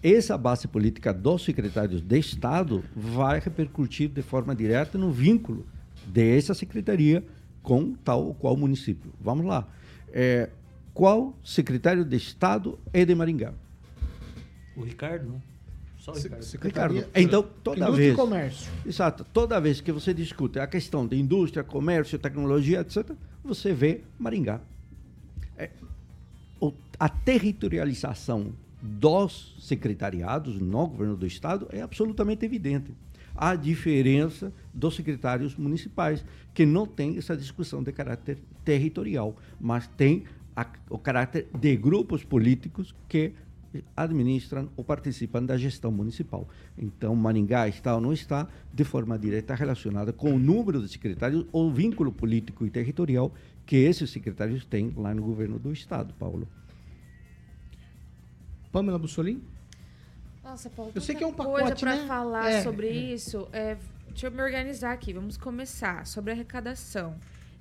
Essa 0.03 0.37
base 0.37 0.67
política 0.67 1.13
dos 1.15 1.45
secretários 1.45 2.01
de 2.03 2.19
Estado 2.19 2.83
vai 2.95 3.39
repercutir 3.39 4.09
de 4.09 4.21
forma 4.21 4.55
direta 4.55 4.99
no 4.99 5.13
vínculo 5.13 5.65
dessa 6.07 6.55
secretaria 6.55 7.25
com 7.63 7.95
tal 7.95 8.27
ou 8.27 8.35
qual 8.35 8.57
município. 8.57 9.13
Vamos 9.21 9.47
lá. 9.47 9.69
É, 10.13 10.51
qual 10.93 11.35
secretário 11.45 12.05
de 12.05 12.17
Estado 12.17 12.79
é 12.93 13.05
de 13.05 13.15
Maringá? 13.15 13.55
O 14.77 14.83
Ricardo, 14.83 15.29
né? 15.31 15.41
Só 15.99 16.11
o 16.11 16.15
Ricardo. 16.17 16.45
Ricardo. 16.61 17.05
Então, 17.15 17.47
toda 17.63 17.77
Indústria 17.77 17.97
vez. 17.97 18.13
e 18.13 18.17
comércio. 18.17 18.73
Exato. 18.85 19.25
Toda 19.33 19.61
vez 19.61 19.81
que 19.81 19.93
você 19.93 20.13
discute 20.13 20.59
a 20.59 20.67
questão 20.67 21.07
de 21.07 21.17
indústria, 21.17 21.63
comércio, 21.63 22.19
tecnologia, 22.19 22.81
etc., 22.81 23.13
você 23.45 23.73
vê 23.73 24.01
Maringá. 24.19 24.61
É, 25.57 25.71
a 26.99 27.09
territorialização 27.09 28.53
dos 28.83 29.55
secretariados 29.61 30.61
no 30.61 30.89
governo 30.89 31.17
do 31.17 31.27
estado 31.27 31.69
é 31.71 31.81
absolutamente 31.81 32.45
evidente. 32.45 32.93
A 33.35 33.55
diferença 33.55 34.53
dos 34.75 34.97
secretários 34.97 35.57
municipais, 35.57 36.25
que 36.53 36.67
não 36.67 36.87
tem 36.87 37.17
essa 37.17 37.37
discussão 37.37 37.83
de 37.83 37.93
caráter 37.93 38.39
territorial, 38.65 39.37
mas 39.61 39.87
tem 39.87 40.25
a- 40.55 40.67
o 40.91 40.99
caráter 40.99 41.49
de 41.59 41.77
grupos 41.77 42.25
políticos 42.25 42.95
que 43.09 43.33
administram 43.97 44.69
ou 44.77 44.85
participam 44.85 45.43
da 45.45 45.57
gestão 45.57 45.91
municipal. 45.91 46.47
Então, 46.77 47.17
Maringá 47.17 47.69
está 47.69 47.95
ou 47.95 48.03
não 48.03 48.13
está 48.13 48.47
de 48.75 48.85
forma 48.85 49.19
direta 49.19 49.55
relacionada 49.55 50.13
com 50.13 50.35
o 50.35 50.39
número 50.39 50.83
de 50.83 50.89
secretários 50.89 51.47
ou 51.51 51.73
vínculo 51.73 52.13
político 52.13 52.67
e 52.67 52.71
territorial 52.71 53.33
que 53.65 53.77
esses 53.77 54.11
secretários 54.11 54.67
têm 54.67 54.93
lá 54.95 55.15
no 55.15 55.23
governo 55.23 55.59
do 55.59 55.73
estado, 55.73 56.13
Paulo. 56.19 56.47
Pamela 58.73 58.99
Bussolini? 58.99 59.43
Nossa, 60.43 60.69
Paulo, 60.71 60.91
Eu 60.95 61.01
sei 61.01 61.15
que 61.15 61.23
é 61.23 61.27
um 61.27 61.33
coisa 61.33 61.67
pacote, 61.67 61.81
pra 61.83 61.97
né? 61.97 62.07
falar 62.07 62.51
É, 62.51 62.63
sobre 62.63 62.89
é. 62.89 62.93
isso. 62.93 63.47
É, 63.53 63.77
deixa 64.09 64.27
eu 64.27 64.31
me 64.33 64.43
organizar 64.43 64.93
aqui. 64.93 65.13
Vamos 65.13 65.37
começar 65.37 66.07
sobre 66.07 66.33
a 66.33 66.35
arrecadação. 66.35 67.17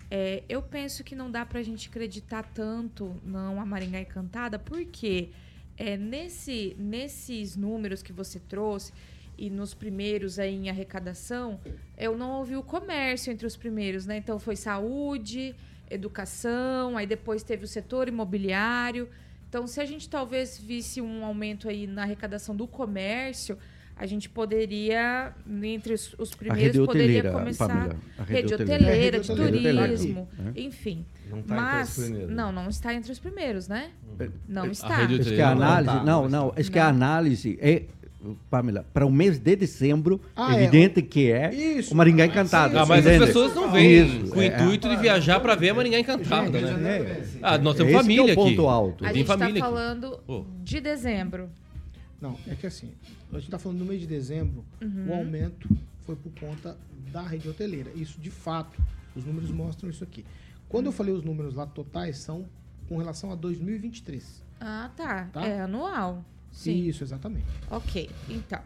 É, 0.09 0.43
eu 0.49 0.61
penso 0.61 1.03
que 1.03 1.15
não 1.15 1.29
dá 1.29 1.45
pra 1.45 1.61
gente 1.61 1.87
acreditar 1.89 2.43
tanto 2.53 3.15
não 3.23 3.61
a 3.61 3.65
Maringá 3.65 3.99
Encantada, 4.01 4.57
porque 4.57 5.29
é, 5.77 5.95
nesse, 5.95 6.75
nesses 6.77 7.55
números 7.55 8.01
que 8.01 8.11
você 8.11 8.39
trouxe 8.39 8.91
e 9.37 9.49
nos 9.49 9.73
primeiros 9.73 10.37
aí 10.39 10.53
em 10.55 10.69
arrecadação, 10.69 11.59
eu 11.97 12.17
não 12.17 12.31
ouvi 12.39 12.55
o 12.55 12.63
comércio 12.63 13.31
entre 13.31 13.45
os 13.47 13.55
primeiros, 13.55 14.05
né? 14.05 14.17
Então 14.17 14.37
foi 14.37 14.55
saúde, 14.55 15.55
educação, 15.89 16.97
aí 16.97 17.05
depois 17.07 17.41
teve 17.43 17.63
o 17.63 17.67
setor 17.67 18.07
imobiliário. 18.07 19.07
Então, 19.51 19.67
se 19.67 19.81
a 19.81 19.85
gente 19.85 20.07
talvez 20.07 20.57
visse 20.57 21.01
um 21.01 21.25
aumento 21.25 21.67
aí 21.67 21.85
na 21.85 22.03
arrecadação 22.03 22.55
do 22.55 22.65
comércio, 22.65 23.57
a 23.97 24.05
gente 24.05 24.29
poderia, 24.29 25.33
entre 25.61 25.93
os, 25.93 26.15
os 26.17 26.33
primeiros, 26.33 26.63
rede 26.73 26.85
poderia 26.85 27.31
começar 27.33 27.95
a 28.17 28.23
rede 28.23 28.53
rede 28.53 28.53
hoteleira. 28.53 28.63
hoteleira, 28.87 29.17
É, 29.17 29.19
de 29.19 29.27
rede 29.27 29.31
hoteleira. 29.33 29.83
turismo, 29.87 30.29
Aqui, 30.31 30.41
né? 30.41 30.53
enfim. 30.55 31.05
Não 31.29 31.41
tá 31.41 31.53
entre 31.53 31.55
Mas 31.55 31.97
os 31.97 32.03
primeiros. 32.05 32.33
não, 32.35 32.51
não 32.53 32.69
está 32.69 32.93
entre 32.93 33.11
os 33.11 33.19
primeiros, 33.19 33.67
né? 33.67 33.91
Não 34.47 34.71
está. 34.71 34.95
rede 34.95 35.19
Esse 35.19 35.29
que 35.35 35.41
é 35.41 35.43
a 35.43 35.53
Não, 35.53 35.61
análise, 35.63 35.95
tá, 35.97 36.03
não, 36.05 36.21
mas 36.23 36.31
não, 36.31 36.53
esse 36.55 36.71
que 36.71 36.79
a 36.79 36.83
Não. 36.83 36.89
análise 36.91 37.59
é, 37.61 37.83
Pamela, 38.49 38.85
para 38.93 39.05
o 39.05 39.11
mês 39.11 39.39
de 39.39 39.55
dezembro, 39.55 40.21
Ah, 40.35 40.55
é, 40.55 40.63
evidente 40.63 41.01
que 41.01 41.31
é 41.31 41.53
Isso. 41.53 41.93
o 41.93 41.97
Maringá 41.97 42.25
Encantado. 42.25 42.77
Ah, 42.77 42.85
mas 42.85 43.05
entende? 43.05 43.23
as 43.23 43.27
pessoas 43.29 43.55
não 43.55 43.71
vêm 43.71 44.05
Isso, 44.05 44.31
com 44.31 44.39
o 44.39 44.41
é, 44.41 44.47
intuito 44.47 44.87
de 44.89 44.95
viajar 44.97 45.39
pra 45.39 45.55
ver 45.55 45.69
a 45.69 45.73
Maringá 45.73 45.99
Encantada, 45.99 46.49
né? 46.77 46.97
é. 46.99 47.23
Ah, 47.41 47.57
nós 47.57 47.75
temos 47.75 47.91
Esse 47.91 47.97
que 47.99 48.03
família 48.03 48.21
é 48.21 48.35
o 48.35 48.41
aqui. 48.43 48.55
ponto 48.55 48.67
alto. 48.69 49.05
A 49.05 49.13
gente 49.13 49.21
está 49.31 49.45
aqui. 49.45 49.59
falando 49.59 50.19
Pô. 50.27 50.45
de 50.63 50.79
dezembro. 50.79 51.49
Não, 52.21 52.37
é 52.47 52.53
que 52.53 52.67
assim, 52.67 52.91
a 53.33 53.39
gente 53.39 53.49
tá 53.49 53.57
falando 53.57 53.79
no 53.79 53.85
mês 53.85 53.99
de 54.01 54.07
dezembro, 54.07 54.63
Uhum. 54.81 55.07
o 55.09 55.13
aumento 55.15 55.67
foi 56.05 56.15
por 56.15 56.31
conta 56.39 56.77
da 57.11 57.21
rede 57.23 57.49
hoteleira. 57.49 57.89
Isso, 57.95 58.19
de 58.21 58.29
fato, 58.29 58.79
os 59.15 59.25
números 59.25 59.49
mostram 59.49 59.89
isso 59.89 60.03
aqui. 60.03 60.23
Quando 60.69 60.85
eu 60.85 60.91
falei 60.91 61.13
os 61.13 61.23
números 61.23 61.55
lá 61.55 61.65
totais, 61.65 62.17
são 62.19 62.45
com 62.87 62.97
relação 62.97 63.31
a 63.31 63.35
2023. 63.35 64.43
Ah, 64.59 64.89
tá. 64.95 65.27
Tá? 65.33 65.45
É 65.47 65.61
anual. 65.61 66.23
Sim. 66.51 66.87
Isso, 66.87 67.03
exatamente. 67.03 67.45
Ok, 67.69 68.09
então. 68.29 68.61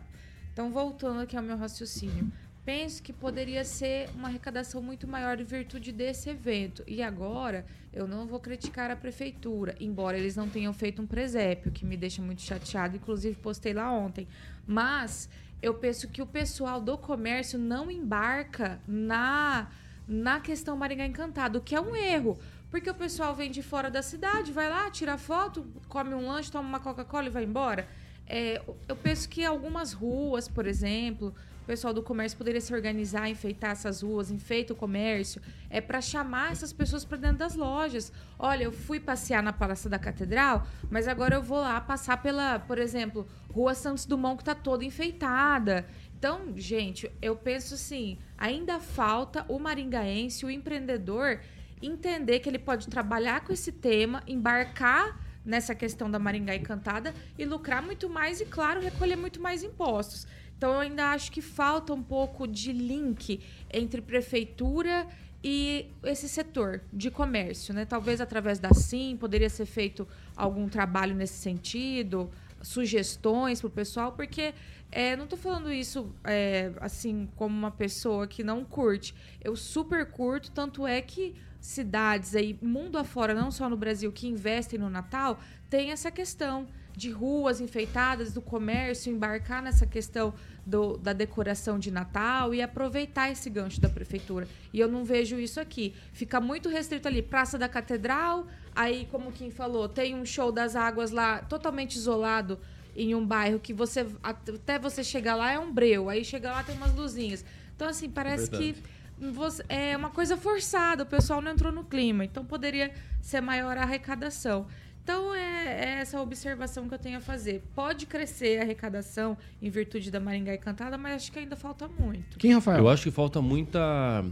Então, 0.51 0.71
voltando 0.71 1.19
aqui 1.19 1.35
ao 1.35 1.43
meu 1.43 1.57
raciocínio. 1.57 2.31
Penso 2.65 3.03
que 3.03 3.13
poderia 3.13 3.63
ser 3.63 4.09
uma 4.15 4.27
arrecadação 4.27 4.81
muito 4.81 5.07
maior 5.07 5.39
em 5.39 5.43
virtude 5.43 5.91
desse 5.91 6.31
evento. 6.31 6.83
E 6.87 6.99
agora, 7.03 7.63
eu 7.93 8.07
não 8.07 8.25
vou 8.25 8.39
criticar 8.39 8.89
a 8.89 8.95
prefeitura, 8.95 9.75
embora 9.79 10.17
eles 10.17 10.35
não 10.35 10.49
tenham 10.49 10.73
feito 10.73 10.99
um 10.99 11.05
presépio, 11.05 11.71
que 11.71 11.85
me 11.85 11.95
deixa 11.95 12.23
muito 12.23 12.41
chateado, 12.41 12.95
inclusive 12.95 13.35
postei 13.35 13.71
lá 13.71 13.91
ontem. 13.91 14.27
Mas 14.65 15.29
eu 15.61 15.75
penso 15.75 16.07
que 16.07 16.23
o 16.23 16.25
pessoal 16.25 16.81
do 16.81 16.97
comércio 16.97 17.59
não 17.59 17.91
embarca 17.91 18.79
na, 18.87 19.69
na 20.07 20.39
questão 20.39 20.77
Maringá 20.77 21.05
Encantado, 21.05 21.61
que 21.61 21.75
é 21.75 21.81
um 21.81 21.95
erro. 21.95 22.37
Porque 22.69 22.89
o 22.89 22.93
pessoal 22.93 23.33
vem 23.33 23.49
de 23.49 23.61
fora 23.61 23.89
da 23.89 24.01
cidade, 24.01 24.51
vai 24.51 24.69
lá, 24.69 24.89
tira 24.91 25.17
foto, 25.17 25.65
come 25.87 26.13
um 26.13 26.27
lanche, 26.27 26.51
toma 26.51 26.67
uma 26.67 26.79
Coca-Cola 26.79 27.27
e 27.27 27.29
vai 27.29 27.43
embora. 27.43 27.87
É, 28.27 28.61
eu 28.87 28.95
penso 28.95 29.29
que 29.29 29.45
algumas 29.45 29.93
ruas, 29.93 30.47
por 30.47 30.65
exemplo, 30.65 31.33
o 31.61 31.65
pessoal 31.65 31.93
do 31.93 32.03
comércio 32.03 32.37
poderia 32.37 32.61
se 32.61 32.71
organizar, 32.73 33.27
enfeitar 33.27 33.71
essas 33.71 34.03
ruas, 34.03 34.29
enfeita 34.29 34.73
o 34.73 34.75
comércio, 34.75 35.41
é 35.67 35.81
para 35.81 35.99
chamar 35.99 36.51
essas 36.51 36.71
pessoas 36.71 37.03
para 37.03 37.17
dentro 37.17 37.37
das 37.37 37.55
lojas. 37.55 38.11
Olha, 38.37 38.65
eu 38.65 38.71
fui 38.71 38.99
passear 38.99 39.41
na 39.41 39.51
Praça 39.51 39.89
da 39.89 39.97
Catedral, 39.97 40.67
mas 40.91 41.07
agora 41.07 41.35
eu 41.35 41.41
vou 41.41 41.59
lá 41.59 41.81
passar 41.81 42.21
pela, 42.21 42.59
por 42.59 42.77
exemplo, 42.77 43.27
Rua 43.49 43.73
Santos 43.73 44.05
Dumont 44.05 44.37
que 44.37 44.41
está 44.43 44.53
toda 44.53 44.85
enfeitada. 44.85 45.87
Então, 46.17 46.53
gente, 46.55 47.11
eu 47.21 47.35
penso 47.35 47.75
assim, 47.75 48.17
ainda 48.37 48.79
falta 48.79 49.45
o 49.47 49.59
maringaense, 49.59 50.45
o 50.45 50.49
empreendedor, 50.49 51.39
entender 51.81 52.39
que 52.39 52.49
ele 52.49 52.57
pode 52.57 52.87
trabalhar 52.87 53.41
com 53.41 53.53
esse 53.53 53.71
tema, 53.71 54.23
embarcar 54.27 55.21
nessa 55.45 55.75
questão 55.75 56.09
da 56.09 56.17
Maringá 56.17 56.55
Encantada 56.55 57.13
e 57.37 57.45
lucrar 57.45 57.83
muito 57.83 58.09
mais 58.09 58.41
e, 58.41 58.45
claro, 58.45 58.81
recolher 58.81 59.15
muito 59.15 59.39
mais 59.41 59.61
impostos. 59.61 60.25
Então, 60.57 60.73
eu 60.73 60.79
ainda 60.79 61.11
acho 61.11 61.31
que 61.31 61.41
falta 61.41 61.93
um 61.93 62.01
pouco 62.01 62.47
de 62.47 62.71
link 62.71 63.41
entre 63.71 64.01
prefeitura 64.01 65.05
e 65.43 65.91
esse 66.03 66.27
setor 66.27 66.81
de 66.91 67.11
comércio, 67.11 67.73
né? 67.73 67.85
Talvez 67.85 68.19
através 68.19 68.57
da 68.57 68.73
SIM 68.73 69.15
poderia 69.15 69.49
ser 69.49 69.65
feito 69.67 70.07
algum 70.35 70.67
trabalho 70.67 71.13
nesse 71.13 71.35
sentido, 71.35 72.31
sugestões 72.63 73.61
para 73.61 73.67
o 73.67 73.71
pessoal, 73.71 74.13
porque 74.13 74.55
é, 74.95 75.13
não 75.17 75.25
estou 75.25 75.37
falando 75.37 75.73
isso 75.73 76.15
é, 76.23 76.71
assim 76.79 77.27
como 77.35 77.53
uma 77.53 77.69
pessoa 77.69 78.25
que 78.25 78.45
não 78.45 78.63
curte. 78.63 79.13
Eu 79.43 79.53
super 79.53 80.05
curto, 80.05 80.51
tanto 80.51 80.87
é 80.87 81.01
que 81.01 81.35
cidades 81.59 82.33
aí, 82.33 82.57
mundo 82.61 82.97
afora, 82.97 83.33
não 83.33 83.51
só 83.51 83.69
no 83.69 83.75
Brasil, 83.75 84.09
que 84.13 84.25
investem 84.25 84.79
no 84.79 84.89
Natal, 84.89 85.37
tem 85.69 85.91
essa 85.91 86.09
questão 86.09 86.65
de 86.95 87.11
ruas 87.11 87.59
enfeitadas, 87.59 88.31
do 88.31 88.41
comércio, 88.41 89.11
embarcar 89.11 89.61
nessa 89.61 89.85
questão 89.85 90.33
do, 90.65 90.95
da 90.95 91.11
decoração 91.11 91.77
de 91.77 91.91
Natal 91.91 92.53
e 92.53 92.61
aproveitar 92.61 93.29
esse 93.29 93.49
gancho 93.49 93.81
da 93.81 93.89
prefeitura. 93.89 94.47
E 94.71 94.79
eu 94.79 94.87
não 94.87 95.03
vejo 95.03 95.37
isso 95.37 95.59
aqui. 95.59 95.93
Fica 96.13 96.39
muito 96.39 96.69
restrito 96.69 97.05
ali, 97.05 97.21
Praça 97.21 97.57
da 97.57 97.67
Catedral, 97.67 98.47
aí, 98.73 99.09
como 99.11 99.33
quem 99.33 99.51
falou, 99.51 99.89
tem 99.89 100.15
um 100.15 100.25
show 100.25 100.53
das 100.53 100.73
águas 100.73 101.11
lá 101.11 101.39
totalmente 101.39 101.97
isolado 101.97 102.57
em 102.95 103.13
um 103.15 103.25
bairro 103.25 103.59
que 103.59 103.73
você 103.73 104.05
até 104.23 104.79
você 104.79 105.03
chegar 105.03 105.35
lá 105.35 105.51
é 105.51 105.59
um 105.59 105.71
breu, 105.71 106.09
aí 106.09 106.23
chega 106.23 106.51
lá 106.51 106.63
tem 106.63 106.75
umas 106.75 106.93
luzinhas. 106.95 107.43
Então, 107.75 107.87
assim, 107.89 108.09
parece 108.09 108.49
Verdade. 108.49 108.73
que 109.19 109.31
você- 109.31 109.63
é 109.69 109.95
uma 109.97 110.09
coisa 110.09 110.37
forçada, 110.37 111.03
o 111.03 111.05
pessoal 111.05 111.41
não 111.41 111.51
entrou 111.51 111.71
no 111.71 111.83
clima, 111.83 112.23
então 112.25 112.45
poderia 112.45 112.91
ser 113.21 113.41
maior 113.41 113.77
a 113.77 113.81
arrecadação. 113.83 114.67
Então 115.03 115.35
é, 115.35 115.65
é 115.67 115.89
essa 116.01 116.19
observação 116.19 116.87
que 116.87 116.95
eu 116.95 116.99
tenho 116.99 117.17
a 117.19 117.21
fazer. 117.21 117.61
Pode 117.75 118.07
crescer 118.07 118.57
a 118.59 118.63
arrecadação 118.63 119.37
em 119.61 119.69
virtude 119.69 120.09
da 120.09 120.19
Maringá 120.19 120.55
Encantada, 120.55 120.97
mas 120.97 121.15
acho 121.17 121.31
que 121.31 121.37
ainda 121.37 121.55
falta 121.55 121.87
muito. 121.87 122.39
Quem, 122.39 122.53
Rafael? 122.53 122.79
Eu 122.79 122.89
acho 122.89 123.03
que 123.03 123.11
falta 123.11 123.39
muita, 123.41 124.25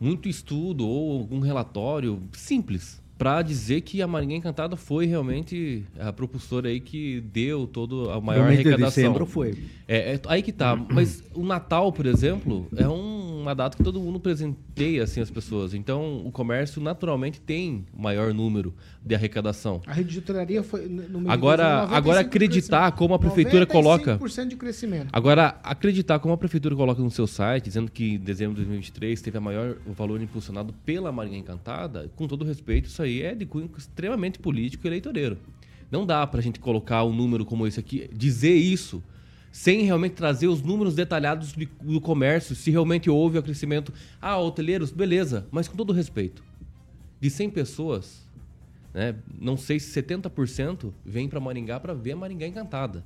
muito 0.00 0.26
estudo 0.28 0.86
ou 0.88 1.18
algum 1.20 1.40
relatório 1.40 2.22
simples 2.32 3.02
para 3.16 3.42
dizer 3.42 3.80
que 3.82 4.02
a 4.02 4.06
Marinha 4.06 4.36
Encantada 4.36 4.76
foi 4.76 5.06
realmente 5.06 5.84
a 5.98 6.12
propulsora 6.12 6.68
aí 6.68 6.80
que 6.80 7.20
deu 7.32 7.66
todo 7.66 8.10
a 8.10 8.20
maior 8.20 8.42
No 8.42 8.48
mês 8.48 8.60
de 8.62 8.68
arrecadação. 8.68 9.02
dezembro 9.04 9.26
foi. 9.26 9.56
É, 9.86 10.14
é 10.14 10.20
aí 10.26 10.42
que 10.42 10.52
tá. 10.52 10.74
Mas 10.90 11.22
o 11.34 11.44
Natal, 11.44 11.92
por 11.92 12.06
exemplo, 12.06 12.66
é 12.76 12.88
um- 12.88 13.24
uma 13.44 13.54
data 13.54 13.76
que 13.76 13.82
todo 13.84 14.00
mundo 14.00 14.18
presenteia 14.18 15.02
assim 15.04 15.20
as 15.20 15.30
pessoas. 15.30 15.74
Então 15.74 16.22
o 16.26 16.32
comércio 16.32 16.80
naturalmente 16.80 17.38
tem 17.40 17.84
maior 17.94 18.32
número 18.32 18.72
de 19.04 19.14
arrecadação. 19.14 19.82
A 19.86 19.92
rede 19.92 20.12
de 20.12 20.18
hotelaria 20.20 20.62
foi 20.62 20.86
no 20.88 21.20
mês 21.20 21.24
de 21.24 21.30
Agora, 21.30 21.62
dezembro, 21.80 21.94
agora 21.94 22.20
95% 22.22 22.26
acreditar 22.26 22.92
como 22.92 23.12
a 23.14 23.18
prefeitura 23.18 23.66
coloca 23.66 24.16
95% 24.18 24.48
de 24.48 24.56
crescimento. 24.56 25.08
Agora, 25.12 25.58
acreditar 25.62 26.18
como 26.20 26.32
a 26.32 26.38
prefeitura 26.38 26.74
coloca 26.74 27.02
no 27.02 27.10
seu 27.10 27.26
site, 27.26 27.64
dizendo 27.64 27.90
que 27.92 28.14
em 28.14 28.18
dezembro 28.18 28.54
de 28.54 28.62
2023 28.62 29.20
teve 29.20 29.36
a 29.36 29.40
maior 29.42 29.76
o 29.86 29.92
valor 29.92 30.22
impulsionado 30.22 30.72
pela 30.86 31.12
Marinha 31.12 31.38
Encantada, 31.38 32.10
com 32.16 32.26
todo 32.26 32.46
respeito, 32.46 32.88
isso 32.88 33.02
aí 33.04 33.22
é 33.22 33.34
de 33.34 33.46
cunho 33.46 33.70
extremamente 33.76 34.38
político 34.38 34.86
e 34.86 34.88
eleitoreiro. 34.88 35.38
Não 35.90 36.04
dá 36.04 36.26
pra 36.26 36.40
gente 36.40 36.58
colocar 36.58 37.04
um 37.04 37.14
número 37.14 37.44
como 37.44 37.66
esse 37.66 37.78
aqui, 37.78 38.08
dizer 38.12 38.54
isso, 38.54 39.02
sem 39.52 39.82
realmente 39.82 40.14
trazer 40.14 40.48
os 40.48 40.60
números 40.62 40.94
detalhados 40.94 41.52
de- 41.52 41.68
do 41.82 42.00
comércio, 42.00 42.56
se 42.56 42.70
realmente 42.70 43.08
houve 43.08 43.38
o 43.38 43.42
crescimento. 43.42 43.92
Ah, 44.20 44.36
hoteleiros, 44.38 44.90
beleza, 44.90 45.46
mas 45.52 45.68
com 45.68 45.76
todo 45.76 45.92
respeito. 45.92 46.42
De 47.20 47.30
100 47.30 47.50
pessoas, 47.50 48.26
né, 48.92 49.14
não 49.40 49.56
sei 49.56 49.78
se 49.78 49.90
70% 49.92 50.92
vem 51.04 51.28
para 51.28 51.38
Maringá 51.38 51.78
para 51.78 51.94
ver 51.94 52.12
a 52.12 52.16
Maringá 52.16 52.46
Encantada. 52.46 53.04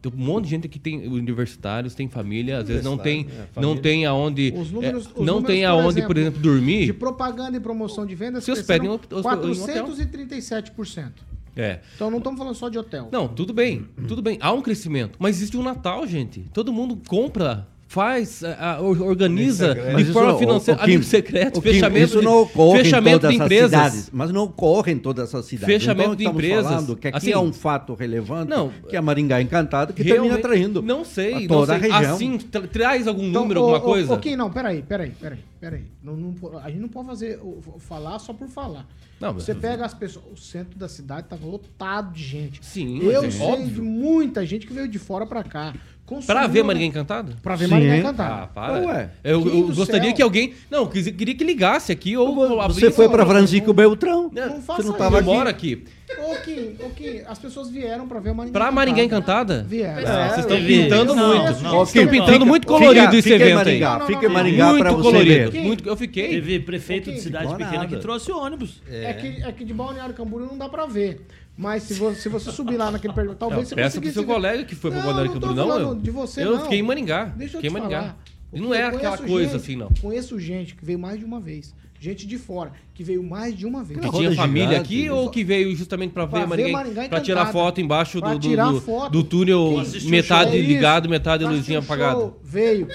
Tem 0.00 0.12
um 0.12 0.16
monte 0.24 0.44
de 0.44 0.50
gente 0.50 0.68
que 0.68 0.78
tem 0.78 1.08
universitários, 1.08 1.94
tem 1.94 2.08
família, 2.08 2.58
às 2.58 2.68
vezes 2.68 2.84
não 2.84 2.96
tem, 2.96 3.26
é, 3.56 3.60
não 3.60 3.76
tem 3.76 4.06
aonde, 4.06 4.52
Os 4.56 4.70
números- 4.70 5.06
é, 5.06 5.08
os 5.08 5.14
não 5.26 5.34
números, 5.36 5.46
tem 5.48 5.62
por 5.62 5.68
aonde, 5.68 5.88
exemplo, 5.88 6.06
por 6.08 6.16
exemplo, 6.18 6.38
De 6.40 6.48
dormir. 6.48 6.92
propaganda 6.92 7.56
e 7.56 7.60
promoção 7.60 8.06
de 8.06 8.14
vendas, 8.14 8.44
Se 8.44 8.52
hospedem 8.52 8.88
em 8.88 8.92
hotel. 8.92 9.20
437%. 9.22 11.12
É. 11.56 11.80
Então 11.94 12.10
não 12.10 12.18
estamos 12.18 12.38
falando 12.38 12.54
só 12.54 12.68
de 12.68 12.78
hotel. 12.78 13.08
Não, 13.10 13.26
tudo 13.28 13.52
bem, 13.54 13.86
tudo 14.06 14.20
bem. 14.20 14.36
Há 14.42 14.52
um 14.52 14.60
crescimento, 14.60 15.16
mas 15.18 15.36
existe 15.36 15.56
um 15.56 15.62
Natal, 15.62 16.06
gente. 16.06 16.44
Todo 16.52 16.70
mundo 16.72 17.00
compra, 17.08 17.66
faz, 17.88 18.42
a- 18.42 18.72
a- 18.76 18.80
or- 18.82 19.00
organiza 19.02 19.74
de 19.74 20.04
forma 20.06 20.38
financeira, 20.38 20.80
o- 20.82 20.98
o 20.98 21.02
secreto, 21.02 21.58
o 21.58 21.62
fechamento 21.62 22.06
isso 22.06 22.22
não 22.22 22.42
ocorre 22.42 22.78
fechamento 22.82 23.16
em 23.16 23.20
todas 23.20 23.30
de 23.30 23.36
as 23.40 23.44
empresas. 23.46 23.70
cidades, 23.70 24.10
mas 24.12 24.30
não 24.32 24.44
ocorre 24.44 24.92
em 24.92 24.98
todas 24.98 25.28
essas 25.28 25.44
cidades. 25.46 25.74
Fechamento 25.74 26.02
então, 26.02 26.16
de 26.16 26.22
estamos 26.24 26.42
empresas, 26.44 26.70
falando 26.72 26.96
que 26.96 27.08
aqui 27.08 27.16
assim, 27.16 27.30
é 27.32 27.38
um 27.38 27.52
fato 27.52 27.94
relevante, 27.94 28.50
não, 28.50 28.70
que 28.88 28.96
é 28.96 28.98
a 28.98 29.02
Maringá 29.02 29.40
Encantada, 29.40 29.92
que 29.92 30.02
termina 30.04 30.34
atraindo 30.34 30.82
Não 30.82 31.04
sei, 31.04 31.32
a 31.34 31.40
não 31.40 31.46
toda 31.46 31.78
sei. 31.78 31.90
a 31.90 31.94
região. 31.98 32.14
Assim, 32.16 32.38
tra- 32.38 32.66
traz 32.66 33.06
algum 33.06 33.24
Então, 33.28 33.42
número, 33.42 33.60
ô, 33.60 33.64
alguma 33.64 33.80
coisa? 33.80 34.12
Ok, 34.14 34.36
não, 34.36 34.50
peraí, 34.50 34.82
peraí, 34.82 35.10
peraí, 35.10 35.38
peraí. 35.60 35.84
Não, 36.02 36.16
não 36.16 36.34
a 36.62 36.68
gente 36.68 36.80
não 36.80 36.88
pode 36.88 37.06
fazer, 37.06 37.38
o- 37.42 37.62
o- 37.76 37.78
falar 37.78 38.18
só 38.18 38.32
por 38.32 38.48
falar. 38.48 38.86
Não, 39.20 39.32
mas- 39.32 39.44
Você 39.44 39.54
pega 39.54 39.84
as 39.86 39.94
pessoas, 39.94 40.24
o 40.30 40.36
centro 40.36 40.78
da 40.78 40.88
cidade 40.88 41.28
tá 41.28 41.36
lotado 41.42 42.12
de 42.12 42.22
gente. 42.22 42.60
Sim, 42.62 42.98
Eu 43.02 43.22
é 43.24 43.30
sei 43.30 43.46
óbvio. 43.46 43.66
de 43.68 43.80
muita 43.80 44.44
gente 44.44 44.66
que 44.66 44.74
veio 44.74 44.86
de 44.88 44.98
fora 44.98 45.24
pra 45.24 45.42
cá. 45.42 45.72
Pra 46.06 46.16
consumiu- 46.16 46.48
ver 46.50 46.62
Maringá 46.62 46.86
Encantada? 46.86 47.32
Pra 47.42 47.56
ver 47.56 47.64
Sim. 47.64 47.70
Maringá 47.72 47.96
Encantada. 47.96 48.34
Ah, 48.42 48.46
para. 48.46 48.72
Ué, 48.86 49.10
eu 49.24 49.46
eu 49.46 49.62
gostaria 49.74 50.04
céu. 50.10 50.14
que 50.14 50.22
alguém. 50.22 50.54
Não, 50.70 50.86
queria 50.86 51.34
que 51.34 51.42
ligasse 51.44 51.90
aqui 51.90 52.16
ou. 52.16 52.34
Você 52.68 52.90
foi 52.92 53.08
para 53.08 53.24
não, 53.24 53.30
Francisco 53.30 53.72
Beltrão. 53.72 54.30
Não 54.32 54.62
faça 54.62 54.82
Você 54.82 54.88
não 54.88 54.94
isso. 54.94 55.02
Eu 55.02 55.16
aqui. 55.16 55.24
moro 55.24 55.48
aqui. 55.48 55.84
Ô, 56.18 56.36
Kim, 56.44 56.76
ô, 56.86 56.90
Kim, 56.90 57.20
as 57.26 57.36
pessoas 57.36 57.68
vieram 57.68 58.06
pra 58.06 58.20
ver 58.20 58.32
Maringá 58.32 58.52
Pra 58.56 58.70
Maringá 58.70 59.02
Encantada? 59.02 59.66
Vieram. 59.68 60.06
Ah, 60.08 60.28
vocês 60.28 60.46
estão 60.46 60.56
pintando 60.64 61.14
não, 61.16 61.26
muito. 61.26 61.62
não, 61.64 61.70
Vocês 61.78 61.96
estão 61.96 62.06
pintando 62.12 62.32
fica- 62.34 62.44
muito 62.44 62.66
colorido 62.68 62.94
fica- 63.06 63.16
esse 63.18 63.22
fica 63.28 63.34
evento 63.34 63.48
aí. 63.48 63.54
Maringá, 63.56 63.90
Não, 63.90 63.98
não, 63.98 64.06
Fica 64.06 64.18
não, 64.20 64.24
em 64.24 64.28
não. 64.28 64.34
Maringá 64.34 64.66
Muito 64.72 64.84
você 64.92 65.02
colorido. 65.02 65.50
ver. 65.50 65.60
Muito, 65.62 65.88
eu 65.88 65.96
fiquei. 65.96 66.28
Teve 66.28 66.60
prefeito 66.60 67.10
de 67.10 67.20
cidade 67.20 67.52
pequena 67.56 67.86
que 67.88 67.96
trouxe 67.96 68.30
ônibus. 68.30 68.80
É, 68.88 69.12
que, 69.14 69.42
é 69.42 69.50
que 69.50 69.64
de 69.64 69.74
Balneário 69.74 70.14
Camboriú 70.14 70.46
não 70.46 70.56
dá 70.56 70.68
pra 70.68 70.86
ver. 70.86 71.22
Mas 71.56 71.84
se 71.84 71.94
você, 71.94 72.20
se 72.20 72.28
você 72.28 72.50
subir 72.52 72.76
lá 72.76 72.90
naquele 72.90 73.14
pergunta, 73.14 73.36
talvez 73.38 73.62
Não, 73.62 73.68
você 73.68 73.74
peça 73.74 73.90
pro 73.92 74.00
conseguisse 74.00 74.14
seu 74.14 74.26
ver. 74.26 74.32
colega 74.34 74.64
que 74.64 74.74
foi 74.74 74.90
pro 74.90 75.00
Não, 75.00 75.06
Balneário 75.06 75.32
não 75.32 75.40
Camboriú, 75.40 75.56
não. 75.66 75.68
falando 75.72 75.96
Eu, 75.96 76.02
de 76.02 76.10
você, 76.10 76.42
eu 76.44 76.56
não. 76.56 76.62
fiquei 76.64 76.78
em 76.78 76.82
Maringá. 76.82 77.24
Deixa 77.24 77.56
eu 77.56 77.60
fiquei 77.62 77.70
te 77.70 77.76
em 77.76 77.80
Maringá. 77.80 78.00
falar. 78.00 78.18
E 78.52 78.60
não 78.60 78.74
é 78.74 78.84
aquela 78.84 79.18
coisa 79.18 79.52
gente- 79.52 79.56
assim, 79.62 79.76
não. 79.76 79.88
Conheço 80.00 80.38
gente 80.38 80.74
que 80.74 80.84
veio 80.84 80.98
mais 80.98 81.18
de 81.18 81.24
uma 81.24 81.40
vez. 81.40 81.74
Gente 81.98 82.26
de 82.26 82.36
fora, 82.36 82.72
que 82.92 83.02
veio 83.02 83.22
mais 83.22 83.56
de 83.56 83.64
uma 83.66 83.82
vez. 83.82 83.98
Que 83.98 84.10
tinha 84.10 84.34
família 84.34 84.68
gigante, 84.68 84.84
aqui 84.84 85.08
ou 85.10 85.30
que 85.30 85.42
veio 85.42 85.74
justamente 85.74 86.12
pra 86.12 86.26
Pra 86.26 86.40
ver 86.40 86.46
Maringá, 86.46 86.72
Maringá 86.72 87.08
pra 87.08 87.20
tirar 87.22 87.46
foto 87.46 87.80
embaixo 87.80 88.20
do, 88.20 88.38
do, 88.38 88.56
do, 88.72 88.80
foto. 88.82 89.12
do 89.12 89.24
túnel 89.24 89.82
metade 90.04 90.60
ligado, 90.60 91.08
metade 91.08 91.44
luzinha 91.44 91.78
apagada. 91.78 92.32
Veio. 92.44 92.86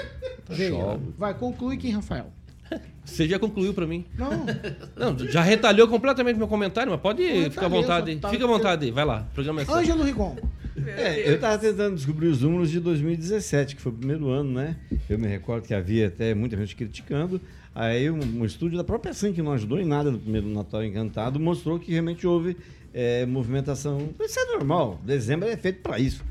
Veio. 0.48 1.02
Vai, 1.18 1.34
conclui 1.34 1.78
quem, 1.78 1.92
Rafael? 1.92 2.28
Você 3.04 3.28
já 3.28 3.38
concluiu 3.40 3.74
pra 3.74 3.86
mim. 3.86 4.06
Não. 4.18 4.46
Não, 5.14 5.18
já 5.28 5.42
retalhou 5.42 5.88
completamente 5.88 6.38
meu 6.38 6.48
comentário, 6.48 6.92
mas 6.92 7.02
pode 7.02 7.22
Não 7.24 7.52
ficar 7.52 7.66
à 7.66 7.70
vontade. 7.70 8.16
tava- 8.18 8.34
Fica 8.34 8.46
à 8.46 8.48
vontade, 8.48 8.92
vai 8.92 9.04
lá. 9.06 9.28
Programa 9.34 9.62
é. 9.62 9.66
Ângelo 9.70 10.04
Rigon. 10.04 10.38
É, 10.86 11.30
eu 11.30 11.36
estava 11.36 11.58
tentando 11.58 11.96
descobrir 11.96 12.28
os 12.28 12.42
números 12.42 12.72
de 12.72 12.80
2017, 12.80 13.76
que 13.76 13.82
foi 13.82 13.92
o 13.92 13.96
primeiro 13.96 14.30
ano, 14.30 14.52
né? 14.54 14.78
Eu 15.10 15.20
me 15.20 15.28
recordo 15.28 15.68
que 15.68 15.74
havia 15.74 16.08
até 16.08 16.34
muita 16.34 16.56
gente 16.56 16.76
criticando. 16.76 17.42
Aí 17.76 18.10
um, 18.10 18.20
um 18.42 18.46
estúdio 18.46 18.78
da 18.78 18.84
própria 18.84 19.14
SAM, 19.14 19.34
que 19.34 19.42
não 19.42 19.52
ajudou 19.54 19.80
em 19.80 19.86
nada 19.86 20.12
no 20.12 20.20
primeiro 20.20 20.48
Natal 20.48 20.84
Encantado, 20.84 21.40
mostrou 21.40 21.78
que 21.80 21.92
realmente 21.92 22.26
houve 22.26 22.56
é, 22.94 23.26
movimentação. 23.26 24.10
Isso 24.20 24.40
é 24.40 24.46
normal. 24.46 25.00
Dezembro 25.04 25.48
é 25.50 25.58
feito 25.58 25.82
para 25.82 26.00
isso. 26.00 26.24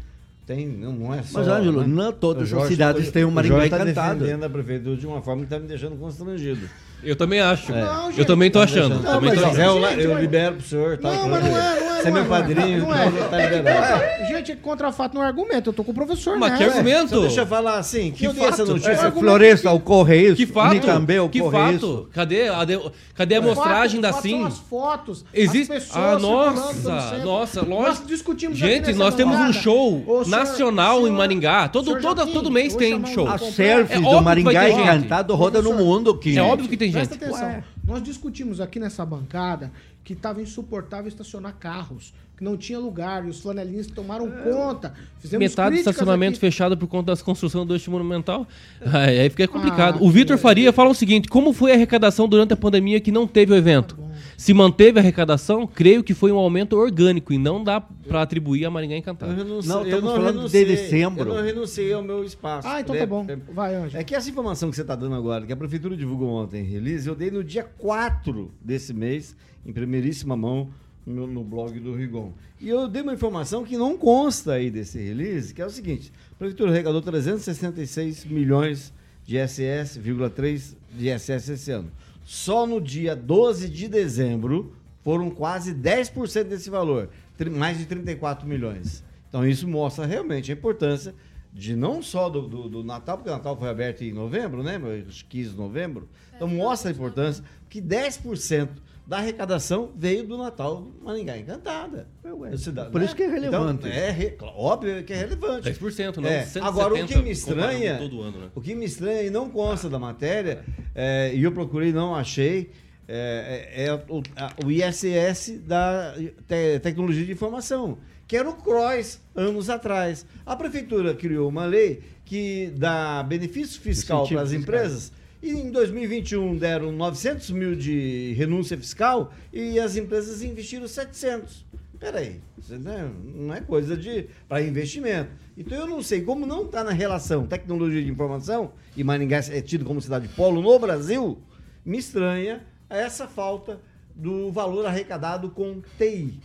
Tem, 0.50 0.66
não, 0.66 0.92
não 0.92 1.14
é 1.14 1.22
só. 1.22 1.38
Mas, 1.38 1.46
Ângelo, 1.46 1.82
né? 1.82 1.86
não 1.86 2.12
todas 2.12 2.52
O 2.52 2.58
as 2.58 2.66
cidades 2.66 3.08
o- 3.08 3.12
têm 3.12 3.24
um 3.24 3.28
o 3.28 3.30
Maringá 3.30 3.56
tá 3.60 3.66
encantado. 3.84 4.18
defendendo 4.18 4.42
a 4.44 4.50
prefeitura 4.50 4.96
de 4.96 5.06
uma 5.06 5.22
forma 5.22 5.42
que 5.42 5.46
está 5.46 5.60
me 5.60 5.68
deixando 5.68 5.94
constrangido. 5.94 6.68
Eu 7.04 7.14
também 7.14 7.38
acho. 7.40 7.70
Não, 7.70 8.06
eu 8.06 8.12
gente, 8.12 8.26
também 8.26 8.50
tô 8.50 8.58
Tá 8.58 8.64
achando. 8.64 8.88
deixando- 8.88 9.04
Não, 9.04 9.12
também 9.14 9.30
mas 9.30 9.40
tô 9.40 9.46
achando. 9.46 9.60
eu, 9.84 9.88
Gente, 9.90 10.00
eu 10.02 10.18
libero 10.18 10.56
pro 10.56 10.66
senhor. 10.66 10.98
Tá, 10.98 11.12
Não, 11.12 11.28
mas 11.28 11.44
não 11.44 11.56
é, 11.56 11.80
não 11.80 11.96
é 11.96 11.99
Você 12.00 12.08
é 12.08 12.10
meu 12.10 12.24
padrinho, 12.24 12.80
Não 12.80 12.94
é. 12.94 13.10
tá 13.28 13.40
É 13.40 13.48
que 13.48 13.54
liberado. 13.56 14.02
Gente, 14.28 14.56
contra 14.56 14.90
fato 14.92 15.14
não 15.14 15.22
é 15.22 15.26
argumento. 15.26 15.70
Eu 15.70 15.72
tô 15.72 15.84
com 15.84 15.90
o 15.92 15.94
professor 15.94 16.36
Mas 16.38 16.54
que 16.56 16.64
nessa. 16.64 16.78
argumento? 16.78 17.04
Então 17.06 17.20
deixa 17.22 17.40
eu 17.42 17.46
falar 17.46 17.78
assim, 17.78 18.10
que 18.12 18.26
dei 18.28 18.44
essa 18.44 18.58
fato. 18.58 18.68
notícia. 18.68 18.90
É, 18.90 19.10
Floresta, 19.10 19.70
ocorre 19.72 20.16
isso? 20.28 20.36
Que 20.36 20.46
fato? 20.46 20.74
Nicambé, 20.74 21.14
que 21.28 21.40
ocorre 21.42 21.58
fato? 21.58 21.74
isso? 21.76 22.08
Cadê 22.12 22.48
a, 22.48 22.64
de- 22.64 22.90
cadê 23.14 23.34
a 23.36 23.40
mostragem 23.42 24.00
da 24.00 24.12
Fato- 24.12 24.22
fato 24.22 24.28
SIM? 24.28 24.44
As 24.46 24.58
fotos. 24.58 25.24
Existe. 25.34 25.72
As 25.72 25.84
pessoas 25.84 26.04
Ah, 26.04 26.18
nossa, 26.18 27.18
nossa, 27.24 27.62
Nós 27.62 27.68
lógico. 27.68 28.06
discutimos 28.06 28.62
aqui 28.62 28.72
Gente, 28.72 28.92
nós 28.94 29.14
temos 29.14 29.36
um 29.38 29.52
show 29.52 30.24
nacional 30.26 31.06
em 31.06 31.10
Maringá. 31.10 31.68
Todo, 31.68 32.00
todo, 32.00 32.26
todo 32.32 32.50
mês 32.50 32.74
tem 32.74 33.04
show. 33.06 33.26
Selfies 33.38 33.96
É 33.98 34.00
do 34.00 34.08
que 34.08 34.20
Maringá 34.22 34.68
encantado 34.70 35.34
roda 35.34 35.60
no 35.62 35.74
mundo, 35.74 36.16
que 36.16 36.36
É 36.38 36.42
óbvio 36.42 36.68
que 36.68 36.76
tem 36.76 36.90
Presta 36.90 37.14
gente. 37.14 37.24
atenção. 37.24 37.46
Ué. 37.48 37.64
Nós 37.86 38.02
discutimos 38.02 38.60
aqui 38.60 38.78
nessa 38.78 39.04
bancada 39.04 39.72
que 40.04 40.12
estava 40.14 40.40
insuportável 40.42 41.08
estacionar 41.08 41.54
carros, 41.58 42.12
que 42.36 42.42
não 42.44 42.56
tinha 42.56 42.78
lugar, 42.78 43.26
e 43.26 43.28
os 43.28 43.40
flanelinhas 43.40 43.86
tomaram 43.86 44.30
conta. 44.30 44.94
Fizemos 45.18 45.44
Metade 45.46 45.76
do 45.76 45.78
estacionamento 45.80 46.32
aqui. 46.32 46.40
fechado 46.40 46.76
por 46.76 46.86
conta 46.88 47.12
das 47.12 47.20
construções 47.20 47.66
do 47.66 47.74
eixo 47.74 47.90
monumental. 47.90 48.46
Aí, 48.80 49.20
aí 49.20 49.28
fica 49.30 49.46
complicado. 49.46 49.98
Ah, 50.00 50.02
o 50.04 50.10
Vitor 50.10 50.36
que- 50.36 50.42
Faria 50.42 50.72
fala 50.72 50.88
o 50.90 50.94
seguinte: 50.94 51.28
como 51.28 51.52
foi 51.52 51.70
a 51.72 51.74
arrecadação 51.74 52.26
durante 52.26 52.54
a 52.54 52.56
pandemia 52.56 52.98
que 52.98 53.12
não 53.12 53.26
teve 53.26 53.52
o 53.52 53.56
evento? 53.56 53.94
Tá 53.96 54.02
Se 54.38 54.54
manteve 54.54 54.98
a 54.98 55.02
arrecadação, 55.02 55.66
creio 55.66 56.02
que 56.02 56.14
foi 56.14 56.32
um 56.32 56.36
aumento 56.38 56.74
orgânico 56.76 57.30
e 57.30 57.36
não 57.36 57.62
dá 57.62 57.78
pra 57.78 58.22
atribuir 58.22 58.64
a 58.64 58.70
Maringá 58.70 58.94
Eu 58.94 58.98
Encantada. 58.98 59.34
renuncio- 59.34 59.68
Não, 59.68 59.80
eu 59.82 59.84
estamos 59.84 60.10
falando 60.12 60.30
de 60.32 60.36
renunciei, 60.38 60.64
dezembro. 60.64 61.28
Eu 61.28 61.34
não 61.36 61.42
renunciei 61.42 61.92
ao 61.92 62.02
meu 62.02 62.24
espaço. 62.24 62.66
Ah, 62.66 62.80
então 62.80 62.94
né? 62.94 63.00
tá 63.02 63.06
bom. 63.06 63.26
É- 63.28 63.36
Vai, 63.52 63.74
Anjo. 63.74 63.98
É 63.98 64.02
que 64.02 64.14
essa 64.14 64.30
informação 64.30 64.70
que 64.70 64.76
você 64.76 64.82
está 64.82 64.96
dando 64.96 65.14
agora, 65.14 65.44
que 65.44 65.52
a 65.52 65.56
prefeitura 65.56 65.94
divulgou 65.94 66.30
ontem 66.30 66.62
em 66.62 66.64
release, 66.64 67.06
eu 67.06 67.14
dei 67.14 67.30
no 67.30 67.44
dia 67.44 67.64
4 67.64 68.50
desse 68.62 68.94
mês, 68.94 69.36
em 69.64 69.72
primeiríssima 69.72 70.36
mão, 70.36 70.70
no, 71.06 71.26
no 71.26 71.42
blog 71.42 71.78
do 71.80 71.94
Rigon. 71.94 72.32
E 72.60 72.68
eu 72.68 72.86
dei 72.86 73.02
uma 73.02 73.14
informação 73.14 73.64
que 73.64 73.76
não 73.76 73.96
consta 73.96 74.52
aí 74.54 74.70
desse 74.70 74.98
release, 74.98 75.52
que 75.54 75.62
é 75.62 75.66
o 75.66 75.70
seguinte: 75.70 76.12
a 76.32 76.34
prefeitura 76.36 76.70
arrecadou 76.70 77.00
366 77.02 78.24
milhões 78.26 78.92
de 79.24 79.36
SS, 79.38 79.98
3 80.34 80.76
de 80.96 81.18
SS 81.18 81.52
esse 81.52 81.70
ano. 81.70 81.90
Só 82.24 82.66
no 82.66 82.80
dia 82.80 83.16
12 83.16 83.68
de 83.68 83.88
dezembro 83.88 84.74
foram 85.02 85.30
quase 85.30 85.74
10% 85.74 86.44
desse 86.44 86.68
valor, 86.70 87.08
mais 87.50 87.78
de 87.78 87.86
34 87.86 88.46
milhões. 88.46 89.02
Então 89.28 89.46
isso 89.46 89.66
mostra 89.66 90.04
realmente 90.06 90.50
a 90.50 90.54
importância 90.54 91.14
de 91.52 91.74
não 91.74 92.02
só 92.02 92.28
do, 92.28 92.42
do- 92.46 92.68
do 92.68 92.84
Natal, 92.84 93.16
porque 93.16 93.30
o 93.30 93.32
Natal 93.32 93.56
foi 93.56 93.68
aberto 93.68 94.02
em 94.02 94.12
novembro, 94.12 94.62
né? 94.62 94.80
Acho 95.08 95.24
que 95.24 95.38
15 95.38 95.50
de 95.50 95.56
novembro. 95.56 96.08
Então 96.36 96.46
mostra 96.46 96.90
a 96.90 96.94
importância 96.94 97.42
que 97.68 97.80
10% 97.80 98.68
da 99.10 99.16
arrecadação 99.18 99.90
veio 99.96 100.24
do 100.24 100.38
Natal 100.38 100.86
Maringá 101.02 101.36
Encantada. 101.36 102.06
Ué, 102.24 102.50
Da 102.50 102.56
cidade, 102.56 102.90
por 102.92 103.00
né? 103.00 103.06
isso 103.06 103.16
que 103.16 103.24
é 103.24 103.28
relevante. 103.28 103.88
Então, 103.88 103.90
é 103.90 104.10
re- 104.12 104.36
óbvio 104.40 105.02
que 105.02 105.12
é 105.12 105.16
relevante. 105.16 105.68
10%, 105.68 106.18
não? 106.18 106.28
É. 106.28 106.42
170 106.44 106.64
Agora, 106.68 106.94
o 106.94 107.06
que 107.08 107.16
me 107.20 107.30
estranha, 107.32 107.96
ano, 107.98 108.38
né? 108.38 108.50
o 108.54 108.60
que 108.60 108.72
me 108.72 108.84
estranha 108.84 109.22
e 109.22 109.28
não 109.30 109.50
consta 109.50 109.88
da 109.90 109.98
matéria, 109.98 110.64
é, 110.94 111.32
e 111.34 111.42
eu 111.42 111.50
procurei 111.50 111.88
e 111.88 111.92
não 111.92 112.14
achei, 112.14 112.70
é, 113.08 113.66
é- 113.74 113.84
é 113.86 113.94
o, 114.08 114.22
a- 114.36 114.52
o 114.64 114.70
ISS 114.70 115.58
da 115.66 116.14
te- 116.46 116.78
Tecnologia 116.80 117.24
de 117.26 117.32
Informação, 117.32 117.98
que 118.28 118.36
era 118.36 118.48
o 118.48 118.54
CROIS 118.54 119.20
anos 119.34 119.68
atrás. 119.68 120.24
A 120.46 120.54
prefeitura 120.54 121.16
criou 121.16 121.48
uma 121.48 121.64
lei 121.64 122.00
que 122.24 122.72
dá 122.76 123.24
benefício 123.24 123.80
fiscal 123.80 124.24
para 124.28 124.42
as 124.42 124.50
fiscal. 124.50 124.62
empresas 124.62 125.12
e 125.42 125.50
em 125.50 125.70
2021 125.70 126.56
deram 126.56 126.92
900 126.92 127.50
mil 127.50 127.74
de 127.74 128.32
renúncia 128.34 128.76
fiscal 128.76 129.32
e 129.52 129.78
as 129.78 129.96
empresas 129.96 130.42
investiram 130.42 130.86
700. 130.86 131.64
Peraí, 131.98 132.40
não- 132.70 133.08
não 133.46 133.54
é 133.54 133.60
coisa 133.60 133.96
de 133.96 134.26
para 134.48 134.62
investimento. 134.62 135.30
Então 135.56 135.76
eu 135.76 135.86
não 135.86 136.02
sei 136.02 136.22
como 136.22 136.46
não 136.46 136.64
está 136.64 136.82
na 136.82 136.92
relação 136.92 137.46
tecnologia 137.46 138.02
de 138.02 138.10
informação 138.10 138.72
e 138.96 139.04
Maringá 139.04 139.38
é 139.50 139.60
tido 139.60 139.84
como 139.84 140.00
cidade 140.00 140.28
polo 140.28 140.62
no 140.62 140.78
Brasil, 140.78 141.38
me 141.84 141.98
estranha 141.98 142.64
essa 142.88 143.26
falta 143.28 143.80
do 144.14 144.50
valor 144.50 144.86
arrecadado 144.86 145.50
com 145.50 145.80
TI 145.98 146.40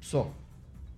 só. 0.00 0.32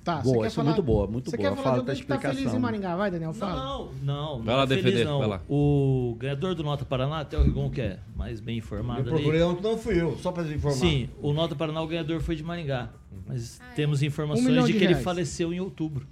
Tá, 0.04 0.16
Boa, 0.16 0.22
você 0.24 0.32
quer 0.40 0.46
essa 0.46 0.54
é 0.54 0.56
falar- 0.56 0.70
muito 0.70 0.82
boa, 0.82 1.06
muito 1.06 1.30
você 1.30 1.36
boa. 1.36 1.48
quer 1.48 1.54
falar 1.56 1.62
Fala 1.62 1.78
de 1.78 1.86
da 1.86 1.92
alguém 1.92 2.02
que 2.02 2.08
tá 2.08 2.18
feliz 2.18 2.32
explicação. 2.38 2.58
em 2.58 2.62
Maringá? 2.62 2.96
Vai, 2.96 3.10
Daniel, 3.12 3.32
fala. 3.32 3.54
Não, 3.64 3.92
não. 4.02 4.36
Vai 4.38 4.46
não 4.46 4.56
lá 4.56 4.62
é 4.64 4.66
feliz, 4.66 4.84
defender, 4.84 5.04
não. 5.04 5.18
vai 5.20 5.28
lá. 5.28 5.40
O 5.48 6.16
ganhador 6.18 6.54
do 6.56 6.64
Nota 6.64 6.84
Paraná, 6.84 7.20
até 7.20 7.38
o 7.38 7.42
Rigon, 7.44 7.70
que 7.70 7.80
é 7.80 8.00
mais 8.16 8.40
bem 8.40 8.58
informado 8.58 9.00
Eu 9.08 9.14
procurei 9.14 9.42
ontem, 9.42 9.62
não 9.62 9.78
fui 9.78 10.00
eu, 10.02 10.18
só 10.18 10.32
para 10.32 10.42
informar. 10.52 10.76
Sim, 10.76 11.08
o 11.22 11.32
Nota 11.32 11.54
Paraná, 11.54 11.80
o 11.80 11.86
ganhador 11.86 12.20
foi 12.20 12.34
de 12.34 12.42
Maringá. 12.42 12.90
Mas 13.28 13.60
temos 13.76 14.02
Um 14.02 14.06
informações 14.06 14.44
milhão 14.46 14.64
de 14.66 14.72
de 14.72 14.78
que 14.78 14.84
ele 14.84 14.92
reais. 14.94 15.04
faleceu 15.04 15.52
em 15.52 15.60
outubro. 15.60 16.04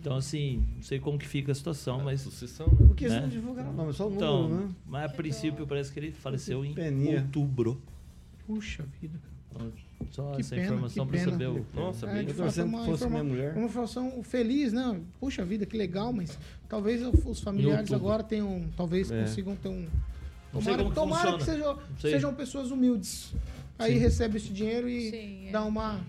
Então, 0.00 0.16
assim, 0.16 0.64
não 0.74 0.82
sei 0.82 0.98
como 0.98 1.16
que 1.18 1.26
fica 1.28 1.52
a 1.52 1.54
situação, 1.54 2.00
mas... 2.04 2.22
Sucessão, 2.22 2.66
né? 2.66 2.74
Porque 2.88 3.04
eles 3.04 3.14
né? 3.14 3.22
não 3.22 3.28
divulgaram, 3.28 3.72
não, 3.72 3.88
é 3.88 3.92
só 3.92 4.06
o 4.06 4.10
número, 4.10 4.26
Então, 4.26 4.48
né? 4.48 4.68
mas 4.86 5.04
a 5.04 5.08
princípio 5.14 5.66
parece 5.66 5.92
que 5.92 6.00
ele 6.00 6.10
faleceu 6.12 6.64
em 6.64 6.74
outubro. 7.14 7.80
Puxa 8.46 8.84
vida. 9.00 9.14
Então, 9.22 9.33
só 10.10 10.32
Que 10.34 10.40
essa 10.40 10.54
pena, 10.54 10.66
informação 10.66 11.06
para 11.06 11.18
saber 11.18 11.48
o... 11.48 11.66
Nossa, 11.74 12.06
É, 12.06 12.12
bem. 12.14 12.28
Eu 12.28 12.34
fosse 12.34 12.60
informa- 12.62 13.08
minha 13.10 13.24
mulher. 13.24 13.56
Uma 13.56 13.66
informação 13.66 14.22
feliz, 14.22 14.72
né? 14.72 15.00
Puxa 15.20 15.44
vida, 15.44 15.64
que 15.66 15.76
legal, 15.76 16.12
mas 16.12 16.38
talvez 16.68 17.02
os 17.24 17.40
familiares 17.40 17.92
agora 17.92 18.22
tenham, 18.22 18.64
talvez 18.76 19.10
É. 19.10 19.22
consigam 19.22 19.56
ter 19.56 19.68
um. 19.68 19.86
Tomara, 20.52 20.76
como 20.78 20.88
que 20.90 20.94
tomara 20.94 21.36
que, 21.38 21.44
sejam, 21.44 21.78
sejam 22.00 22.34
pessoas 22.34 22.70
humildes. 22.70 23.32
Aí 23.78 23.94
Sim. 23.94 23.98
recebe 23.98 24.36
esse 24.36 24.52
dinheiro 24.52 24.88
e 24.88 25.10
Sim, 25.10 25.48
é. 25.48 25.50
dá 25.50 25.64
uma, 25.64 26.00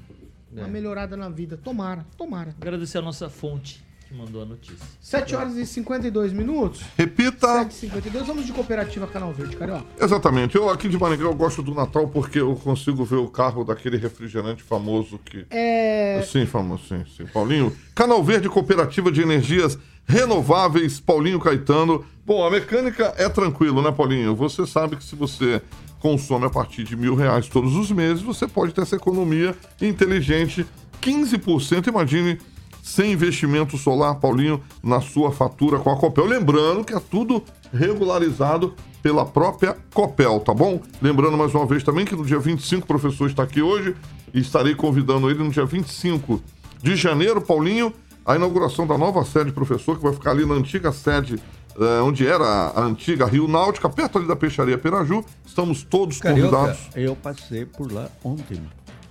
uma 0.52 0.68
É. 0.68 0.70
melhorada 0.70 1.18
na 1.18 1.30
vida. 1.30 1.58
Tomara, 1.58 2.06
tomara. 2.18 2.54
Agradecer 2.62 3.00
a 3.00 3.02
nossa 3.02 3.28
fonte 3.30 3.84
mandou 4.16 4.42
a 4.42 4.46
notícia. 4.46 4.86
7 5.02 5.36
horas 5.36 5.56
e 5.58 5.66
52 5.66 6.34
minutos. 6.34 6.82
Repita. 6.98 7.48
7h52. 7.66 8.24
Vamos 8.24 8.46
de 8.46 8.54
cooperativa 8.54 9.06
Canal 9.08 9.34
Verde, 9.34 9.56
Carioca. 9.56 9.86
Exatamente. 10.00 10.56
Eu 10.56 10.70
aqui 10.70 10.88
de 10.88 10.98
Maringá 10.98 11.26
eu 11.26 11.36
gosto 11.36 11.62
do 11.62 11.74
Natal 11.74 12.08
porque 12.08 12.40
eu 12.40 12.56
consigo 12.56 13.04
ver 13.04 13.18
o 13.18 13.28
carro 13.28 13.64
daquele 13.64 13.98
refrigerante 13.98 14.64
famoso 14.64 15.20
que. 15.20 15.46
É. 15.50 16.26
Sim, 16.26 16.46
famoso, 16.46 16.88
sim, 16.88 17.04
sim. 17.16 17.26
Paulinho. 17.26 17.76
Canal 17.94 18.24
Verde 18.24 18.50
Cooperativa 18.50 19.12
de 19.12 19.22
Energias 19.22 19.78
Renováveis, 20.08 21.00
Paulinho 21.00 21.40
Caetano. 21.40 22.06
Bom, 22.26 22.46
a 22.46 22.50
mecânica 22.50 23.14
é 23.18 23.28
tranquilo, 23.28 23.82
né, 23.82 23.92
Paulinho? 23.92 24.36
Você 24.36 24.66
sabe 24.66 24.96
que 24.96 25.04
se 25.04 25.16
você 25.16 25.62
consome 26.00 26.46
a 26.46 26.50
partir 26.50 26.84
de 26.84 26.96
mil 26.96 27.16
reais 27.16 27.48
todos 27.48 27.76
os 27.76 27.92
meses, 27.92 28.22
você 28.22 28.48
pode 28.48 28.74
ter 28.74 28.82
essa 28.82 28.96
economia 28.96 29.56
inteligente, 29.82 30.66
15%, 31.02 31.88
imagine, 31.88 32.40
sem 32.86 33.14
investimento 33.14 33.80
solar, 33.80 34.14
Paulinho, 34.20 34.62
na 34.84 35.02
sua 35.02 35.32
fatura 35.32 35.80
com 35.80 35.90
a 35.90 35.98
Copel. 35.98 36.24
Lembrando 36.24 36.86
que 36.86 36.94
é 36.94 37.00
tudo 37.00 37.44
regularizado 37.74 38.76
pela 39.02 39.26
própria 39.26 39.76
Copel, 39.92 40.40
tá 40.40 40.54
bom? 40.54 40.80
Lembrando 41.02 41.36
mais 41.36 41.54
uma 41.56 41.66
vez 41.66 41.82
também 41.82 42.06
que 42.06 42.16
no 42.16 42.24
dia 42.24 42.38
25 42.38 42.84
o 42.84 42.88
professor 42.88 43.28
está 43.28 43.42
aqui 43.42 43.60
hoje 43.60 43.96
e 44.32 44.40
estarei 44.40 44.76
convidando 44.76 45.32
ele 45.32 45.44
no 45.44 45.50
dia 45.50 45.66
25 45.66 46.40
de 46.84 46.96
janeiro, 46.96 47.42
Paulinho, 47.42 47.92
a 48.24 48.36
inauguração 48.36 48.86
da 48.86 48.96
nova 48.96 49.26
sede 49.26 49.52
professor, 49.52 49.98
que 49.98 50.04
vai 50.04 50.14
ficar 50.14 50.30
ali 50.30 50.46
na 50.46 50.54
antiga 50.54 50.92
sede, 50.92 51.40
eh, 51.80 52.02
onde 52.04 52.28
era 52.28 52.46
a 52.46 52.82
antiga 52.82 53.26
Rio 53.26 53.48
Náutica, 53.48 53.90
perto 53.90 54.20
ali 54.20 54.28
da 54.28 54.36
Peixaria 54.36 54.78
Peraju. 54.78 55.26
Estamos 55.44 55.82
todos 55.82 56.20
Carioca, 56.20 56.56
convidados. 56.56 56.90
eu 56.96 57.16
passei 57.16 57.66
por 57.66 57.92
lá 57.92 58.08
ontem. 58.24 58.62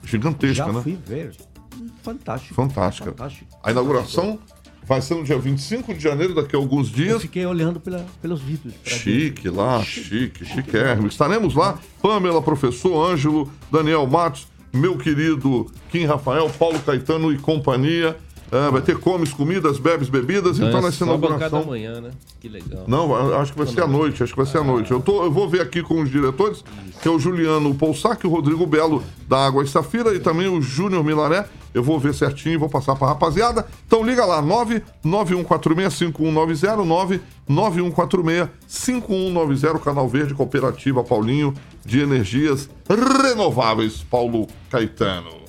Gigantesca, 0.05 0.67
Já 0.67 0.73
né? 0.73 0.81
fui 0.81 0.97
ver. 1.05 1.33
Fantástico. 2.03 2.55
Fantástica. 2.55 3.11
Fantástico. 3.11 3.47
A 3.63 3.71
inauguração 3.71 4.39
vai 4.87 5.01
ser 5.01 5.15
no 5.15 5.25
dia 5.25 5.39
25 5.39 5.95
de 5.95 6.01
janeiro, 6.01 6.35
daqui 6.35 6.55
a 6.55 6.59
alguns 6.59 6.89
Eu 6.89 6.95
dias. 6.95 7.23
fiquei 7.23 7.47
olhando 7.47 7.81
pela- 7.81 8.05
pelos 8.21 8.41
vídeos. 8.41 8.75
Chique 8.85 9.49
lá, 9.49 9.83
chique, 9.83 10.45
chiquérrimo. 10.45 11.07
Estaremos 11.09 11.55
lá, 11.55 11.79
Pamela, 12.03 12.43
professor 12.43 13.11
Ângelo, 13.11 13.51
Daniel 13.73 14.07
Matos, 14.07 14.47
meu 14.73 14.99
querido 14.99 15.67
Kim 15.91 16.05
Rafael, 16.05 16.51
Paulo 16.51 16.79
Caetano 16.81 17.33
e 17.33 17.39
companhia. 17.39 18.17
É, 18.53 18.71
vai 18.71 18.83
ter 18.83 18.97
comes, 18.99 19.33
comidas, 19.33 19.79
bebes, 19.79 20.09
bebidas. 20.09 20.59
Então, 20.61 20.79
é 20.79 20.83
nessa 20.83 21.05
bancada 21.07 21.27
inauguração. 21.27 21.63
amanhã, 21.63 22.01
né? 22.01 22.11
Que 22.39 22.49
legal. 22.49 22.85
Não, 22.87 23.13
eu 23.31 23.39
acho 23.39 23.53
que 23.53 23.59
vai 23.59 23.67
ser 23.67 23.81
à 23.83 23.87
noite, 23.87 24.23
acho 24.23 24.33
que 24.33 24.37
vai 24.37 24.47
ser 24.47 24.59
à 24.59 24.63
noite. 24.63 24.93
Eu, 24.93 25.01
tô, 25.01 25.25
eu 25.25 25.33
vou 25.33 25.49
ver 25.49 25.63
aqui 25.63 25.83
com 25.83 26.01
os 26.03 26.11
diretores, 26.11 26.63
que 27.03 27.09
é 27.09 27.11
o 27.11 27.19
Juliano 27.19 27.75
Poussac, 27.75 28.25
o 28.25 28.31
Rodrigo 28.31 28.65
Belo 28.67 29.03
da 29.27 29.45
Água 29.47 29.65
e 29.65 29.67
Safira 29.67 30.15
e 30.15 30.21
também 30.21 30.47
o 30.47 30.61
Júnior 30.63 31.03
Milaré. 31.03 31.47
Eu 31.75 31.83
vou 31.83 31.99
ver 31.99 32.15
certinho 32.15 32.55
e 32.55 32.57
vou 32.57 32.69
passar 32.69 32.95
pra 32.95 33.09
rapaziada. 33.09 33.67
Então 33.85 34.05
liga 34.05 34.25
lá, 34.25 34.41
991465190, 35.05 37.21
991465190, 37.51 39.81
Canal 39.81 40.09
Verde 40.09 40.35
Cooperativa 40.35 41.03
Paulinho 41.03 41.53
de 41.85 42.01
Energias 42.01 42.71
Renováveis, 42.89 44.03
Paulo 44.03 44.47
Caetano. 44.71 45.43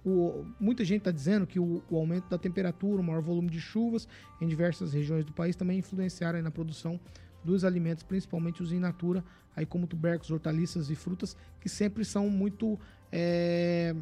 O, 0.04 0.46
muita 0.60 0.84
gente 0.84 1.00
está 1.00 1.12
dizendo 1.12 1.48
que 1.48 1.58
o, 1.58 1.82
o, 1.90 1.96
aumento 1.96 2.28
da 2.28 2.38
temperatura, 2.38 3.00
o 3.00 3.04
maior 3.06 3.22
volume 3.22 3.50
de 3.50 3.62
chuvas 3.62 4.06
em 4.42 4.48
diversas 4.48 4.92
regiões 4.92 5.24
do 5.24 5.32
país 5.32 5.56
também 5.56 5.80
influenciaram 5.80 6.42
na 6.42 6.52
produção 6.52 7.00
dos 7.44 7.64
alimentos, 7.64 8.04
principalmente 8.04 8.62
os 8.62 8.72
in 8.72 8.80
natura, 8.80 9.24
aí 9.56 9.66
como 9.66 9.88
tubérculos, 9.88 10.32
hortaliças 10.32 10.90
e 10.90 10.96
frutas, 10.96 11.36
que 11.60 11.70
sempre 11.70 12.06
são 12.06 12.30
muito 12.30 12.80
é, 13.12 13.96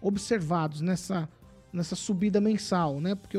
observados 0.00 0.80
nessa, 0.80 1.28
nessa 1.72 1.94
subida 1.94 2.40
mensal, 2.40 3.00
né? 3.00 3.14
Porque 3.14 3.36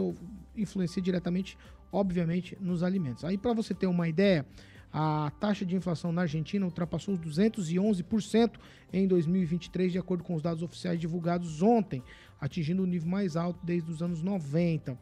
influencia 0.55 1.01
diretamente, 1.01 1.57
obviamente, 1.91 2.57
nos 2.61 2.83
alimentos. 2.83 3.25
Aí, 3.25 3.37
para 3.37 3.53
você 3.53 3.73
ter 3.73 3.87
uma 3.87 4.07
ideia, 4.07 4.45
a 4.91 5.31
taxa 5.39 5.65
de 5.65 5.75
inflação 5.75 6.11
na 6.11 6.21
Argentina 6.21 6.63
ultrapassou 6.63 7.15
os 7.15 7.19
211% 7.19 8.51
em 8.91 9.07
2023, 9.07 9.91
de 9.91 9.97
acordo 9.97 10.23
com 10.23 10.35
os 10.35 10.41
dados 10.43 10.61
oficiais 10.61 10.99
divulgados 10.99 11.63
ontem, 11.63 12.03
atingindo 12.39 12.83
o 12.83 12.85
nível 12.85 13.09
mais 13.09 13.35
alto 13.35 13.59
desde 13.65 13.91
os 13.91 14.03
anos 14.03 14.21
90. 14.21 14.95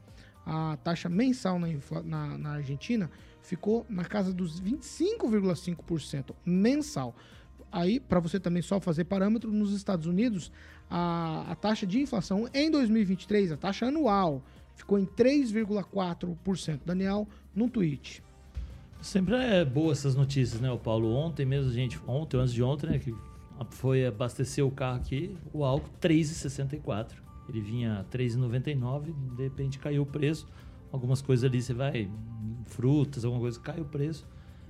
A 0.46 0.78
taxa 0.78 1.10
mensal 1.10 1.60
na, 1.60 1.68
na, 2.04 2.38
na 2.38 2.52
Argentina 2.52 3.12
ficou 3.42 3.86
na 3.90 4.06
casa 4.06 4.34
dos 4.34 4.62
25,5% 4.62 6.34
mensal. 6.46 7.16
Aí, 7.72 8.00
para 8.00 8.20
você 8.20 8.40
também 8.40 8.62
só 8.62 8.80
fazer 8.80 9.06
parâmetro, 9.06 9.52
nos 9.52 9.74
Estados 9.74 10.06
Unidos, 10.06 10.52
a, 10.90 11.52
a 11.52 11.56
taxa 11.56 11.86
de 11.88 12.00
inflação 12.02 12.50
em 12.54 12.70
2023, 12.70 13.54
a 13.54 13.58
taxa 13.58 13.86
anual, 13.86 14.44
ficou 14.76 15.00
em 15.00 15.06
3,4%. 15.06 16.80
Daniel, 16.86 17.28
no 17.56 17.70
tweet. 17.70 18.22
Sempre 19.02 19.36
é 19.36 19.66
boa 19.66 19.94
essas 19.94 20.16
notícias, 20.16 20.62
né, 20.62 20.70
o 20.70 20.78
Paulo? 20.78 21.12
Ontem 21.14 21.46
mesmo, 21.46 21.72
gente, 21.72 22.00
ontem, 22.06 22.38
antes 22.38 22.54
de 22.54 22.62
ontem, 22.62 22.88
né, 22.88 23.00
que 23.00 23.16
foi 23.72 24.06
abastecer 24.06 24.66
o 24.66 24.70
carro 24.70 24.98
aqui, 24.98 25.36
o 25.54 25.64
álcool 25.64 25.90
3,64. 26.00 27.14
Ele 27.50 27.62
vinha 27.62 28.06
3,99, 28.12 29.14
de 29.36 29.44
repente 29.44 29.80
caiu 29.80 30.04
o 30.04 30.06
preço. 30.06 30.48
Algumas 30.92 31.22
coisas 31.22 31.46
ali 31.46 31.62
você 31.62 31.74
vai, 31.74 32.10
frutas, 32.66 33.24
alguma 33.24 33.42
coisa, 33.42 33.60
cai 33.60 33.80
o 33.80 33.86
preço. 33.86 34.28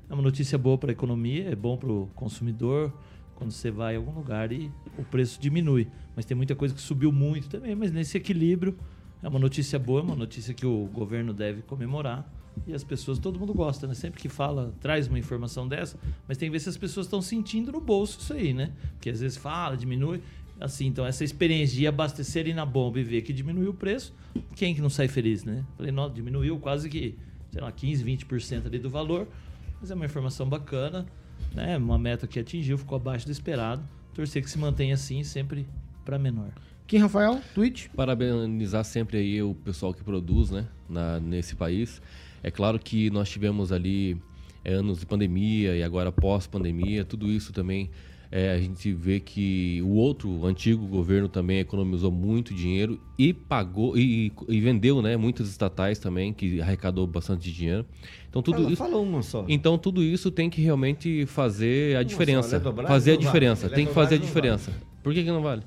É 0.09 0.13
uma 0.13 0.23
notícia 0.23 0.57
boa 0.57 0.77
para 0.77 0.91
a 0.91 0.93
economia, 0.93 1.49
é 1.49 1.55
bom 1.55 1.77
para 1.77 1.91
o 1.91 2.07
consumidor 2.15 2.93
quando 3.35 3.51
você 3.51 3.71
vai 3.71 3.95
a 3.95 3.97
algum 3.97 4.11
lugar 4.11 4.51
e 4.51 4.71
o 4.97 5.03
preço 5.03 5.41
diminui. 5.41 5.87
Mas 6.15 6.25
tem 6.25 6.37
muita 6.37 6.55
coisa 6.55 6.75
que 6.75 6.81
subiu 6.81 7.11
muito 7.11 7.49
também, 7.49 7.73
mas 7.75 7.91
nesse 7.91 8.17
equilíbrio 8.17 8.77
é 9.23 9.27
uma 9.27 9.39
notícia 9.39 9.79
boa, 9.79 10.01
é 10.01 10.03
uma 10.03 10.15
notícia 10.15 10.53
que 10.53 10.65
o 10.65 10.85
governo 10.93 11.33
deve 11.33 11.61
comemorar 11.63 12.31
e 12.67 12.73
as 12.73 12.83
pessoas, 12.83 13.17
todo 13.17 13.39
mundo 13.39 13.53
gosta, 13.53 13.87
né? 13.87 13.93
Sempre 13.93 14.21
que 14.21 14.29
fala, 14.29 14.73
traz 14.79 15.07
uma 15.07 15.17
informação 15.17 15.67
dessa, 15.67 15.97
mas 16.27 16.37
tem 16.37 16.49
que 16.49 16.51
ver 16.51 16.59
se 16.59 16.69
as 16.69 16.77
pessoas 16.77 17.05
estão 17.05 17.21
sentindo 17.21 17.71
no 17.71 17.79
bolso 17.79 18.19
isso 18.19 18.33
aí, 18.33 18.53
né? 18.53 18.71
Porque 18.93 19.09
às 19.09 19.21
vezes 19.21 19.37
fala, 19.37 19.75
diminui. 19.75 20.21
Assim, 20.61 20.85
então 20.85 21.03
essa 21.07 21.23
experiência 21.23 21.75
de 21.75 21.87
abastecer 21.87 22.47
ir 22.47 22.53
na 22.53 22.63
bomba 22.63 22.99
e 22.99 23.03
ver 23.03 23.23
que 23.23 23.33
diminuiu 23.33 23.71
o 23.71 23.73
preço, 23.73 24.13
quem 24.55 24.75
que 24.75 24.81
não 24.81 24.91
sai 24.91 25.07
feliz, 25.07 25.43
né? 25.43 25.65
Falei, 25.75 25.91
não, 25.91 26.07
diminuiu 26.07 26.59
quase 26.59 26.87
que, 26.87 27.17
sei 27.51 27.59
lá, 27.59 27.71
15, 27.71 28.05
20% 28.05 28.67
ali 28.67 28.77
do 28.77 28.87
valor, 28.87 29.27
mas 29.81 29.89
é 29.89 29.95
uma 29.95 30.05
informação 30.05 30.47
bacana, 30.47 31.07
né? 31.51 31.75
Uma 31.77 31.97
meta 31.97 32.27
que 32.27 32.39
atingiu, 32.39 32.77
ficou 32.77 32.95
abaixo 32.95 33.25
do 33.25 33.31
esperado. 33.31 33.81
Torcer 34.13 34.43
que 34.43 34.51
se 34.51 34.59
mantenha 34.59 34.93
assim, 34.93 35.23
sempre 35.23 35.65
para 36.05 36.19
menor. 36.19 36.51
Quem, 36.85 36.99
Rafael? 36.99 37.41
Twitch? 37.55 37.87
Parabenizar 37.95 38.83
sempre 38.85 39.17
aí 39.17 39.41
o 39.41 39.55
pessoal 39.55 39.95
que 39.95 40.03
produz, 40.03 40.51
né? 40.51 40.67
Na, 40.87 41.19
nesse 41.19 41.55
país. 41.55 41.99
É 42.43 42.51
claro 42.51 42.77
que 42.77 43.09
nós 43.09 43.27
tivemos 43.27 43.71
ali 43.71 44.15
é, 44.63 44.73
anos 44.73 44.99
de 44.99 45.07
pandemia 45.07 45.75
e 45.75 45.81
agora 45.81 46.11
pós-pandemia, 46.11 47.03
tudo 47.03 47.31
isso 47.31 47.51
também 47.51 47.89
é, 48.31 48.51
a 48.51 48.57
gente 48.57 48.93
vê 48.93 49.19
que 49.19 49.81
o 49.81 49.89
outro 49.89 50.29
o 50.29 50.45
antigo 50.45 50.87
governo 50.87 51.27
também 51.27 51.59
economizou 51.59 52.09
muito 52.09 52.53
dinheiro 52.53 52.97
e 53.17 53.33
pagou 53.33 53.97
e, 53.97 54.31
e, 54.47 54.61
vendeu, 54.61 55.01
né, 55.01 55.17
muitas 55.17 55.49
estatais 55.49 55.99
também 55.99 56.31
que 56.31 56.61
arrecadou 56.61 57.05
bastante 57.05 57.51
dinheiro. 57.51 57.85
Então 58.29 58.41
tudo 58.41 58.59
Fala, 58.59 58.69
isso. 58.69 58.77
fala 58.77 58.97
uma 58.97 59.21
só. 59.21 59.45
Então 59.49 59.77
tudo 59.77 60.01
isso 60.01 60.31
tem 60.31 60.49
que 60.49 60.61
realmente 60.61 61.25
fazer 61.25 61.97
a 61.97 62.03
diferença, 62.03 62.55
é 62.55 62.87
fazer 62.87 63.11
a 63.11 63.17
diferença, 63.17 63.69
tem 63.69 63.85
que 63.85 63.93
fazer 63.93 64.15
a 64.15 64.19
diferença. 64.19 64.71
Por 65.03 65.13
que, 65.13 65.23
que 65.23 65.29
não 65.29 65.41
vale? 65.41 65.63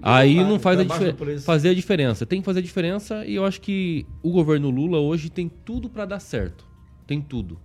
Aí 0.00 0.36
não 0.36 0.58
faz 0.58 0.80
a 0.80 0.84
diferença. 0.84 1.44
Fazer 1.44 1.68
a 1.68 1.74
diferença. 1.74 2.26
Tem 2.26 2.40
que 2.40 2.44
fazer 2.46 2.60
a 2.60 2.62
diferença 2.62 3.26
e 3.26 3.34
eu 3.34 3.44
acho 3.44 3.60
que 3.60 4.06
o 4.22 4.30
governo 4.30 4.70
Lula 4.70 4.98
hoje 4.98 5.28
tem 5.28 5.50
tudo 5.64 5.90
para 5.90 6.06
dar 6.06 6.20
certo. 6.20 6.64
Tem 7.06 7.20
tudo. 7.20 7.58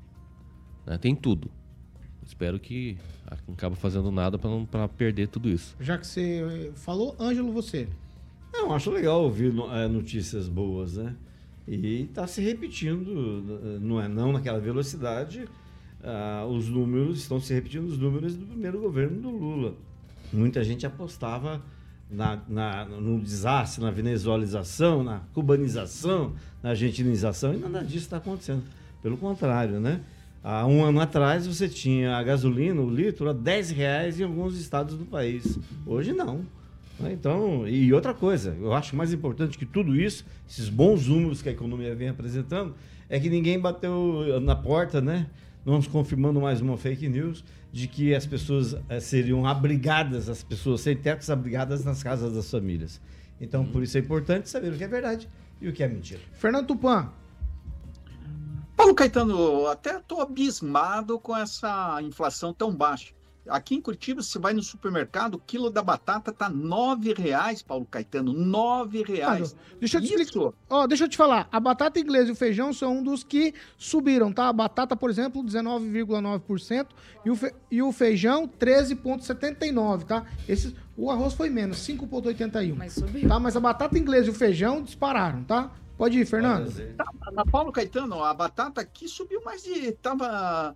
Né? 0.85 0.97
Tem 0.97 1.15
tudo. 1.15 1.49
Espero 2.29 2.59
que 2.59 2.95
não 3.47 3.55
acabe 3.55 3.75
fazendo 3.75 4.11
nada 4.11 4.37
para 4.37 4.87
perder 4.87 5.27
tudo 5.29 5.49
isso. 5.49 5.75
Já 5.79 5.97
que 5.97 6.05
você 6.05 6.71
falou, 6.75 7.15
Ângelo, 7.19 7.51
você. 7.51 7.87
Não, 8.53 8.71
acho 8.71 8.91
legal 8.91 9.23
ouvir 9.23 9.51
é, 9.73 9.87
notícias 9.87 10.47
boas, 10.47 10.97
né? 10.97 11.15
E 11.67 12.03
está 12.03 12.27
se 12.27 12.39
repetindo, 12.39 13.79
não 13.81 13.99
é 13.99 14.07
não 14.07 14.31
naquela 14.31 14.59
velocidade. 14.59 15.45
Ah, 16.03 16.45
os 16.47 16.69
números 16.69 17.17
estão 17.17 17.39
se 17.39 17.51
repetindo 17.51 17.85
os 17.85 17.97
números 17.97 18.35
do 18.35 18.45
primeiro 18.45 18.79
governo 18.79 19.19
do 19.19 19.29
Lula. 19.31 19.73
Muita 20.31 20.63
gente 20.63 20.85
apostava 20.85 21.59
na, 22.11 22.39
na, 22.47 22.85
no 22.85 23.19
desastre, 23.19 23.83
na 23.83 23.89
venezualização, 23.89 25.03
na 25.03 25.21
cubanização, 25.33 26.35
na 26.61 26.69
argentinização, 26.69 27.55
e 27.55 27.57
nada 27.57 27.83
disso 27.83 28.05
está 28.05 28.17
acontecendo. 28.17 28.63
Pelo 29.01 29.17
contrário, 29.17 29.79
né? 29.79 30.01
Há 30.43 30.65
um 30.65 30.83
ano 30.83 31.01
atrás 31.01 31.45
você 31.45 31.67
tinha 31.67 32.15
a 32.15 32.23
gasolina, 32.23 32.81
o 32.81 32.89
litro, 32.89 33.29
a 33.29 33.33
10 33.33 33.71
reais 33.71 34.19
em 34.19 34.23
alguns 34.23 34.57
estados 34.57 34.97
do 34.97 35.05
país. 35.05 35.59
Hoje 35.85 36.13
não. 36.13 36.45
Então, 37.11 37.67
e 37.67 37.93
outra 37.93 38.13
coisa, 38.13 38.55
eu 38.59 38.73
acho 38.73 38.95
mais 38.95 39.13
importante 39.13 39.57
que 39.57 39.65
tudo 39.65 39.95
isso, 39.95 40.25
esses 40.49 40.67
bons 40.69 41.07
números 41.07 41.41
que 41.41 41.49
a 41.49 41.51
economia 41.51 41.95
vem 41.95 42.09
apresentando, 42.09 42.75
é 43.09 43.19
que 43.19 43.29
ninguém 43.29 43.59
bateu 43.59 44.39
na 44.41 44.55
porta, 44.55 44.99
né? 44.99 45.27
Vamos 45.65 45.87
confirmando 45.87 46.41
mais 46.41 46.61
uma 46.61 46.77
fake 46.77 47.07
news 47.07 47.43
de 47.71 47.87
que 47.87 48.15
as 48.15 48.25
pessoas 48.25 48.75
é, 48.87 48.99
seriam 48.99 49.45
abrigadas, 49.45 50.29
as 50.29 50.43
pessoas 50.43 50.81
sem 50.81 50.95
teto 50.95 51.29
abrigadas 51.31 51.83
nas 51.83 52.01
casas 52.01 52.33
das 52.33 52.49
famílias. 52.49 52.99
Então, 53.39 53.65
por 53.65 53.83
isso 53.83 53.97
é 53.97 54.01
importante 54.01 54.49
saber 54.49 54.73
o 54.73 54.77
que 54.77 54.83
é 54.83 54.87
verdade 54.87 55.27
e 55.61 55.67
o 55.67 55.73
que 55.73 55.83
é 55.83 55.87
mentira. 55.87 56.21
Fernando 56.33 56.67
Tupan. 56.67 57.09
Paulo 58.79 58.95
Caetano, 58.95 59.67
até 59.67 59.97
estou 59.97 60.21
abismado 60.21 61.19
com 61.19 61.35
essa 61.35 62.01
inflação 62.01 62.53
tão 62.53 62.73
baixa. 62.73 63.13
Aqui 63.45 63.75
em 63.75 63.81
Curitiba, 63.81 64.21
você 64.21 64.39
vai 64.39 64.53
no 64.53 64.63
supermercado, 64.63 65.35
o 65.35 65.37
quilo 65.37 65.69
da 65.69 65.81
batata 65.81 66.31
tá 66.31 66.49
nove 66.49 67.13
reais, 67.13 67.61
Paulo 67.61 67.85
Caetano, 67.85 68.31
nove 68.31 69.03
reais. 69.03 69.53
deixa 69.81 69.97
eu 69.97 70.01
te 70.01 70.13
explicar. 70.13 70.53
Ó, 70.69 70.87
deixa 70.87 71.03
eu 71.03 71.09
te 71.09 71.17
falar. 71.17 71.49
A 71.51 71.59
batata 71.59 71.99
inglesa 71.99 72.29
e 72.29 72.31
o 72.31 72.35
feijão 72.35 72.71
são 72.71 72.99
um 72.99 73.03
dos 73.03 73.21
que 73.21 73.53
subiram, 73.77 74.31
tá? 74.31 74.47
A 74.47 74.53
batata, 74.53 74.95
por 74.95 75.09
exemplo, 75.09 75.43
19,9% 75.43 76.87
e, 77.25 77.29
o 77.29 77.35
fe... 77.35 77.53
e 77.69 77.81
o 77.81 77.91
feijão 77.91 78.47
13,79%, 78.47 80.05
tá? 80.05 80.25
Esses, 80.47 80.73
O 80.95 81.11
arroz 81.11 81.33
foi 81.33 81.49
menos, 81.49 81.79
5,81. 81.79 82.75
Mas 82.77 82.93
subiu. 82.93 83.27
Tá, 83.27 83.37
mas 83.41 83.57
a 83.57 83.59
batata 83.59 83.99
inglesa 83.99 84.27
e 84.27 84.31
o 84.31 84.33
feijão 84.33 84.81
dispararam, 84.81 85.43
tá? 85.43 85.69
Pode 85.99 86.17
ir, 86.17 86.25
Fernando. 86.25 86.71
Tá, 86.95 87.11
na 87.33 87.45
Paulo 87.45 87.73
Caetano, 87.73 88.23
a 88.23 88.33
batata 88.33 88.79
aqui 88.79 89.05
subiu 89.05 89.43
mais 89.43 89.61
de. 89.61 89.91
Tava. 89.91 90.73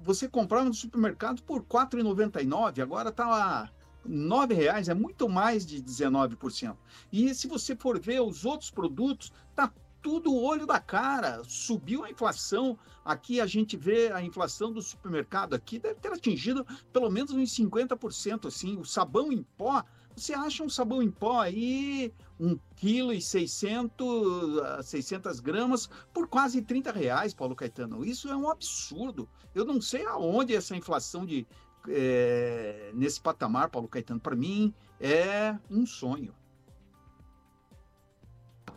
Você 0.00 0.26
comprava 0.26 0.64
no 0.64 0.72
supermercado 0.72 1.42
por 1.42 1.58
R$ 1.58 1.66
4,99, 1.68 2.80
agora 2.80 3.12
tá 3.12 3.70
9 4.06 4.54
reais, 4.54 4.88
é 4.88 4.94
muito 4.94 5.28
mais 5.28 5.66
de 5.66 5.82
19%. 5.82 6.74
E 7.12 7.34
se 7.34 7.46
você 7.46 7.76
for 7.76 8.00
ver 8.00 8.22
os 8.22 8.46
outros 8.46 8.70
produtos, 8.70 9.30
tá 9.54 9.70
tudo 10.00 10.34
olho 10.34 10.66
da 10.66 10.80
cara. 10.80 11.42
Subiu 11.44 12.04
a 12.04 12.10
inflação. 12.10 12.78
Aqui 13.04 13.42
a 13.42 13.46
gente 13.46 13.76
vê 13.76 14.10
a 14.10 14.22
inflação 14.22 14.72
do 14.72 14.80
supermercado 14.80 15.52
aqui 15.52 15.78
deve 15.78 16.00
ter 16.00 16.10
atingido 16.10 16.66
pelo 16.90 17.10
menos 17.10 17.32
uns 17.32 17.54
50%. 17.54 18.46
Assim, 18.46 18.78
o 18.78 18.84
sabão 18.84 19.30
em 19.30 19.42
pó. 19.42 19.84
Você 20.16 20.32
acha 20.32 20.64
um 20.64 20.70
sabão 20.70 21.02
em 21.02 21.10
pó 21.10 21.40
aí, 21.40 22.14
1 22.40 22.56
kg 22.76 23.12
e 23.12 23.20
600, 23.20 24.58
ah, 24.58 24.82
600 24.82 25.40
gramas, 25.40 25.88
por 26.12 26.28
quase 26.28 26.62
30 26.62 26.92
reais, 26.92 27.34
Paulo 27.34 27.56
Caetano. 27.56 28.04
Isso 28.04 28.28
é 28.28 28.36
um 28.36 28.48
absurdo. 28.48 29.28
Eu 29.54 29.64
não 29.64 29.80
sei 29.80 30.04
aonde 30.06 30.54
essa 30.54 30.76
inflação 30.76 31.26
de 31.26 31.46
eh, 31.88 32.90
nesse 32.94 33.20
patamar, 33.20 33.70
Paulo 33.70 33.88
Caetano. 33.88 34.20
Para 34.20 34.36
mim, 34.36 34.74
é 35.00 35.56
um 35.70 35.86
sonho. 35.86 36.34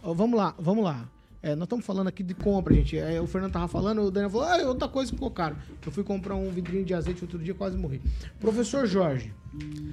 Vamos 0.01 0.38
lá, 0.38 0.55
vamos 0.57 0.84
lá. 0.84 1.07
É, 1.44 1.56
nós 1.56 1.64
estamos 1.66 1.84
falando 1.86 2.08
aqui 2.08 2.22
de 2.22 2.36
compra, 2.36 2.74
gente. 2.76 2.98
É, 2.98 3.20
o 3.20 3.26
Fernando 3.26 3.54
tava 3.54 3.68
falando, 3.68 4.04
o 4.04 4.12
Daniel 4.12 4.30
falou, 4.30 4.48
ah, 4.48 4.58
outra 4.68 4.88
coisa 4.88 5.10
que 5.10 5.16
ficou 5.16 5.32
caro. 5.32 5.56
Eu 5.84 5.92
fui 5.92 6.04
comprar 6.04 6.36
um 6.36 6.52
vidrinho 6.52 6.86
de 6.86 6.94
azeite 6.94 7.24
outro 7.24 7.39
dia, 7.39 7.54
quase 7.56 7.76
morri. 7.78 8.00
Professor 8.39 8.86
Jorge, 8.86 9.34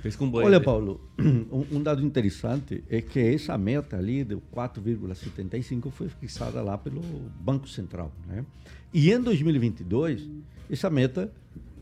Fez 0.02 0.14
com 0.14 0.30
banho. 0.30 0.46
Olha, 0.46 0.58
né? 0.58 0.64
Paulo, 0.64 1.00
um, 1.18 1.66
um 1.72 1.82
dado 1.82 2.04
interessante 2.04 2.84
é 2.88 3.00
que 3.00 3.18
essa 3.18 3.58
meta 3.58 3.96
ali 3.96 4.22
de 4.22 4.36
4,75 4.54 5.90
foi 5.90 6.08
fixada 6.08 6.62
lá 6.62 6.78
pelo 6.78 7.00
Banco 7.40 7.68
Central. 7.68 8.12
Né? 8.26 8.44
E 8.94 9.10
em 9.10 9.20
2022, 9.20 10.28
essa 10.70 10.88
meta 10.88 11.32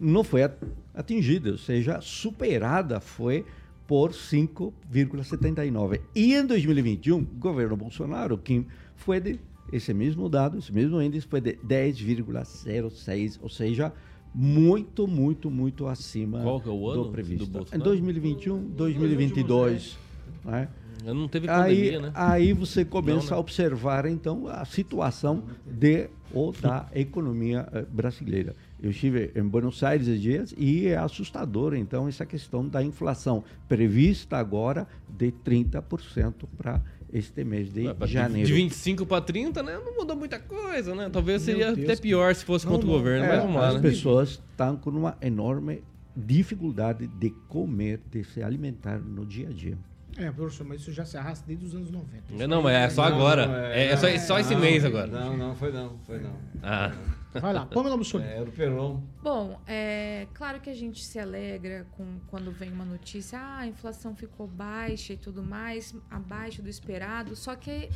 não 0.01 0.25
foi 0.25 0.45
at- 0.45 0.63
atingida, 0.95 1.51
ou 1.51 1.59
seja, 1.59 2.01
superada 2.01 2.99
foi 3.01 3.45
por 3.87 4.13
5,79. 4.13 6.01
E 6.15 6.35
em 6.35 6.47
2021, 6.47 7.19
o 7.19 7.23
governo 7.23 7.77
Bolsonaro, 7.77 8.39
que 8.39 8.67
foi 8.97 9.21
de 9.21 9.39
esse 9.73 9.93
mesmo 9.93 10.29
dado, 10.29 10.59
esse 10.59 10.73
mesmo 10.73 11.01
índice 11.01 11.27
foi 11.27 11.41
de 11.41 11.55
10,06, 11.57 13.39
ou 13.43 13.49
seja, 13.49 13.93
muito, 14.35 15.09
muito, 15.09 15.51
muito 15.51 15.87
acima 15.87 16.43
Qual 16.43 16.61
que 16.61 16.69
é 16.69 16.73
o 16.73 16.89
ano 16.91 17.05
do 17.05 17.11
previsto. 17.11 17.47
do 17.47 17.51
em 17.51 17.53
Bolsonaro? 17.53 17.85
2021, 17.85 18.65
2022, 18.71 19.99
né? 20.45 20.69
Não 21.05 21.29
teve 21.29 21.49
Aí, 21.49 21.77
pandemia, 21.77 22.01
né? 22.01 22.13
aí 22.15 22.53
você 22.53 22.85
começa 22.85 23.17
Não, 23.19 23.25
né? 23.31 23.37
a 23.37 23.39
observar 23.39 24.07
então 24.07 24.49
a 24.49 24.65
situação 24.65 25.45
de 25.65 26.09
ou 26.35 26.53
da 26.53 26.89
economia 26.95 27.69
eh, 27.73 27.87
brasileira. 27.89 28.57
Eu 28.83 28.91
estive 28.91 29.31
em 29.37 29.43
Buenos 29.45 29.83
Aires 29.85 30.09
esses 30.09 30.21
dias 30.21 30.55
e 30.59 30.89
é 30.89 30.97
assustador 30.97 31.75
então 31.75 32.09
essa 32.09 32.27
questão 32.27 32.67
da 32.67 32.83
inflação 32.83 33.45
prevista 33.69 34.37
agora 34.37 34.89
de 35.09 35.31
30% 35.31 36.35
para 36.57 36.83
este 37.13 37.45
mês 37.45 37.73
de 37.73 37.87
Ué, 37.87 37.95
janeiro. 38.07 38.47
De 38.47 38.53
25 38.55 39.07
para 39.07 39.21
30, 39.21 39.63
né? 39.63 39.79
Não 39.85 39.95
mudou 39.97 40.17
muita 40.17 40.39
coisa, 40.39 40.95
né? 40.95 41.09
Talvez 41.13 41.43
seria 41.43 41.71
até 41.71 41.97
pior 41.97 42.35
se 42.35 42.45
fosse 42.45 42.65
Não, 42.67 42.73
contra 42.73 42.87
o 42.87 42.91
não. 42.91 42.99
governo, 42.99 43.25
É, 43.25 43.29
mas 43.29 43.41
vamos 43.41 43.57
lá, 43.57 43.69
as 43.69 43.75
né? 43.75 43.81
pessoas 43.81 44.31
estão 44.31 44.77
com 44.77 44.91
uma 44.91 45.17
enorme 45.21 45.83
dificuldade 46.17 47.07
de 47.07 47.31
comer, 47.49 48.01
de 48.11 48.25
se 48.25 48.43
alimentar 48.43 48.99
no 48.99 49.25
dia 49.27 49.49
a 49.49 49.53
dia. 49.53 49.79
É, 50.19 50.31
professor, 50.31 50.67
mas 50.67 50.81
isso 50.81 50.93
já 50.93 51.05
se 51.05 51.17
arrasta 51.17 51.45
desde 51.47 51.67
os 51.67 51.75
anos 51.75 51.91
90. 51.91 52.43
É, 52.43 52.47
Não, 52.47 52.63
mas 52.63 52.75
é 52.75 52.89
só 52.91 53.03
agora. 53.03 53.71
É, 53.73 53.89
é 53.89 53.97
só, 53.97 54.07
é 54.07 54.19
só 54.19 54.39
esse 54.39 54.55
Não, 54.55 54.61
mês 54.61 54.85
agora. 54.85 55.07
Não, 55.07 55.37
não, 55.37 55.55
foi 55.55 55.73
não, 55.73 55.99
foi 56.07 56.19
não. 56.19 56.35
Ah. 56.63 56.93
Vai 57.41 57.53
lá, 57.53 57.67
Pamela 57.67 57.97
Mussolini. 57.97 58.31
É, 58.31 58.37
era 58.37 58.49
o 58.49 58.53
Peron. 58.53 59.03
Bom, 59.23 59.61
é 59.67 60.27
claro 60.33 60.61
que 60.61 60.71
a 60.71 60.75
gente 60.75 61.05
se 61.05 61.19
alegra 61.19 61.87
com 61.93 62.19
quando 62.29 62.51
vem 62.51 62.73
uma 62.73 62.85
notícia, 62.85 63.39
ah, 63.39 63.59
a 63.59 63.67
inflação 63.67 64.15
ficou 64.17 64.47
baixa 64.47 65.13
e 65.13 65.17
tudo 65.17 65.43
mais, 65.43 65.95
abaixo 66.11 66.63
do 66.63 66.69
esperado. 66.69 67.37
Só 67.37 67.55
que 67.55 67.91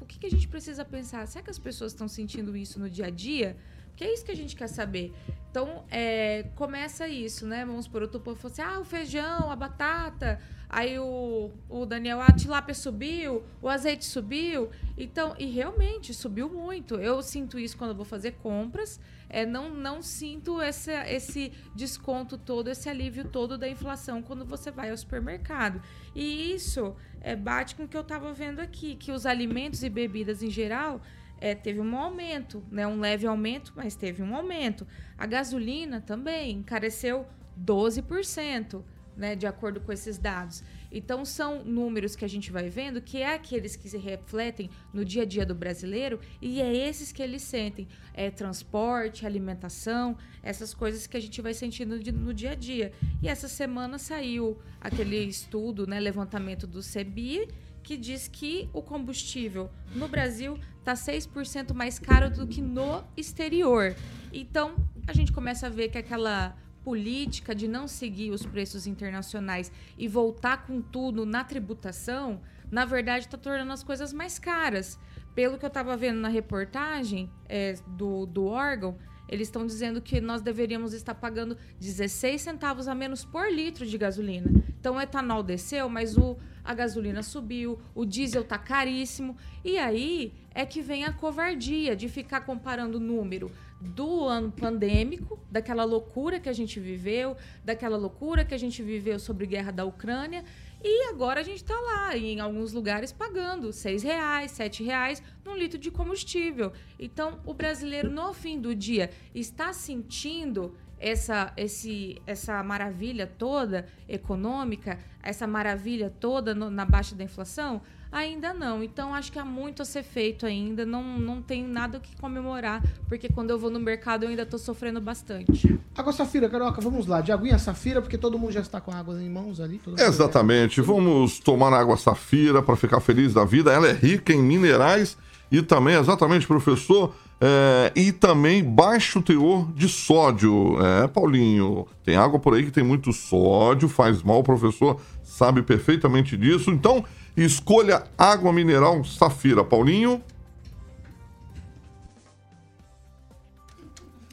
o 0.00 0.06
que, 0.06 0.18
que 0.18 0.26
a 0.26 0.30
gente 0.30 0.48
precisa 0.48 0.84
pensar? 0.84 1.26
Será 1.26 1.44
que 1.44 1.50
as 1.50 1.58
pessoas 1.58 1.92
estão 1.92 2.08
sentindo 2.08 2.56
isso 2.56 2.80
no 2.80 2.88
dia 2.88 3.06
a 3.06 3.10
dia? 3.10 3.56
Porque 4.00 4.10
é 4.10 4.14
isso 4.14 4.24
que 4.24 4.32
a 4.32 4.36
gente 4.36 4.56
quer 4.56 4.66
saber. 4.66 5.12
Então, 5.50 5.84
é, 5.90 6.46
começa 6.54 7.06
isso, 7.06 7.46
né? 7.46 7.66
Vamos 7.66 7.86
por 7.86 8.00
outro 8.00 8.18
povo 8.18 8.40
falou 8.40 8.50
assim: 8.50 8.62
ah, 8.62 8.80
o 8.80 8.84
feijão, 8.84 9.50
a 9.50 9.54
batata. 9.54 10.40
Aí 10.70 10.98
o, 10.98 11.50
o 11.68 11.84
Daniel, 11.84 12.18
a 12.18 12.32
tilápia 12.32 12.74
subiu, 12.74 13.44
o 13.60 13.68
azeite 13.68 14.06
subiu. 14.06 14.70
Então, 14.96 15.34
e 15.38 15.44
realmente 15.44 16.14
subiu 16.14 16.48
muito. 16.48 16.94
Eu 16.94 17.22
sinto 17.22 17.58
isso 17.58 17.76
quando 17.76 17.94
vou 17.94 18.06
fazer 18.06 18.36
compras. 18.42 18.98
É, 19.28 19.44
não, 19.44 19.68
não 19.68 20.00
sinto 20.00 20.62
esse, 20.62 20.92
esse 20.92 21.52
desconto 21.74 22.38
todo, 22.38 22.68
esse 22.68 22.88
alívio 22.88 23.28
todo 23.28 23.58
da 23.58 23.68
inflação 23.68 24.22
quando 24.22 24.46
você 24.46 24.70
vai 24.70 24.90
ao 24.90 24.96
supermercado. 24.96 25.82
E 26.14 26.54
isso 26.54 26.96
é, 27.20 27.36
bate 27.36 27.74
com 27.74 27.84
o 27.84 27.88
que 27.88 27.98
eu 27.98 28.00
estava 28.00 28.32
vendo 28.32 28.60
aqui, 28.60 28.96
que 28.96 29.12
os 29.12 29.26
alimentos 29.26 29.82
e 29.82 29.90
bebidas 29.90 30.42
em 30.42 30.50
geral 30.50 31.02
é, 31.40 31.54
teve 31.54 31.80
um 31.80 31.96
aumento, 31.96 32.62
né? 32.70 32.86
Um 32.86 33.00
leve 33.00 33.26
aumento, 33.26 33.72
mas 33.74 33.96
teve 33.96 34.22
um 34.22 34.34
aumento. 34.36 34.86
A 35.16 35.26
gasolina 35.26 36.00
também 36.00 36.52
encareceu 36.52 37.26
12%, 37.58 38.82
né? 39.16 39.34
De 39.36 39.46
acordo 39.46 39.80
com 39.80 39.92
esses 39.92 40.18
dados. 40.18 40.62
Então, 40.92 41.24
são 41.24 41.64
números 41.64 42.16
que 42.16 42.24
a 42.24 42.28
gente 42.28 42.50
vai 42.50 42.68
vendo 42.68 43.00
que 43.00 43.18
é 43.18 43.34
aqueles 43.34 43.76
que 43.76 43.88
se 43.88 43.96
refletem 43.96 44.68
no 44.92 45.04
dia 45.04 45.22
a 45.22 45.24
dia 45.24 45.46
do 45.46 45.54
brasileiro 45.54 46.18
e 46.42 46.60
é 46.60 46.74
esses 46.88 47.12
que 47.12 47.22
eles 47.22 47.42
sentem. 47.42 47.86
É 48.12 48.28
transporte, 48.30 49.24
alimentação, 49.24 50.16
essas 50.42 50.74
coisas 50.74 51.06
que 51.06 51.16
a 51.16 51.20
gente 51.20 51.40
vai 51.40 51.54
sentindo 51.54 51.98
de- 52.00 52.10
no 52.12 52.34
dia 52.34 52.52
a 52.52 52.54
dia. 52.54 52.92
E 53.22 53.28
essa 53.28 53.46
semana 53.48 53.98
saiu 53.98 54.58
aquele 54.80 55.16
estudo, 55.24 55.86
né? 55.86 56.00
Levantamento 56.00 56.66
do 56.66 56.82
CEBI, 56.82 57.46
que 57.90 57.96
diz 57.96 58.28
que 58.28 58.70
o 58.72 58.80
combustível 58.80 59.68
no 59.96 60.06
Brasil 60.06 60.56
está 60.78 60.94
6% 60.94 61.74
mais 61.74 61.98
caro 61.98 62.30
do 62.30 62.46
que 62.46 62.62
no 62.62 63.02
exterior. 63.16 63.96
Então, 64.32 64.76
a 65.08 65.12
gente 65.12 65.32
começa 65.32 65.66
a 65.66 65.68
ver 65.68 65.88
que 65.88 65.98
aquela 65.98 66.56
política 66.84 67.52
de 67.52 67.66
não 67.66 67.88
seguir 67.88 68.30
os 68.30 68.46
preços 68.46 68.86
internacionais 68.86 69.72
e 69.98 70.06
voltar 70.06 70.68
com 70.68 70.80
tudo 70.80 71.26
na 71.26 71.42
tributação, 71.42 72.40
na 72.70 72.84
verdade 72.84 73.24
está 73.24 73.36
tornando 73.36 73.72
as 73.72 73.82
coisas 73.82 74.12
mais 74.12 74.38
caras. 74.38 74.96
Pelo 75.34 75.58
que 75.58 75.64
eu 75.64 75.68
estava 75.68 75.96
vendo 75.96 76.20
na 76.20 76.28
reportagem 76.28 77.28
é, 77.48 77.74
do, 77.88 78.24
do 78.24 78.44
órgão, 78.44 78.96
eles 79.28 79.48
estão 79.48 79.66
dizendo 79.66 80.00
que 80.00 80.20
nós 80.20 80.42
deveríamos 80.42 80.92
estar 80.92 81.14
pagando 81.16 81.56
16 81.80 82.40
centavos 82.40 82.86
a 82.86 82.94
menos 82.94 83.24
por 83.24 83.50
litro 83.50 83.84
de 83.84 83.98
gasolina. 83.98 84.48
Então 84.78 84.94
o 84.94 85.00
etanol 85.00 85.42
desceu, 85.42 85.88
mas 85.88 86.16
o, 86.16 86.36
a 86.70 86.74
gasolina 86.74 87.22
subiu, 87.22 87.80
o 87.94 88.04
diesel 88.04 88.44
tá 88.44 88.56
caríssimo. 88.56 89.36
E 89.64 89.76
aí 89.76 90.32
é 90.54 90.64
que 90.64 90.80
vem 90.80 91.04
a 91.04 91.12
covardia 91.12 91.96
de 91.96 92.08
ficar 92.08 92.42
comparando 92.42 92.98
o 92.98 93.00
número 93.00 93.50
do 93.80 94.24
ano 94.24 94.52
pandêmico, 94.52 95.40
daquela 95.50 95.84
loucura 95.84 96.38
que 96.38 96.48
a 96.48 96.52
gente 96.52 96.78
viveu, 96.78 97.36
daquela 97.64 97.96
loucura 97.96 98.44
que 98.44 98.54
a 98.54 98.58
gente 98.58 98.82
viveu 98.82 99.18
sobre 99.18 99.46
guerra 99.46 99.72
da 99.72 99.84
Ucrânia, 99.84 100.44
e 100.82 101.08
agora 101.08 101.40
a 101.40 101.42
gente 101.42 101.56
está 101.56 101.78
lá, 101.78 102.16
em 102.16 102.40
alguns 102.40 102.72
lugares, 102.72 103.10
pagando 103.10 103.72
seis 103.72 104.02
reais, 104.02 104.52
sete 104.52 104.82
reais 104.82 105.22
num 105.44 105.56
litro 105.56 105.78
de 105.78 105.90
combustível. 105.90 106.72
Então, 106.98 107.40
o 107.44 107.52
brasileiro, 107.52 108.10
no 108.10 108.32
fim 108.32 108.60
do 108.60 108.74
dia, 108.74 109.10
está 109.34 109.72
sentindo 109.72 110.74
essa, 111.00 111.52
esse, 111.56 112.20
essa 112.26 112.62
maravilha 112.62 113.26
toda 113.26 113.86
econômica, 114.08 114.98
essa 115.22 115.46
maravilha 115.46 116.12
toda 116.20 116.54
no- 116.54 116.70
na 116.70 116.84
baixa 116.84 117.14
da 117.14 117.24
inflação? 117.24 117.80
Ainda 118.12 118.52
não. 118.52 118.82
Então, 118.82 119.14
acho 119.14 119.30
que 119.30 119.38
há 119.38 119.44
muito 119.44 119.82
a 119.82 119.84
ser 119.84 120.02
feito 120.02 120.44
ainda. 120.44 120.84
Não, 120.84 121.02
não 121.16 121.40
tem 121.40 121.62
nada 121.64 121.98
o 121.98 122.00
que 122.00 122.16
comemorar, 122.16 122.82
porque 123.08 123.28
quando 123.28 123.50
eu 123.50 123.58
vou 123.58 123.70
no 123.70 123.78
mercado 123.78 124.24
eu 124.24 124.28
ainda 124.30 124.42
estou 124.42 124.58
sofrendo 124.58 125.00
bastante. 125.00 125.78
Água 125.96 126.12
Safira, 126.12 126.48
Carioca, 126.48 126.80
vamos 126.80 127.06
lá. 127.06 127.20
De 127.20 127.30
aguinha 127.30 127.56
Safira, 127.58 128.02
porque 128.02 128.18
todo 128.18 128.36
mundo 128.36 128.50
já 128.52 128.60
está 128.60 128.80
com 128.80 128.90
água 128.90 129.14
em 129.22 129.30
mãos 129.30 129.60
ali. 129.60 129.80
Exatamente. 129.96 130.80
Vamos 130.80 131.38
tomar 131.38 131.72
água 131.72 131.96
safira 131.96 132.60
para 132.60 132.74
ficar 132.74 132.98
feliz 133.00 133.32
da 133.32 133.44
vida. 133.44 133.72
Ela 133.72 133.88
é 133.88 133.92
rica 133.92 134.32
em 134.32 134.42
minerais 134.42 135.16
e 135.50 135.62
também, 135.62 135.94
exatamente, 135.96 136.46
professor, 136.48 137.14
é, 137.40 137.92
e 137.96 138.12
também 138.12 138.62
baixo 138.62 139.22
teor 139.22 139.70
de 139.72 139.88
sódio. 139.88 140.76
É, 140.84 141.08
Paulinho, 141.08 141.86
tem 142.04 142.16
água 142.16 142.38
por 142.38 142.54
aí 142.54 142.64
que 142.64 142.70
tem 142.70 142.84
muito 142.84 143.12
sódio, 143.12 143.88
faz 143.88 144.22
mal, 144.22 144.40
o 144.40 144.44
professor 144.44 145.00
sabe 145.22 145.62
perfeitamente 145.62 146.36
disso. 146.36 146.70
Então, 146.70 147.04
escolha 147.36 148.04
água 148.18 148.52
mineral 148.52 149.02
safira, 149.04 149.64
Paulinho. 149.64 150.20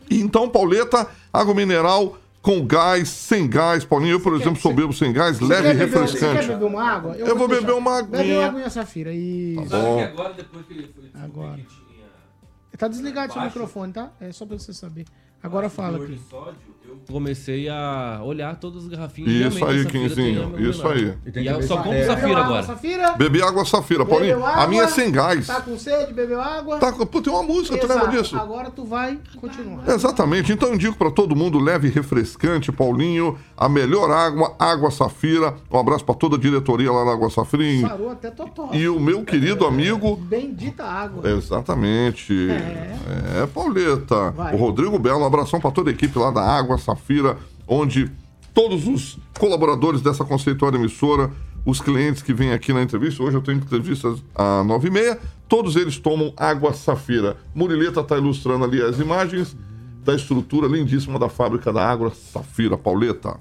E 0.10 0.22
então, 0.22 0.50
Pauleta, 0.50 1.08
água 1.34 1.54
mineral 1.54 2.18
com 2.42 2.66
gás, 2.66 3.10
sem 3.10 3.48
gás. 3.48 3.84
Paulinho, 3.84 4.14
eu, 4.14 4.20
por 4.22 4.34
exemplo, 4.36 4.56
sou 4.62 4.74
bebo 4.74 4.94
sem 4.94 5.12
gás, 5.12 5.38
Você 5.38 5.46
leve 5.46 5.64
quer 5.64 5.76
e 5.76 5.78
beber- 5.80 5.90
Você 5.92 6.00
refrescante. 6.14 6.40
quer 6.48 6.54
beber 6.54 6.66
uma 6.66 6.84
água? 6.84 7.16
Eu 7.18 7.36
vou 7.38 7.48
beber 7.48 7.72
uma 7.74 8.02
Bebe 8.04 8.18
aguinha. 8.20 8.40
uma 8.40 8.48
aguinha, 8.48 8.70
Safira. 8.70 9.12
Isso. 9.14 9.70
Tá 9.70 9.78
bom. 9.80 10.00
agora, 10.04 10.34
depois 10.34 10.66
que 10.66 10.74
ele 10.74 10.90
foi 10.96 11.22
Agora. 11.22 11.60
Tá 12.78 12.88
desligado 12.88 13.34
seu 13.34 13.42
microfone, 13.42 13.92
tá? 13.92 14.12
É 14.20 14.32
só 14.32 14.46
pra 14.46 14.58
você 14.58 14.74
saber. 14.74 15.06
Agora 15.42 15.70
fala 15.70 15.98
aqui. 16.04 16.20
eu 16.32 16.76
comecei 17.10 17.70
a 17.70 18.22
olhar 18.24 18.56
todas 18.58 18.84
as 18.84 18.90
garrafinhas. 18.90 19.32
Isso 19.54 19.58
realmente 19.66 19.88
aí, 19.88 19.92
Quinzinho, 20.10 20.70
isso 20.70 20.84
menor. 20.88 20.96
aí. 20.96 21.44
E 21.44 21.48
eu 21.48 21.64
só 21.64 21.78
compro 21.78 21.94
é. 21.94 22.06
Safira 22.06 22.28
agora. 22.28 22.46
água, 22.46 22.64
Safira? 22.64 23.12
Beber 23.14 23.44
água 23.44 23.66
Safira. 23.66 24.06
Paulinho, 24.06 24.46
a 24.46 24.68
minha 24.68 24.84
é 24.84 24.88
sem 24.88 25.12
gás. 25.12 25.48
Tá 25.48 25.62
com 25.62 25.78
sede, 25.78 26.14
bebeu 26.14 26.42
água? 26.42 26.78
Tá, 26.78 26.92
pô, 26.92 27.22
tem 27.22 27.32
uma 27.32 27.44
música, 27.44 27.78
tu 27.78 27.88
lembra 27.88 28.04
Exato. 28.04 28.22
disso? 28.22 28.38
Agora 28.38 28.70
tu 28.70 28.86
vai 28.86 29.18
continuar. 29.40 29.88
Exatamente. 29.88 30.52
Então 30.52 30.70
eu 30.70 30.76
indico 30.76 30.98
para 30.98 31.12
todo 31.12 31.36
mundo 31.36 31.60
leve 31.60 31.88
e 31.88 31.92
refrescante, 31.92 32.72
Paulinho, 32.72 33.38
a 33.56 33.70
melhor 33.70 34.12
água, 34.12 34.56
Água 34.60 34.92
Safira. 34.92 35.56
Um 35.72 35.80
abraço 35.80 36.04
para 36.04 36.16
toda 36.16 36.36
a 36.36 36.40
diretoria 36.40 36.92
lá 36.92 37.06
na 37.06 37.14
Água 37.14 37.30
Safira 37.30 37.64
e, 37.64 37.82
Sarou 37.82 38.12
até 38.12 38.30
totó. 38.30 38.70
e 38.74 38.88
o 38.88 39.00
meu 39.00 39.24
querido 39.24 39.66
amigo 39.66 40.16
Bendita 40.16 40.84
água. 40.84 41.30
Exatamente. 41.30 42.50
É, 42.52 43.46
Pauleta. 43.48 44.32
Vai. 44.32 44.54
O 44.54 44.58
Rodrigo 44.58 44.98
Belo, 45.00 45.20
um 45.20 45.26
abração 45.26 45.60
para 45.60 45.72
toda 45.72 45.90
a 45.90 45.94
equipe 45.94 46.18
lá 46.18 46.32
da 46.32 46.42
Água 46.42 46.77
Safira, 46.78 47.38
onde 47.68 48.12
todos 48.54 48.88
os 48.88 49.20
colaboradores 49.38 50.02
dessa 50.02 50.26
conceituada 50.26 50.78
emissora, 50.78 51.32
os 51.66 51.82
clientes 51.82 52.22
que 52.22 52.34
vêm 52.34 52.54
aqui 52.54 52.72
na 52.72 52.82
entrevista, 52.82 53.22
hoje 53.22 53.38
eu 53.38 53.42
tenho 53.42 53.58
entrevistas 53.58 54.24
às 54.34 54.66
nove 54.66 54.88
e 54.88 54.92
meia, 54.92 55.20
todos 55.48 55.76
eles 55.76 55.98
tomam 55.98 56.34
Água 56.38 56.74
Safira. 56.74 57.38
Murileta 57.54 58.00
está 58.00 58.18
ilustrando 58.18 58.64
ali 58.64 58.82
as 58.82 59.00
imagens 59.00 59.56
da 60.04 60.16
estrutura 60.16 60.68
lindíssima 60.68 61.20
da 61.20 61.28
fábrica 61.28 61.72
da 61.74 61.86
Água 61.86 62.12
Safira, 62.12 62.78
Pauleta. 62.78 63.38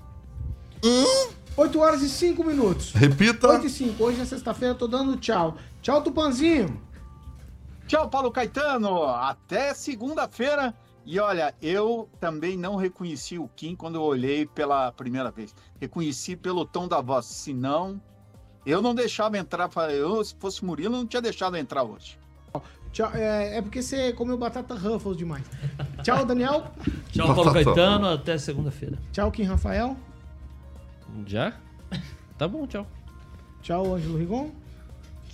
8 1.57 1.79
horas 1.79 2.03
e 2.03 2.09
5 2.09 2.45
minutos. 2.45 2.93
Repita. 2.93 3.49
8 3.49 3.67
e 3.67 3.71
5. 3.71 4.05
Hoje 4.05 4.21
é 4.21 4.25
sexta-feira, 4.25 4.75
tô 4.75 4.87
dando 4.87 5.17
tchau. 5.17 5.57
Tchau, 5.81 6.03
Tupanzinho. 6.03 6.81
Tchau, 7.87 8.11
Paulo 8.11 8.31
Caetano. 8.31 9.05
Até 9.05 9.73
segunda-feira. 9.73 10.75
E 11.07 11.21
olha, 11.21 11.55
eu 11.63 12.11
também 12.19 12.57
não 12.57 12.75
reconheci 12.75 13.39
o 13.39 13.49
Kim 13.55 13.77
quando 13.77 13.95
eu 13.95 14.03
olhei 14.03 14.45
pela 14.45 14.91
primeira 14.91 15.31
vez. 15.31 15.55
Reconheci 15.81 16.35
pelo 16.35 16.67
tom 16.67 16.89
da 16.89 17.01
voz. 17.01 17.27
Senão, 17.27 18.03
eu 18.67 18.83
não 18.83 18.93
deixava 18.93 19.39
entrar. 19.39 19.71
Eu, 19.93 20.23
se 20.25 20.35
fosse 20.35 20.65
Murilo, 20.65 20.97
não 20.97 21.07
tinha 21.07 21.23
deixado 21.23 21.57
entrar 21.57 21.85
hoje. 21.85 22.19
Tchau. 22.91 23.11
É, 23.15 23.59
é 23.59 23.63
porque 23.63 23.83
você 23.83 24.13
comeu 24.15 24.37
batata 24.37 24.75
Ruffles 24.75 25.17
demais. 25.17 25.45
Tchau, 26.03 26.25
Daniel. 26.25 26.73
Tchau, 27.13 27.35
Paulo 27.35 27.53
Caetano. 27.53 28.09
Até 28.09 28.37
segunda-feira. 28.37 28.99
Tchau, 29.13 29.31
Kim 29.31 29.45
Rafael. 29.45 29.97
Já? 31.25 31.53
Tá 32.37 32.49
bom, 32.49 32.67
tchau. 32.67 32.85
Tchau, 33.63 33.95
Ângelo 33.95 34.19
Rigon. 34.19 34.51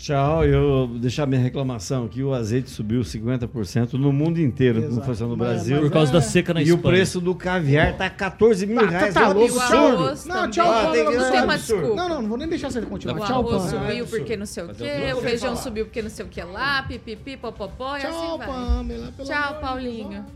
Tchau, 0.03 0.44
eu 0.44 0.88
vou 0.88 0.98
deixar 0.98 1.26
minha 1.26 1.40
reclamação 1.40 2.07
aqui. 2.07 2.24
O 2.24 2.34
azeite 2.34 2.68
subiu 2.68 3.03
50% 3.03 3.92
no 3.92 4.12
mundo 4.12 4.40
inteiro, 4.40 4.80
não 4.80 4.88
Exato. 4.88 5.07
foi 5.07 5.14
só 5.14 5.26
no 5.28 5.36
Brasil. 5.36 5.76
mas 5.76 5.84
Por 5.84 5.92
causa 5.92 6.11
é- 6.11 6.14
da 6.14 6.20
seca 6.20 6.53
na 6.53 6.61
E 6.61 6.72
o 6.72 6.74
Espanha. 6.74 6.96
preço 6.96 7.20
do 7.20 7.32
caviar 7.36 7.96
tá 7.96 8.11
14 8.11 8.66
mil 8.66 8.80
Ah, 8.80 8.86
reais. 8.88 9.14
tá 9.14 9.20
é 9.20 9.28
um 9.28 9.30
absurdo. 9.30 10.03
O 10.03 10.28
Não, 10.28 10.50
tchau, 10.50 10.72
Ah, 10.72 10.90
que- 10.90 11.05
você- 11.05 11.18
Não 11.18 11.30
tem 11.30 11.42
uma 11.44 11.57
desculpa. 11.57 11.94
Não, 11.94 12.09
não, 12.09 12.22
não 12.22 12.28
vou 12.28 12.36
nem 12.36 12.48
deixar 12.48 12.72
você 12.72 12.80
continuar. 12.82 13.14
O 13.14 13.24
Tchau, 13.24 13.38
arroz 13.48 13.62
Pamela. 13.62 13.86
subiu 13.86 14.07
porque 14.07 14.36
não 14.36 14.46
sei 14.46 14.64
o 14.64 14.74
quê, 14.74 15.12
o 15.16 15.20
feijão 15.20 15.55
subiu 15.55 15.84
porque 15.84 16.03
não 16.03 16.11
sei 16.11 16.26
o 16.26 16.28
que 16.28 16.42
lá, 16.42 16.82
pipipi, 16.82 17.36
popopó, 17.36 17.96
e 17.96 18.00
Tchau, 18.00 18.11
assim 18.11 18.38
vai. 18.38 18.46
Pamela. 18.48 19.12
Tchau, 19.24 19.61
Paulinho. 19.61 20.26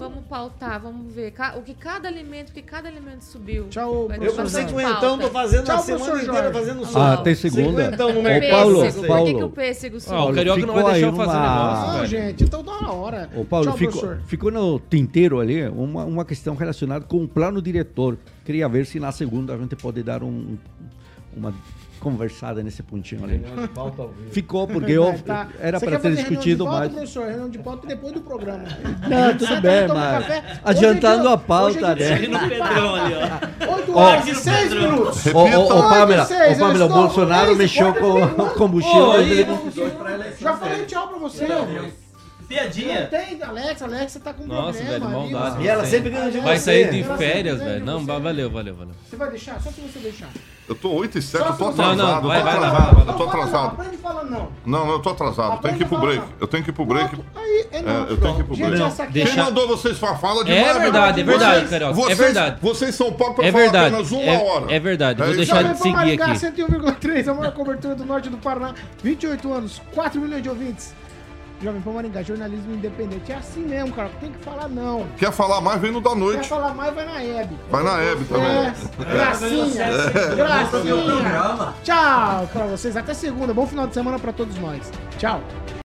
Vamos 0.00 0.24
pautar, 0.26 0.80
vamos 0.80 1.12
ver 1.12 1.32
o 1.58 1.62
que 1.62 1.74
cada 1.74 2.08
alimento, 2.08 2.48
o 2.48 2.52
que 2.52 2.62
cada 2.62 2.88
alimento 2.88 3.22
subiu. 3.22 3.68
Tchau, 3.68 4.08
Vai 4.08 4.18
Eu 4.26 4.32
com 4.34 4.46
cinquentão 4.46 5.18
tô 5.18 5.28
fazendo 5.28 5.64
Tchau, 5.66 5.76
a 5.76 5.78
semana 5.80 6.22
inteira 6.22 6.32
Jorge. 6.32 6.52
fazendo 6.58 6.82
Ah, 6.84 6.86
sol. 6.86 7.16
tem 7.18 7.34
segunda? 7.34 7.84
Cinquentão 7.84 8.12
no 8.14 8.22
mercado. 8.22 8.50
Paulo, 8.50 8.80
Pêssego, 8.80 8.94
por 8.94 9.02
que, 9.02 9.08
Paulo. 9.08 9.38
que 9.38 9.44
o 9.44 9.50
pêssego 9.50 9.96
Ah, 9.96 10.00
subiu? 10.00 10.20
o 10.20 10.34
Carioca 10.34 10.60
não 10.60 10.68
ficou 10.68 10.82
vai 10.82 10.92
deixar 10.94 11.06
eu 11.08 11.12
fazer 11.14 11.36
uma- 11.36 11.42
negócio, 11.74 11.98
Não, 11.98 12.06
gente, 12.06 12.44
então 12.44 12.62
dá 12.64 12.80
na 12.80 12.92
hora. 12.92 13.30
Ô, 13.36 13.44
Paulo, 13.44 13.66
Tchau, 13.66 13.76
ficou, 13.76 14.00
professor. 14.00 14.22
ficou 14.26 14.50
no 14.50 14.80
tinteiro 14.80 15.38
ali 15.38 15.68
uma, 15.68 16.04
uma 16.04 16.24
questão 16.24 16.54
relacionada 16.54 17.04
com 17.04 17.22
o 17.22 17.28
plano 17.28 17.60
diretor. 17.60 18.16
Queria 18.44 18.68
ver 18.68 18.86
se 18.86 18.98
na 18.98 19.12
segunda 19.12 19.54
a 19.54 19.58
gente 19.58 19.76
pode 19.76 20.02
dar 20.02 20.22
um, 20.22 20.56
uma 21.36 21.52
conversada 22.00 22.62
nesse 22.62 22.82
pontinho 22.82 23.22
ali. 23.24 23.44
Ficou, 24.32 24.66
porque 24.66 24.92
eu, 24.92 25.14
Tá. 25.24 25.48
era 25.60 25.78
para 25.78 25.98
ter 25.98 26.16
discutido 26.16 26.64
de 26.64 26.70
pauta, 26.70 26.78
mais. 26.80 26.92
professor? 26.92 27.26
Reunião 27.28 27.48
de 27.50 27.58
pauta 27.58 27.86
depois 27.86 28.12
do 28.14 28.20
programa. 28.22 28.64
Não, 29.08 29.32
tudo 29.32 29.46
Senta 29.46 29.60
bem, 29.60 29.86
toma 29.86 30.00
um 30.00 30.12
mas 30.20 30.60
adiantando 30.64 31.28
é 31.28 31.32
a 31.32 31.36
pauta, 31.36 31.92
hoje 31.94 32.02
é 32.02 32.18
né? 32.18 32.26
No 32.28 32.48
Pedrão 32.48 32.94
ali, 32.94 33.14
ó. 33.68 33.74
8 33.74 33.96
horas 33.98 34.26
e 34.26 34.34
6 34.34 34.72
minutos. 34.72 35.26
Ô, 35.26 35.38
ô, 35.38 35.78
ô, 35.78 35.88
Pamela, 35.88 36.24
ô, 36.24 36.58
Pamela, 36.58 36.86
o 36.86 36.88
Bolsonaro 36.88 37.54
mexeu 37.56 37.94
com 37.94 38.22
o 38.42 38.50
combustível. 38.54 39.12
Já 40.40 40.56
falei 40.56 40.84
tchau 40.86 41.08
pra 41.08 41.18
você. 41.18 41.46
Não 41.46 42.10
Piadinha. 42.48 43.06
tem, 43.06 43.40
Alex, 43.40 43.80
Alex, 43.80 44.10
você 44.12 44.18
tá 44.18 44.34
com 44.34 44.44
Nossa, 44.44 44.78
problema. 44.80 45.06
velho, 45.06 45.18
ali, 45.20 45.32
maldade. 45.32 45.62
E 45.64 45.68
ela 45.68 45.84
sempre 45.84 46.10
ganha 46.10 46.32
de 46.32 46.40
Vai 46.40 46.58
sair 46.58 46.90
de 46.90 47.04
férias, 47.16 47.60
velho. 47.60 47.84
Não, 47.84 48.04
valeu, 48.04 48.50
valeu, 48.50 48.74
valeu. 48.74 48.94
Você 49.08 49.14
vai 49.14 49.30
deixar? 49.30 49.60
Só 49.60 49.70
se 49.70 49.80
você 49.80 50.00
deixar. 50.00 50.28
Eu 50.70 50.76
tô 50.76 50.88
8 50.92 51.18
e 51.18 51.22
7, 51.22 51.44
eu 51.44 51.52
tô 51.56 51.64
atrasado. 51.68 51.96
Não, 51.96 52.06
não, 52.22 52.28
vai, 52.28 52.38
eu 52.38 52.44
tô 52.44 52.48
vai 52.48 52.54
atrasado. 52.54 52.70
vai 52.70 52.80
lá, 52.80 53.00
Eu 53.00 53.04
tô 53.04 53.10
Não 53.10 53.18
fala 53.18 53.26
não, 53.26 53.42
atrasado. 53.42 53.66
aprende 53.72 53.96
não. 54.30 54.48
Não, 54.64 54.86
não, 54.86 54.92
eu 54.92 54.98
tô 55.00 55.10
atrasado. 55.10 55.52
Eu 55.54 55.58
tenho 55.58 55.76
que 55.76 55.82
ir 55.82 55.86
pro 55.88 55.98
break. 55.98 56.22
Eu 56.40 56.46
tenho 56.46 56.62
que 56.62 56.70
ir 56.70 56.72
pro 56.72 56.84
break. 56.84 57.08
Pronto, 57.10 57.26
Aí, 57.34 57.66
é 57.72 57.82
não, 57.82 57.90
É, 57.92 58.00
eu 58.12 58.16
tenho 58.16 58.34
que 58.36 58.40
ir 58.40 58.44
pro 58.44 58.56
break. 58.56 58.82
essa 58.82 59.02
aqui 59.02 59.12
Deixa- 59.12 59.34
Quem 59.34 59.42
mandou 59.44 59.66
vocês 59.66 59.98
fa- 59.98 60.14
fala 60.14 60.44
de 60.44 60.52
É 60.52 60.72
verdade, 60.74 61.20
é 61.20 61.24
verdade, 61.24 61.54
vocês- 61.58 61.70
Carioca, 61.70 61.92
é 61.92 61.94
vocês- 62.04 62.18
verdade. 62.18 62.56
Vocês 62.62 62.94
são 62.94 63.12
pagos 63.12 63.34
pra 63.34 63.46
É 63.46 63.50
falar 63.50 63.64
verdade, 63.64 63.94
apenas 63.96 64.12
uma 64.12 64.22
é- 64.22 64.44
hora. 64.44 64.72
é 64.72 64.78
verdade. 64.78 65.18
Vou 65.18 65.26
isso 65.28 65.36
deixar 65.38 65.64
de 65.64 65.76
seguir 65.76 66.20
aqui. 66.22 66.38
101,3, 66.38 67.26
a 67.26 67.34
maior 67.34 67.52
cobertura 67.52 67.96
do 67.96 68.04
norte 68.04 68.28
do 68.28 68.36
Paraná. 68.36 68.72
28 69.02 69.52
anos, 69.52 69.82
4 69.92 70.20
milhões 70.20 70.40
de 70.42 70.48
ouvintes. 70.48 70.94
Jovem 71.62 71.80
Pan 71.82 71.92
Maringá, 71.92 72.22
jornalismo 72.22 72.72
independente. 72.74 73.30
É 73.30 73.36
assim 73.36 73.60
mesmo, 73.60 73.92
cara. 73.92 74.10
Tem 74.20 74.32
que 74.32 74.38
falar 74.44 74.68
não. 74.68 75.06
Quer 75.18 75.30
falar 75.30 75.60
mais, 75.60 75.80
vem 75.80 75.92
no 75.92 76.00
da 76.00 76.10
Quer 76.10 76.16
noite. 76.16 76.48
falar 76.48 76.74
mais, 76.74 76.94
vai 76.94 77.04
na 77.04 77.22
Hebe. 77.22 77.56
Vai 77.70 77.82
na 77.82 78.02
Hebe 78.02 78.24
também. 78.24 78.46
É, 78.48 78.74
gracinha. 79.12 79.86
Gracinha. 80.36 81.74
Tchau 81.84 82.46
pra 82.52 82.66
vocês. 82.66 82.96
Até 82.96 83.12
segunda. 83.14 83.52
Bom 83.52 83.66
final 83.66 83.86
de 83.86 83.94
semana 83.94 84.18
pra 84.18 84.32
todos 84.32 84.56
nós. 84.58 84.90
Tchau. 85.18 85.40